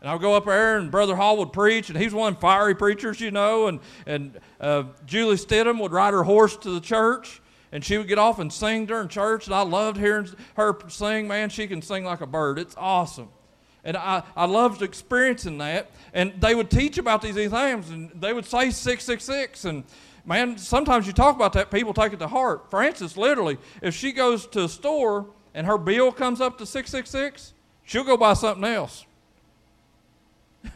And 0.00 0.10
I 0.10 0.14
would 0.14 0.22
go 0.22 0.34
up 0.34 0.46
there, 0.46 0.78
and 0.78 0.90
Brother 0.90 1.14
Hall 1.14 1.36
would 1.36 1.52
preach, 1.52 1.88
and 1.88 1.96
he's 1.96 2.12
one 2.12 2.32
of 2.32 2.40
fiery 2.40 2.74
preachers, 2.74 3.20
you 3.20 3.30
know. 3.30 3.68
And, 3.68 3.78
and 4.04 4.40
uh, 4.60 4.82
Julie 5.06 5.36
Stidham 5.36 5.78
would 5.78 5.92
ride 5.92 6.12
her 6.12 6.24
horse 6.24 6.56
to 6.56 6.70
the 6.70 6.80
church, 6.80 7.40
and 7.70 7.84
she 7.84 7.98
would 7.98 8.08
get 8.08 8.18
off 8.18 8.40
and 8.40 8.52
sing 8.52 8.84
during 8.84 9.06
church. 9.06 9.46
And 9.46 9.54
I 9.54 9.62
loved 9.62 9.96
hearing 9.96 10.28
her 10.56 10.76
sing. 10.88 11.28
Man, 11.28 11.50
she 11.50 11.68
can 11.68 11.80
sing 11.80 12.02
like 12.02 12.20
a 12.20 12.26
bird. 12.26 12.58
It's 12.58 12.74
awesome. 12.76 13.28
And 13.84 13.96
I, 13.96 14.22
I 14.36 14.44
loved 14.46 14.82
experiencing 14.82 15.58
that. 15.58 15.90
And 16.14 16.32
they 16.40 16.54
would 16.54 16.70
teach 16.70 16.98
about 16.98 17.22
these 17.22 17.34
things, 17.34 17.90
and 17.90 18.10
they 18.14 18.32
would 18.32 18.44
say 18.44 18.70
666. 18.70 19.64
And 19.64 19.84
man, 20.24 20.56
sometimes 20.58 21.06
you 21.06 21.12
talk 21.12 21.34
about 21.34 21.52
that, 21.54 21.70
people 21.70 21.92
take 21.92 22.12
it 22.12 22.18
to 22.20 22.28
heart. 22.28 22.70
Frances, 22.70 23.16
literally, 23.16 23.58
if 23.80 23.94
she 23.94 24.12
goes 24.12 24.46
to 24.48 24.64
a 24.64 24.68
store 24.68 25.26
and 25.54 25.66
her 25.66 25.78
bill 25.78 26.12
comes 26.12 26.40
up 26.40 26.58
to 26.58 26.66
666, 26.66 27.54
she'll 27.84 28.04
go 28.04 28.16
buy 28.16 28.34
something 28.34 28.64
else. 28.64 29.04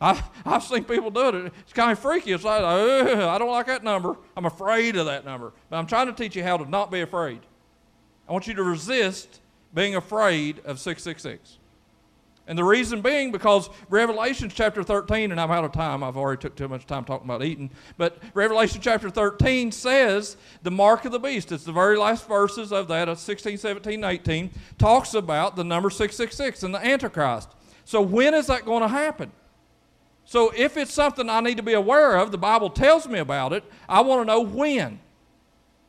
I, 0.00 0.22
I've 0.46 0.62
seen 0.62 0.84
people 0.84 1.10
do 1.10 1.28
it. 1.28 1.52
It's 1.62 1.72
kind 1.72 1.90
of 1.90 1.98
freaky. 1.98 2.32
It's 2.32 2.44
like, 2.44 2.62
I 2.62 3.38
don't 3.38 3.50
like 3.50 3.66
that 3.66 3.82
number. 3.82 4.16
I'm 4.36 4.46
afraid 4.46 4.96
of 4.96 5.06
that 5.06 5.24
number. 5.24 5.52
But 5.68 5.78
I'm 5.78 5.86
trying 5.86 6.06
to 6.06 6.12
teach 6.12 6.36
you 6.36 6.44
how 6.44 6.56
to 6.58 6.68
not 6.68 6.92
be 6.92 7.00
afraid. 7.00 7.40
I 8.28 8.32
want 8.32 8.46
you 8.46 8.54
to 8.54 8.62
resist 8.62 9.40
being 9.74 9.96
afraid 9.96 10.58
of 10.60 10.78
666. 10.78 11.58
And 12.46 12.58
the 12.58 12.64
reason 12.64 13.02
being 13.02 13.30
because 13.30 13.70
Revelation 13.88 14.50
chapter 14.52 14.82
13, 14.82 15.30
and 15.30 15.40
I'm 15.40 15.50
out 15.50 15.64
of 15.64 15.72
time, 15.72 16.02
I've 16.02 16.16
already 16.16 16.40
took 16.40 16.56
too 16.56 16.66
much 16.66 16.86
time 16.86 17.04
talking 17.04 17.26
about 17.26 17.44
eating, 17.44 17.70
but 17.96 18.18
Revelation 18.34 18.80
chapter 18.80 19.10
13 19.10 19.70
says 19.70 20.36
the 20.62 20.70
mark 20.70 21.04
of 21.04 21.12
the 21.12 21.20
beast, 21.20 21.52
it's 21.52 21.64
the 21.64 21.72
very 21.72 21.96
last 21.96 22.26
verses 22.26 22.72
of 22.72 22.88
that, 22.88 23.08
of 23.08 23.20
16, 23.20 23.58
17, 23.58 24.02
18, 24.02 24.50
talks 24.76 25.14
about 25.14 25.54
the 25.54 25.62
number 25.62 25.88
666 25.88 26.64
and 26.64 26.74
the 26.74 26.84
Antichrist. 26.84 27.48
So 27.84 28.00
when 28.00 28.34
is 28.34 28.48
that 28.48 28.64
going 28.64 28.82
to 28.82 28.88
happen? 28.88 29.30
So 30.24 30.52
if 30.56 30.76
it's 30.76 30.92
something 30.92 31.28
I 31.28 31.40
need 31.40 31.58
to 31.58 31.62
be 31.62 31.74
aware 31.74 32.16
of, 32.16 32.32
the 32.32 32.38
Bible 32.38 32.70
tells 32.70 33.06
me 33.06 33.20
about 33.20 33.52
it, 33.52 33.64
I 33.88 34.00
want 34.00 34.22
to 34.22 34.24
know 34.24 34.40
when. 34.40 34.98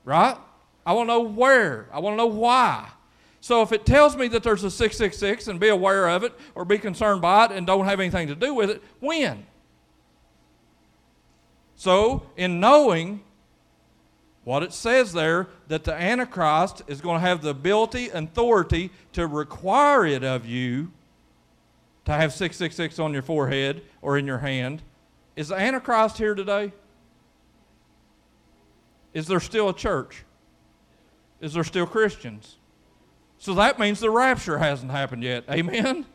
Right? 0.05 0.37
I 0.85 0.93
want 0.93 1.09
to 1.09 1.13
know 1.13 1.21
where. 1.21 1.87
I 1.91 1.99
want 1.99 2.13
to 2.13 2.17
know 2.17 2.27
why. 2.27 2.89
So 3.43 3.61
if 3.61 3.73
it 3.73 3.85
tells 3.85 4.15
me 4.15 4.29
that 4.29 4.41
there's 4.41 4.63
a 4.63 4.71
666 4.71 5.49
and 5.49 5.59
be 5.59 5.67
aware 5.67 6.07
of 6.07 6.23
it 6.23 6.31
or 6.55 6.63
be 6.63 6.77
concerned 6.77 7.21
by 7.21 7.43
it 7.43 7.51
and 7.51 7.67
don't 7.67 7.83
have 7.83 7.99
anything 7.99 8.29
to 8.29 8.35
do 8.35 8.53
with 8.53 8.69
it, 8.69 8.81
when? 9.01 9.45
So, 11.75 12.23
in 12.37 12.61
knowing 12.61 13.21
what 14.45 14.63
it 14.63 14.71
says 14.71 15.11
there, 15.11 15.49
that 15.67 15.83
the 15.83 15.93
Antichrist 15.93 16.83
is 16.87 17.01
going 17.01 17.19
to 17.19 17.27
have 17.27 17.41
the 17.41 17.49
ability 17.49 18.09
and 18.11 18.29
authority 18.29 18.91
to 19.11 19.27
require 19.27 20.05
it 20.05 20.23
of 20.23 20.45
you 20.45 20.93
to 22.05 22.13
have 22.13 22.31
666 22.31 22.97
on 22.97 23.11
your 23.11 23.23
forehead 23.23 23.81
or 24.01 24.17
in 24.17 24.25
your 24.25 24.37
hand. 24.37 24.81
Is 25.35 25.49
the 25.49 25.55
Antichrist 25.55 26.17
here 26.17 26.33
today? 26.33 26.71
Is 29.13 29.27
there 29.27 29.41
still 29.41 29.67
a 29.67 29.75
church? 29.75 30.23
Is 31.41 31.53
there 31.53 31.65
still 31.65 31.85
Christians? 31.85 32.55
So 33.43 33.53
that 33.55 33.77
means 33.77 33.99
the 33.99 34.09
rapture 34.09 34.57
hasn't 34.57 34.91
happened 34.91 35.21
yet. 35.21 35.43
Amen? 35.51 36.05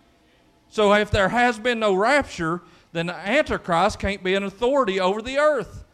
So 0.71 0.95
if 0.95 1.11
there 1.11 1.29
has 1.29 1.59
been 1.59 1.79
no 1.79 1.93
rapture, 1.93 2.63
then 2.93 3.09
the 3.09 3.15
Antichrist 3.17 3.99
can't 3.99 4.25
be 4.25 4.35
an 4.35 4.45
authority 4.45 4.99
over 4.99 5.21
the 5.21 5.37
earth. 5.37 5.85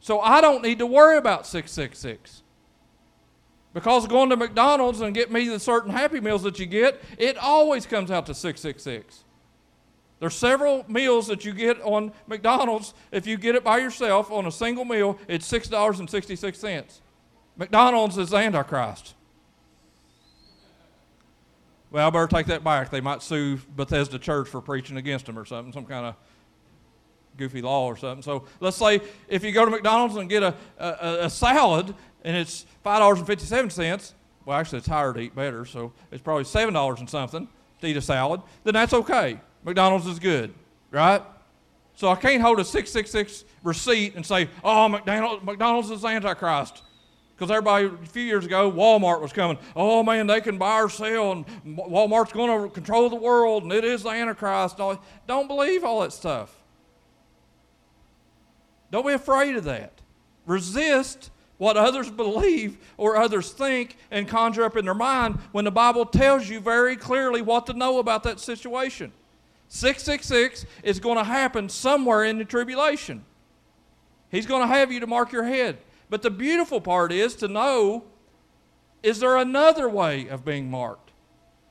So 0.00 0.18
I 0.18 0.40
don't 0.40 0.64
need 0.64 0.80
to 0.80 0.86
worry 0.86 1.18
about 1.18 1.46
666. 1.46 2.42
Because 3.74 4.08
going 4.08 4.28
to 4.30 4.36
McDonald's 4.36 5.00
and 5.02 5.14
get 5.14 5.30
me 5.30 5.48
the 5.48 5.60
certain 5.60 5.92
Happy 5.92 6.18
Meals 6.18 6.42
that 6.42 6.58
you 6.58 6.66
get, 6.66 7.00
it 7.16 7.38
always 7.38 7.86
comes 7.86 8.10
out 8.10 8.26
to 8.26 8.34
666. 8.34 9.22
There's 10.18 10.34
several 10.34 10.84
meals 10.88 11.28
that 11.28 11.44
you 11.44 11.52
get 11.52 11.80
on 11.82 12.10
McDonald's. 12.26 12.92
If 13.12 13.24
you 13.24 13.36
get 13.36 13.54
it 13.54 13.62
by 13.62 13.78
yourself 13.78 14.32
on 14.32 14.46
a 14.46 14.52
single 14.52 14.84
meal, 14.84 15.16
it's 15.28 15.48
$6.66. 15.48 17.00
McDonald's 17.56 18.18
is 18.18 18.34
Antichrist. 18.34 19.14
Well, 21.90 22.06
I 22.06 22.10
better 22.10 22.28
take 22.28 22.46
that 22.46 22.62
back. 22.62 22.90
They 22.90 23.00
might 23.00 23.22
sue 23.22 23.58
Bethesda 23.74 24.18
Church 24.18 24.48
for 24.48 24.60
preaching 24.60 24.96
against 24.96 25.26
them 25.26 25.38
or 25.38 25.44
something, 25.44 25.72
some 25.72 25.86
kind 25.86 26.06
of 26.06 26.14
goofy 27.36 27.62
law 27.62 27.86
or 27.86 27.96
something. 27.96 28.22
So 28.22 28.44
let's 28.60 28.76
say 28.76 29.00
if 29.28 29.42
you 29.42 29.50
go 29.50 29.64
to 29.64 29.70
McDonald's 29.70 30.16
and 30.16 30.28
get 30.28 30.42
a, 30.42 30.54
a, 30.78 31.18
a 31.22 31.30
salad 31.30 31.94
and 32.22 32.36
it's 32.36 32.66
$5.57, 32.84 34.12
well, 34.44 34.58
actually, 34.58 34.78
it's 34.78 34.86
higher 34.86 35.12
to 35.12 35.20
eat 35.20 35.34
better, 35.34 35.64
so 35.64 35.92
it's 36.10 36.22
probably 36.22 36.44
$7 36.44 36.98
and 36.98 37.10
something 37.10 37.48
to 37.80 37.86
eat 37.86 37.96
a 37.96 38.02
salad, 38.02 38.40
then 38.64 38.74
that's 38.74 38.92
okay. 38.92 39.40
McDonald's 39.64 40.06
is 40.06 40.18
good, 40.18 40.54
right? 40.90 41.22
So 41.94 42.08
I 42.08 42.14
can't 42.14 42.40
hold 42.40 42.60
a 42.60 42.64
666 42.64 43.44
receipt 43.62 44.14
and 44.14 44.24
say, 44.24 44.48
oh, 44.64 44.88
McDonald's, 44.88 45.44
McDonald's 45.44 45.90
is 45.90 46.04
Antichrist. 46.04 46.82
Because 47.40 47.50
everybody, 47.50 47.86
a 47.86 48.06
few 48.06 48.22
years 48.22 48.44
ago, 48.44 48.70
Walmart 48.70 49.22
was 49.22 49.32
coming. 49.32 49.56
Oh 49.74 50.02
man, 50.02 50.26
they 50.26 50.42
can 50.42 50.58
buy 50.58 50.82
or 50.82 50.90
sell, 50.90 51.32
and 51.32 51.46
Walmart's 51.64 52.34
going 52.34 52.62
to 52.62 52.68
control 52.68 53.08
the 53.08 53.16
world, 53.16 53.62
and 53.62 53.72
it 53.72 53.82
is 53.82 54.02
the 54.02 54.10
Antichrist. 54.10 54.76
Don't 55.26 55.48
believe 55.48 55.82
all 55.82 56.02
that 56.02 56.12
stuff. 56.12 56.54
Don't 58.90 59.06
be 59.06 59.14
afraid 59.14 59.56
of 59.56 59.64
that. 59.64 60.02
Resist 60.44 61.30
what 61.56 61.78
others 61.78 62.10
believe 62.10 62.76
or 62.98 63.16
others 63.16 63.52
think 63.52 63.96
and 64.10 64.28
conjure 64.28 64.64
up 64.64 64.76
in 64.76 64.84
their 64.84 64.92
mind 64.92 65.38
when 65.52 65.64
the 65.64 65.70
Bible 65.70 66.04
tells 66.04 66.46
you 66.46 66.60
very 66.60 66.94
clearly 66.94 67.40
what 67.40 67.64
to 67.68 67.72
know 67.72 68.00
about 68.00 68.22
that 68.24 68.38
situation. 68.38 69.12
666 69.68 70.66
is 70.82 71.00
going 71.00 71.16
to 71.16 71.24
happen 71.24 71.70
somewhere 71.70 72.22
in 72.22 72.36
the 72.36 72.44
tribulation. 72.44 73.24
He's 74.30 74.44
going 74.44 74.60
to 74.60 74.68
have 74.68 74.92
you 74.92 75.00
to 75.00 75.06
mark 75.06 75.32
your 75.32 75.44
head. 75.44 75.78
But 76.10 76.22
the 76.22 76.30
beautiful 76.30 76.80
part 76.80 77.12
is 77.12 77.36
to 77.36 77.48
know 77.48 78.04
is 79.02 79.20
there 79.20 79.38
another 79.38 79.88
way 79.88 80.28
of 80.28 80.44
being 80.44 80.70
marked? 80.70 81.12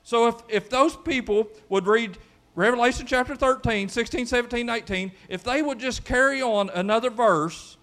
So 0.02 0.28
if, 0.28 0.36
if 0.48 0.70
those 0.70 0.96
people 0.96 1.48
would 1.68 1.86
read 1.86 2.18
Revelation 2.56 3.06
chapter 3.06 3.36
13, 3.36 3.90
16, 3.90 4.26
17, 4.26 4.70
18, 4.70 5.12
if 5.28 5.44
they 5.44 5.62
would 5.62 5.78
just 5.78 6.04
carry 6.04 6.42
on 6.42 6.72
another 6.72 7.12
verse, 7.12 7.78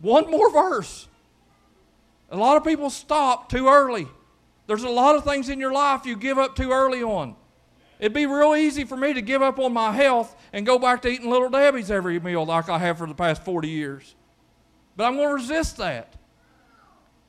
one 0.00 0.28
more 0.28 0.50
verse. 0.50 1.06
A 2.30 2.36
lot 2.36 2.56
of 2.56 2.64
people 2.64 2.90
stop 2.90 3.48
too 3.48 3.68
early. 3.68 4.08
There's 4.66 4.82
a 4.82 4.88
lot 4.88 5.14
of 5.14 5.24
things 5.24 5.48
in 5.48 5.60
your 5.60 5.72
life 5.72 6.04
you 6.06 6.16
give 6.16 6.38
up 6.38 6.56
too 6.56 6.72
early 6.72 7.02
on. 7.02 7.36
It'd 8.00 8.12
be 8.12 8.26
real 8.26 8.56
easy 8.56 8.84
for 8.84 8.96
me 8.96 9.14
to 9.14 9.22
give 9.22 9.40
up 9.40 9.58
on 9.60 9.72
my 9.72 9.92
health 9.92 10.34
and 10.52 10.66
go 10.66 10.78
back 10.78 11.02
to 11.02 11.08
eating 11.08 11.30
Little 11.30 11.48
Debbie's 11.48 11.90
every 11.90 12.18
meal 12.18 12.44
like 12.44 12.68
I 12.68 12.78
have 12.78 12.98
for 12.98 13.06
the 13.06 13.14
past 13.14 13.44
40 13.44 13.68
years. 13.68 14.16
But 14.96 15.04
I'm 15.04 15.16
going 15.16 15.28
to 15.28 15.34
resist 15.34 15.76
that. 15.78 16.14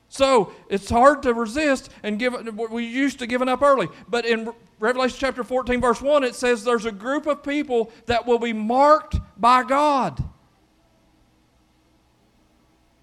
So 0.08 0.54
it's 0.70 0.90
hard 0.90 1.24
to 1.24 1.34
resist 1.34 1.90
and 2.04 2.18
give. 2.18 2.34
We 2.70 2.86
used 2.86 3.20
to 3.20 3.28
giving 3.28 3.50
up 3.50 3.62
early, 3.62 3.90
but 4.08 4.26
in 4.26 4.54
Revelation 4.80 5.18
chapter 5.20 5.44
14, 5.44 5.82
verse 5.82 6.02
1, 6.02 6.24
it 6.24 6.36
says 6.36 6.64
there's 6.64 6.86
a 6.86 6.92
group 6.92 7.26
of 7.26 7.44
people 7.44 7.92
that 8.06 8.26
will 8.26 8.40
be 8.40 8.54
marked 8.54 9.18
by 9.38 9.64
God. 9.64 10.24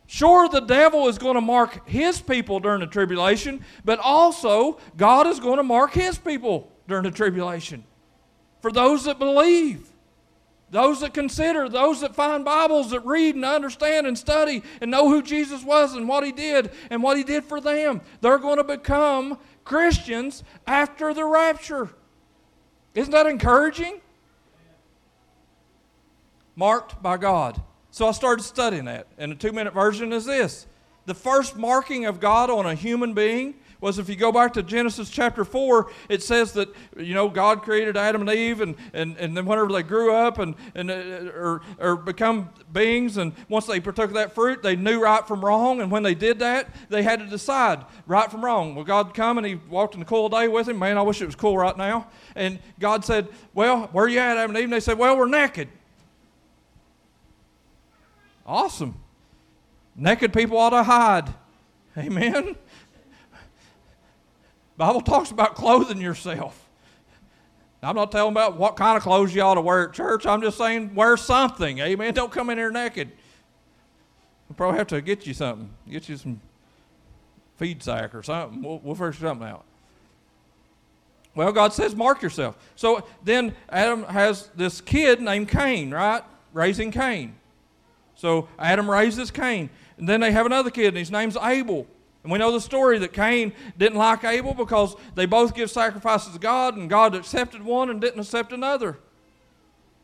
Sure, 0.06 0.48
the 0.48 0.60
devil 0.60 1.08
is 1.08 1.18
going 1.18 1.34
to 1.34 1.40
mark 1.40 1.88
his 1.88 2.20
people 2.20 2.60
during 2.60 2.80
the 2.80 2.86
tribulation, 2.86 3.64
but 3.84 3.98
also 3.98 4.78
God 4.96 5.26
is 5.26 5.40
going 5.40 5.56
to 5.56 5.62
mark 5.62 5.92
his 5.92 6.18
people 6.18 6.70
during 6.86 7.04
the 7.04 7.10
tribulation. 7.10 7.84
For 8.60 8.70
those 8.70 9.04
that 9.04 9.18
believe, 9.18 9.91
those 10.72 11.00
that 11.00 11.12
consider, 11.12 11.68
those 11.68 12.00
that 12.00 12.16
find 12.16 12.46
Bibles, 12.46 12.90
that 12.90 13.04
read 13.04 13.34
and 13.34 13.44
understand 13.44 14.06
and 14.06 14.18
study 14.18 14.62
and 14.80 14.90
know 14.90 15.10
who 15.10 15.22
Jesus 15.22 15.62
was 15.62 15.94
and 15.94 16.08
what 16.08 16.24
he 16.24 16.32
did 16.32 16.70
and 16.88 17.02
what 17.02 17.18
he 17.18 17.22
did 17.22 17.44
for 17.44 17.60
them, 17.60 18.00
they're 18.22 18.38
going 18.38 18.56
to 18.56 18.64
become 18.64 19.38
Christians 19.64 20.42
after 20.66 21.12
the 21.12 21.26
rapture. 21.26 21.90
Isn't 22.94 23.12
that 23.12 23.26
encouraging? 23.26 24.00
Marked 26.56 27.02
by 27.02 27.18
God. 27.18 27.60
So 27.90 28.08
I 28.08 28.12
started 28.12 28.42
studying 28.42 28.86
that. 28.86 29.06
And 29.18 29.30
the 29.30 29.36
two 29.36 29.52
minute 29.52 29.74
version 29.74 30.10
is 30.10 30.24
this 30.24 30.66
The 31.04 31.14
first 31.14 31.54
marking 31.54 32.06
of 32.06 32.18
God 32.18 32.48
on 32.48 32.64
a 32.64 32.74
human 32.74 33.12
being 33.12 33.56
was 33.82 33.98
if 33.98 34.08
you 34.08 34.14
go 34.14 34.30
back 34.30 34.52
to 34.52 34.62
Genesis 34.62 35.10
chapter 35.10 35.44
4, 35.44 35.90
it 36.08 36.22
says 36.22 36.52
that, 36.52 36.72
you 36.96 37.14
know, 37.14 37.28
God 37.28 37.62
created 37.62 37.96
Adam 37.96 38.20
and 38.22 38.30
Eve, 38.30 38.60
and, 38.60 38.76
and, 38.94 39.16
and 39.18 39.36
then 39.36 39.44
whenever 39.44 39.72
they 39.72 39.82
grew 39.82 40.14
up 40.14 40.38
and, 40.38 40.54
and 40.76 40.90
uh, 40.90 40.94
or, 41.34 41.62
or 41.80 41.96
become 41.96 42.48
beings, 42.72 43.16
and 43.16 43.32
once 43.48 43.66
they 43.66 43.80
partook 43.80 44.10
of 44.10 44.14
that 44.14 44.34
fruit, 44.34 44.62
they 44.62 44.76
knew 44.76 45.02
right 45.02 45.26
from 45.26 45.44
wrong, 45.44 45.80
and 45.80 45.90
when 45.90 46.04
they 46.04 46.14
did 46.14 46.38
that, 46.38 46.68
they 46.88 47.02
had 47.02 47.18
to 47.18 47.26
decide 47.26 47.84
right 48.06 48.30
from 48.30 48.44
wrong. 48.44 48.76
Well, 48.76 48.84
God 48.84 49.14
come 49.14 49.36
and 49.36 49.46
he 49.46 49.56
walked 49.68 49.94
in 49.94 50.00
the 50.00 50.06
cool 50.06 50.28
day 50.28 50.46
with 50.46 50.68
him. 50.68 50.78
Man, 50.78 50.96
I 50.96 51.02
wish 51.02 51.20
it 51.20 51.26
was 51.26 51.34
cool 51.34 51.58
right 51.58 51.76
now. 51.76 52.06
And 52.36 52.60
God 52.78 53.04
said, 53.04 53.28
well, 53.52 53.88
where 53.90 54.04
are 54.04 54.08
you 54.08 54.20
at, 54.20 54.36
Adam 54.36 54.52
and 54.52 54.58
Eve? 54.58 54.64
And 54.64 54.72
they 54.72 54.80
said, 54.80 54.96
well, 54.96 55.16
we're 55.16 55.26
naked. 55.26 55.68
Awesome. 58.46 58.94
Naked 59.96 60.32
people 60.32 60.56
ought 60.56 60.70
to 60.70 60.84
hide. 60.84 61.34
Amen. 61.96 62.56
Bible 64.82 65.00
talks 65.00 65.30
about 65.30 65.54
clothing 65.54 66.00
yourself. 66.00 66.68
I'm 67.84 67.94
not 67.94 68.10
telling 68.10 68.32
about 68.32 68.56
what 68.56 68.74
kind 68.74 68.96
of 68.96 69.04
clothes 69.04 69.32
you 69.32 69.40
ought 69.40 69.54
to 69.54 69.60
wear 69.60 69.86
at 69.86 69.92
church. 69.92 70.26
I'm 70.26 70.42
just 70.42 70.58
saying 70.58 70.96
wear 70.96 71.16
something. 71.16 71.78
Amen. 71.78 72.12
Don't 72.14 72.32
come 72.32 72.50
in 72.50 72.58
here 72.58 72.72
naked. 72.72 73.12
We'll 74.48 74.56
probably 74.56 74.78
have 74.78 74.88
to 74.88 75.00
get 75.00 75.24
you 75.24 75.34
something. 75.34 75.70
Get 75.88 76.08
you 76.08 76.16
some 76.16 76.40
feed 77.58 77.80
sack 77.80 78.12
or 78.12 78.24
something. 78.24 78.60
We'll, 78.60 78.80
we'll 78.82 78.96
figure 78.96 79.12
something 79.12 79.46
out. 79.46 79.62
Well, 81.36 81.52
God 81.52 81.72
says, 81.72 81.94
mark 81.94 82.20
yourself. 82.20 82.58
So 82.74 83.06
then 83.22 83.54
Adam 83.68 84.02
has 84.02 84.48
this 84.56 84.80
kid 84.80 85.20
named 85.20 85.48
Cain, 85.48 85.92
right? 85.92 86.24
Raising 86.52 86.90
Cain. 86.90 87.36
So 88.16 88.48
Adam 88.58 88.90
raises 88.90 89.30
Cain. 89.30 89.70
And 89.96 90.08
then 90.08 90.18
they 90.18 90.32
have 90.32 90.44
another 90.44 90.70
kid, 90.70 90.88
and 90.88 90.96
his 90.96 91.12
name's 91.12 91.36
Abel. 91.36 91.86
And 92.22 92.30
we 92.30 92.38
know 92.38 92.52
the 92.52 92.60
story 92.60 92.98
that 92.98 93.12
Cain 93.12 93.52
didn't 93.76 93.98
like 93.98 94.22
Abel 94.22 94.54
because 94.54 94.94
they 95.14 95.26
both 95.26 95.54
give 95.54 95.70
sacrifices 95.70 96.32
to 96.32 96.38
God, 96.38 96.76
and 96.76 96.88
God 96.88 97.14
accepted 97.14 97.62
one 97.62 97.90
and 97.90 98.00
didn't 98.00 98.20
accept 98.20 98.52
another. 98.52 98.98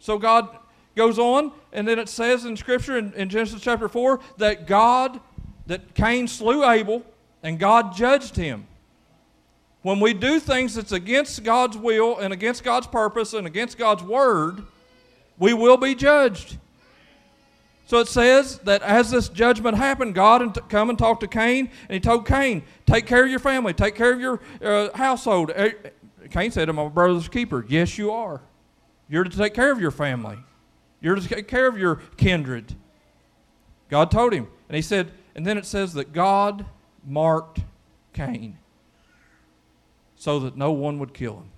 So 0.00 0.18
God 0.18 0.48
goes 0.96 1.18
on, 1.18 1.52
and 1.72 1.86
then 1.86 1.98
it 1.98 2.08
says 2.08 2.44
in 2.44 2.56
Scripture 2.56 2.98
in, 2.98 3.12
in 3.12 3.28
Genesis 3.28 3.60
chapter 3.60 3.88
4 3.88 4.18
that 4.38 4.66
God, 4.66 5.20
that 5.66 5.94
Cain 5.94 6.26
slew 6.26 6.68
Abel, 6.68 7.04
and 7.42 7.58
God 7.58 7.94
judged 7.94 8.34
him. 8.34 8.66
When 9.82 10.00
we 10.00 10.12
do 10.12 10.40
things 10.40 10.74
that's 10.74 10.90
against 10.90 11.44
God's 11.44 11.76
will 11.76 12.18
and 12.18 12.32
against 12.32 12.64
God's 12.64 12.88
purpose 12.88 13.32
and 13.32 13.46
against 13.46 13.78
God's 13.78 14.02
word, 14.02 14.64
we 15.38 15.54
will 15.54 15.76
be 15.76 15.94
judged. 15.94 16.58
So 17.88 18.00
it 18.00 18.08
says 18.08 18.58
that 18.64 18.82
as 18.82 19.10
this 19.10 19.30
judgment 19.30 19.78
happened, 19.78 20.14
God 20.14 20.42
and 20.42 20.68
come 20.68 20.90
and 20.90 20.98
talked 20.98 21.20
to 21.20 21.26
Cain, 21.26 21.70
and 21.88 21.94
he 21.94 22.00
told 22.00 22.26
Cain, 22.26 22.62
"Take 22.84 23.06
care 23.06 23.24
of 23.24 23.30
your 23.30 23.38
family, 23.38 23.72
take 23.72 23.94
care 23.94 24.12
of 24.12 24.20
your 24.20 24.40
uh, 24.62 24.94
household." 24.94 25.50
Uh, 25.56 25.70
Cain 26.28 26.50
said, 26.50 26.68
"I'm 26.68 26.78
a 26.78 26.90
brother's 26.90 27.28
keeper." 27.28 27.64
Yes, 27.66 27.96
you 27.96 28.10
are. 28.10 28.42
You're 29.08 29.24
to 29.24 29.34
take 29.34 29.54
care 29.54 29.72
of 29.72 29.80
your 29.80 29.90
family. 29.90 30.36
You're 31.00 31.14
to 31.14 31.26
take 31.26 31.48
care 31.48 31.66
of 31.66 31.78
your 31.78 32.02
kindred. 32.18 32.74
God 33.88 34.10
told 34.10 34.34
him, 34.34 34.48
and 34.68 34.76
he 34.76 34.82
said, 34.82 35.10
and 35.34 35.46
then 35.46 35.56
it 35.56 35.64
says 35.64 35.94
that 35.94 36.12
God 36.12 36.66
marked 37.06 37.60
Cain 38.12 38.58
so 40.14 40.40
that 40.40 40.58
no 40.58 40.72
one 40.72 40.98
would 40.98 41.14
kill 41.14 41.36
him. 41.36 41.50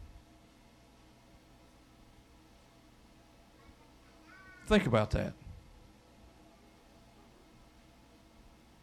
Think 4.68 4.86
about 4.86 5.10
that. 5.10 5.32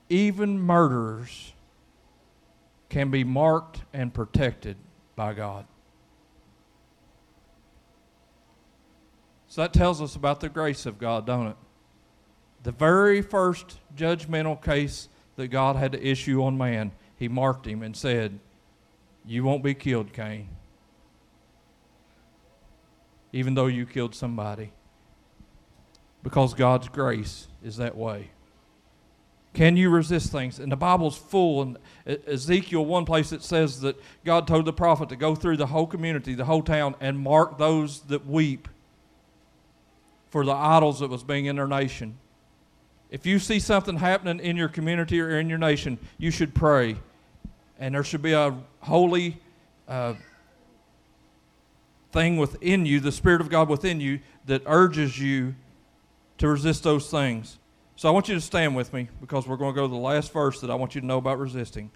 Even 0.09 0.59
murderers 0.59 1.53
can 2.89 3.11
be 3.11 3.23
marked 3.23 3.81
and 3.93 4.13
protected 4.13 4.77
by 5.15 5.33
God. 5.33 5.65
So 9.47 9.61
that 9.61 9.73
tells 9.73 10.01
us 10.01 10.15
about 10.15 10.39
the 10.39 10.49
grace 10.49 10.85
of 10.85 10.97
God, 10.97 11.25
don't 11.25 11.47
it? 11.47 11.55
The 12.63 12.71
very 12.71 13.21
first 13.21 13.79
judgmental 13.95 14.61
case 14.61 15.09
that 15.35 15.47
God 15.47 15.75
had 15.75 15.93
to 15.93 16.05
issue 16.05 16.43
on 16.43 16.57
man, 16.57 16.91
he 17.15 17.27
marked 17.27 17.65
him 17.65 17.81
and 17.81 17.95
said, 17.95 18.39
You 19.25 19.43
won't 19.43 19.63
be 19.63 19.73
killed, 19.73 20.13
Cain. 20.13 20.49
Even 23.31 23.53
though 23.53 23.67
you 23.67 23.85
killed 23.85 24.15
somebody. 24.15 24.71
Because 26.23 26.53
God's 26.53 26.89
grace 26.89 27.47
is 27.63 27.77
that 27.77 27.95
way. 27.95 28.31
Can 29.57 29.75
you 29.75 29.89
resist 29.89 30.31
things? 30.31 30.59
And 30.59 30.71
the 30.71 30.75
Bible's 30.75 31.17
full. 31.17 31.63
And 31.63 31.77
Ezekiel, 32.27 32.85
one 32.85 33.05
place 33.05 33.31
it 33.31 33.41
says 33.41 33.81
that 33.81 33.99
God 34.23 34.47
told 34.47 34.65
the 34.65 34.71
prophet 34.71 35.09
to 35.09 35.15
go 35.15 35.33
through 35.33 35.57
the 35.57 35.65
whole 35.65 35.87
community, 35.87 36.35
the 36.35 36.45
whole 36.45 36.61
town, 36.61 36.93
and 36.99 37.17
mark 37.17 37.57
those 37.57 38.01
that 38.01 38.27
weep 38.27 38.67
for 40.29 40.45
the 40.45 40.51
idols 40.51 40.99
that 40.99 41.09
was 41.09 41.23
being 41.23 41.47
in 41.47 41.55
their 41.55 41.65
nation. 41.65 42.19
If 43.09 43.25
you 43.25 43.39
see 43.39 43.59
something 43.59 43.97
happening 43.97 44.45
in 44.45 44.57
your 44.57 44.67
community 44.67 45.19
or 45.19 45.39
in 45.39 45.49
your 45.49 45.57
nation, 45.57 45.97
you 46.19 46.29
should 46.29 46.53
pray. 46.53 46.95
And 47.79 47.95
there 47.95 48.03
should 48.03 48.21
be 48.21 48.33
a 48.33 48.55
holy 48.81 49.39
uh, 49.87 50.13
thing 52.11 52.37
within 52.37 52.85
you, 52.85 52.99
the 52.99 53.11
Spirit 53.11 53.41
of 53.41 53.49
God 53.49 53.69
within 53.69 53.99
you, 54.01 54.19
that 54.45 54.61
urges 54.67 55.17
you 55.17 55.55
to 56.37 56.47
resist 56.47 56.83
those 56.83 57.09
things. 57.09 57.57
So 57.97 58.07
I 58.07 58.11
want 58.11 58.29
you 58.29 58.35
to 58.35 58.41
stand 58.41 58.75
with 58.75 58.93
me 58.93 59.09
because 59.19 59.47
we're 59.47 59.57
going 59.57 59.73
to 59.73 59.75
go 59.75 59.87
to 59.87 59.91
the 59.91 59.99
last 59.99 60.31
verse 60.31 60.61
that 60.61 60.69
I 60.69 60.75
want 60.75 60.93
you 60.93 61.01
to 61.01 61.07
know 61.07 61.17
about 61.17 61.39
resisting. 61.39 61.89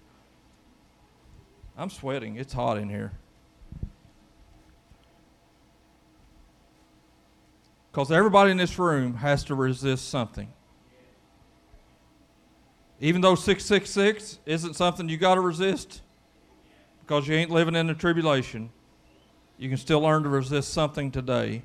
I'm 1.78 1.90
sweating. 1.90 2.34
It's 2.36 2.52
hot 2.52 2.76
in 2.76 2.88
here. 2.88 3.12
Because 7.92 8.10
everybody 8.10 8.50
in 8.50 8.56
this 8.56 8.80
room 8.80 9.14
has 9.14 9.44
to 9.44 9.54
resist 9.54 10.08
something. 10.08 10.52
Even 12.98 13.20
though 13.20 13.36
666 13.36 14.40
isn't 14.44 14.74
something 14.74 15.08
you 15.08 15.16
got 15.16 15.36
to 15.36 15.40
resist 15.40 16.02
because 17.00 17.28
you 17.28 17.36
ain't 17.36 17.50
living 17.50 17.76
in 17.76 17.86
the 17.86 17.94
tribulation, 17.94 18.70
you 19.56 19.68
can 19.68 19.78
still 19.78 20.00
learn 20.00 20.24
to 20.24 20.28
resist 20.28 20.72
something 20.72 21.12
today. 21.12 21.62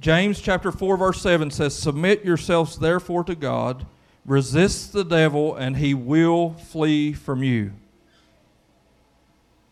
James 0.00 0.40
chapter 0.40 0.70
4 0.70 0.96
verse 0.96 1.20
7 1.22 1.50
says 1.50 1.74
submit 1.74 2.24
yourselves 2.24 2.78
therefore 2.78 3.24
to 3.24 3.34
God 3.34 3.86
resist 4.24 4.92
the 4.92 5.04
devil 5.04 5.54
and 5.54 5.76
he 5.76 5.94
will 5.94 6.54
flee 6.54 7.12
from 7.12 7.42
you. 7.42 7.72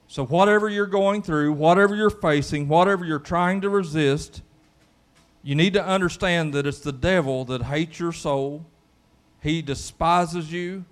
So 0.09 0.27
whatever 0.27 0.69
you're 0.69 0.87
going 0.87 1.23
through, 1.23 1.55
whatever 1.55 1.97
you're 1.97 2.11
facing, 2.11 2.69
whatever 2.69 3.05
you're 3.05 3.19
trying 3.19 3.63
to 3.63 3.71
resist, 3.71 4.43
you 5.43 5.55
need 5.55 5.73
to 5.73 5.85
understand 5.85 6.53
that 6.53 6.67
it's 6.67 6.81
the 6.81 6.93
devil 6.93 7.47
that 7.47 7.63
hates 7.63 7.99
your 7.99 8.13
soul. 8.13 8.67
He 9.41 9.63
despises 9.63 10.53
you. 10.53 10.85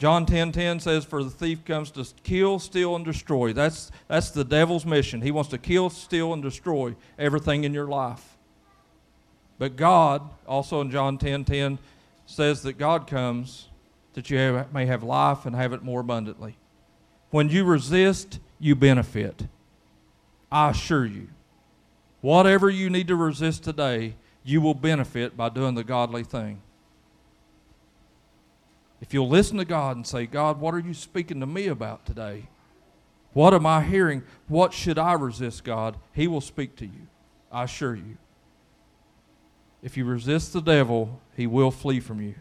John 0.00 0.24
10:10 0.24 0.50
10, 0.50 0.52
10 0.52 0.80
says, 0.80 1.04
"For 1.04 1.22
the 1.22 1.28
thief 1.28 1.62
comes 1.66 1.90
to 1.90 2.06
kill, 2.22 2.58
steal, 2.58 2.96
and 2.96 3.04
destroy." 3.04 3.52
That's 3.52 3.92
that's 4.08 4.30
the 4.30 4.44
devil's 4.44 4.86
mission. 4.86 5.20
He 5.20 5.30
wants 5.30 5.50
to 5.50 5.58
kill, 5.58 5.90
steal, 5.90 6.32
and 6.32 6.42
destroy 6.42 6.96
everything 7.18 7.64
in 7.64 7.74
your 7.74 7.86
life. 7.86 8.38
But 9.58 9.76
God, 9.76 10.22
also 10.48 10.80
in 10.80 10.90
John 10.90 11.18
10:10, 11.18 11.44
10, 11.44 11.44
10, 11.44 11.78
says 12.24 12.62
that 12.62 12.78
God 12.78 13.06
comes 13.06 13.68
that 14.14 14.30
you 14.30 14.38
have, 14.38 14.72
may 14.72 14.86
have 14.86 15.02
life 15.02 15.44
and 15.44 15.54
have 15.54 15.74
it 15.74 15.82
more 15.82 16.00
abundantly. 16.00 16.56
When 17.28 17.50
you 17.50 17.64
resist, 17.64 18.38
you 18.58 18.74
benefit. 18.74 19.48
I 20.50 20.70
assure 20.70 21.04
you. 21.04 21.28
Whatever 22.22 22.70
you 22.70 22.88
need 22.88 23.08
to 23.08 23.16
resist 23.16 23.64
today, 23.64 24.14
you 24.44 24.62
will 24.62 24.74
benefit 24.74 25.36
by 25.36 25.50
doing 25.50 25.74
the 25.74 25.84
godly 25.84 26.24
thing. 26.24 26.62
If 29.00 29.14
you'll 29.14 29.28
listen 29.28 29.56
to 29.58 29.64
God 29.64 29.96
and 29.96 30.06
say, 30.06 30.26
God, 30.26 30.60
what 30.60 30.74
are 30.74 30.78
you 30.80 30.94
speaking 30.94 31.40
to 31.40 31.46
me 31.46 31.68
about 31.68 32.04
today? 32.04 32.48
What 33.32 33.54
am 33.54 33.64
I 33.64 33.82
hearing? 33.82 34.22
What 34.48 34.72
should 34.72 34.98
I 34.98 35.12
resist, 35.14 35.64
God? 35.64 35.96
He 36.12 36.26
will 36.26 36.40
speak 36.40 36.76
to 36.76 36.84
you. 36.84 37.08
I 37.50 37.64
assure 37.64 37.94
you. 37.94 38.18
If 39.82 39.96
you 39.96 40.04
resist 40.04 40.52
the 40.52 40.60
devil, 40.60 41.20
he 41.36 41.46
will 41.46 41.70
flee 41.70 42.00
from 42.00 42.20
you. 42.20 42.34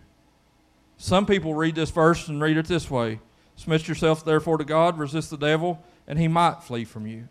Some 0.97 1.25
people 1.25 1.53
read 1.53 1.75
this 1.75 1.91
verse 1.91 2.27
and 2.27 2.41
read 2.41 2.57
it 2.57 2.65
this 2.65 2.91
way 2.91 3.19
Submit 3.55 3.87
yourself 3.87 4.23
therefore 4.23 4.57
to 4.57 4.65
God, 4.65 4.97
resist 4.97 5.29
the 5.29 5.37
devil, 5.37 5.83
and 6.07 6.19
he 6.19 6.27
might 6.27 6.63
flee 6.63 6.85
from 6.85 7.07
you. 7.07 7.27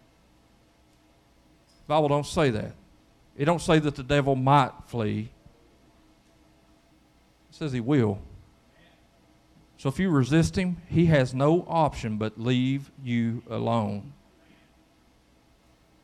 Bible 1.89 2.09
don't 2.09 2.27
say 2.27 2.51
that. 2.51 2.75
It 3.37 3.47
don't 3.47 3.63
say 3.63 3.79
that 3.79 3.97
the 3.97 4.03
devil 4.03 4.37
might 4.37 4.73
flee. 4.87 5.31
It 7.51 7.55
says 7.55 7.73
he 7.73 7.81
will. 7.81 8.19
So 9.79 9.89
if 9.89 10.01
you 10.01 10.11
resist 10.11 10.57
him, 10.59 10.77
he 10.89 11.07
has 11.07 11.33
no 11.33 11.65
option 11.69 12.19
but 12.19 12.39
leave 12.39 12.91
you 13.03 13.45
alone. 13.49 14.13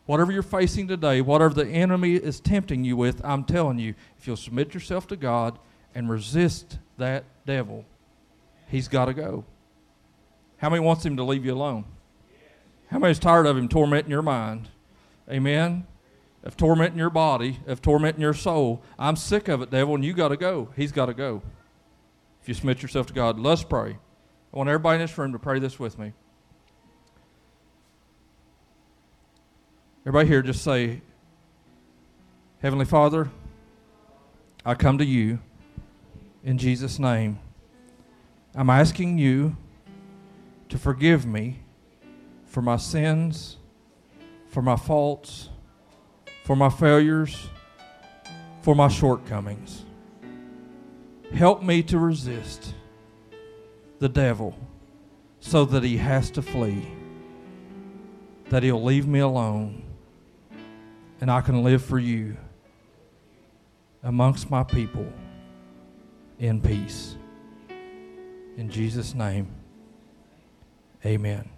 Whatever 0.07 0.31
you're 0.31 0.43
facing 0.43 0.87
today, 0.87 1.21
whatever 1.21 1.55
the 1.55 1.67
enemy 1.67 2.15
is 2.15 2.39
tempting 2.39 2.85
you 2.85 2.97
with, 2.97 3.21
I'm 3.25 3.43
telling 3.43 3.81
you, 3.81 3.95
if 4.17 4.29
you'll 4.29 4.37
submit 4.37 4.75
yourself 4.75 5.09
to 5.09 5.17
God 5.17 5.59
and 5.93 6.09
resist 6.09 6.79
that 6.99 7.25
devil, 7.47 7.85
he's 8.69 8.87
got 8.87 9.07
to 9.07 9.15
go. 9.15 9.45
How 10.59 10.71
many 10.71 10.81
wants 10.81 11.05
him 11.05 11.17
to 11.17 11.25
leave 11.25 11.45
you 11.45 11.55
alone? 11.55 11.85
How 12.89 13.01
many's 13.01 13.19
tired 13.19 13.47
of 13.47 13.57
him 13.57 13.69
tormenting 13.69 14.11
your 14.11 14.23
mind? 14.23 14.69
Amen. 15.29 15.85
Of 16.45 16.57
tormenting 16.57 16.99
your 16.99 17.11
body, 17.11 17.59
of 17.67 17.83
tormenting 17.83 18.21
your 18.21 18.35
soul. 18.35 18.83
I'm 18.99 19.17
sick 19.17 19.49
of 19.49 19.63
it, 19.63 19.71
devil, 19.71 19.97
and 19.97 20.05
you 20.05 20.13
got 20.13 20.29
to 20.29 20.37
go. 20.37 20.69
He's 20.77 20.93
got 20.93 21.07
to 21.07 21.15
go. 21.15 21.43
If 22.45 22.49
you 22.49 22.53
submit 22.53 22.83
yourself 22.83 23.07
to 23.07 23.15
God, 23.15 23.41
let's 23.41 23.65
pray. 23.65 23.97
I 24.53 24.57
want 24.59 24.69
everybody 24.69 24.97
in 24.97 25.01
this 25.01 25.17
room 25.17 25.33
to 25.33 25.39
pray 25.39 25.59
this 25.59 25.79
with 25.81 25.99
me. 25.99 26.13
Everybody 30.03 30.29
here, 30.29 30.43
just 30.43 30.63
say, 30.63 31.01
Heavenly 32.61 32.85
Father, 32.85 33.31
I 34.63 34.75
come 34.75 34.99
to 34.99 35.07
you 35.07 35.39
in 36.43 36.59
Jesus' 36.59 36.99
name. 36.99 37.39
I'm 38.55 38.69
asking 38.69 39.17
you 39.17 39.57
to 40.69 40.77
forgive 40.77 41.25
me 41.25 41.61
for 42.45 42.61
my 42.61 42.77
sins, 42.77 43.57
for 44.49 44.61
my 44.61 44.77
faults, 44.77 45.49
for 46.45 46.57
my 46.57 46.69
failures, 46.69 47.49
for 48.61 48.75
my 48.75 48.89
shortcomings. 48.89 49.87
Help 51.35 51.63
me 51.63 51.83
to 51.83 51.99
resist 51.99 52.75
the 53.99 54.09
devil 54.09 54.57
so 55.41 55.65
that 55.65 55.83
he 55.83 55.97
has 55.97 56.31
to 56.31 56.43
flee, 56.43 56.87
that 58.51 58.63
he'll 58.63 58.83
leave 58.83 59.07
me 59.07 59.19
alone, 59.19 59.83
and 61.21 61.31
I 61.31 61.41
can 61.41 61.65
live 61.65 61.85
for 61.85 61.99
you 61.99 62.37
amongst 64.03 64.51
my 64.51 64.63
people 64.63 65.13
in 66.39 66.61
peace. 66.61 67.17
In 68.57 68.71
Jesus' 68.71 69.15
name, 69.15 69.49
amen. 71.05 71.54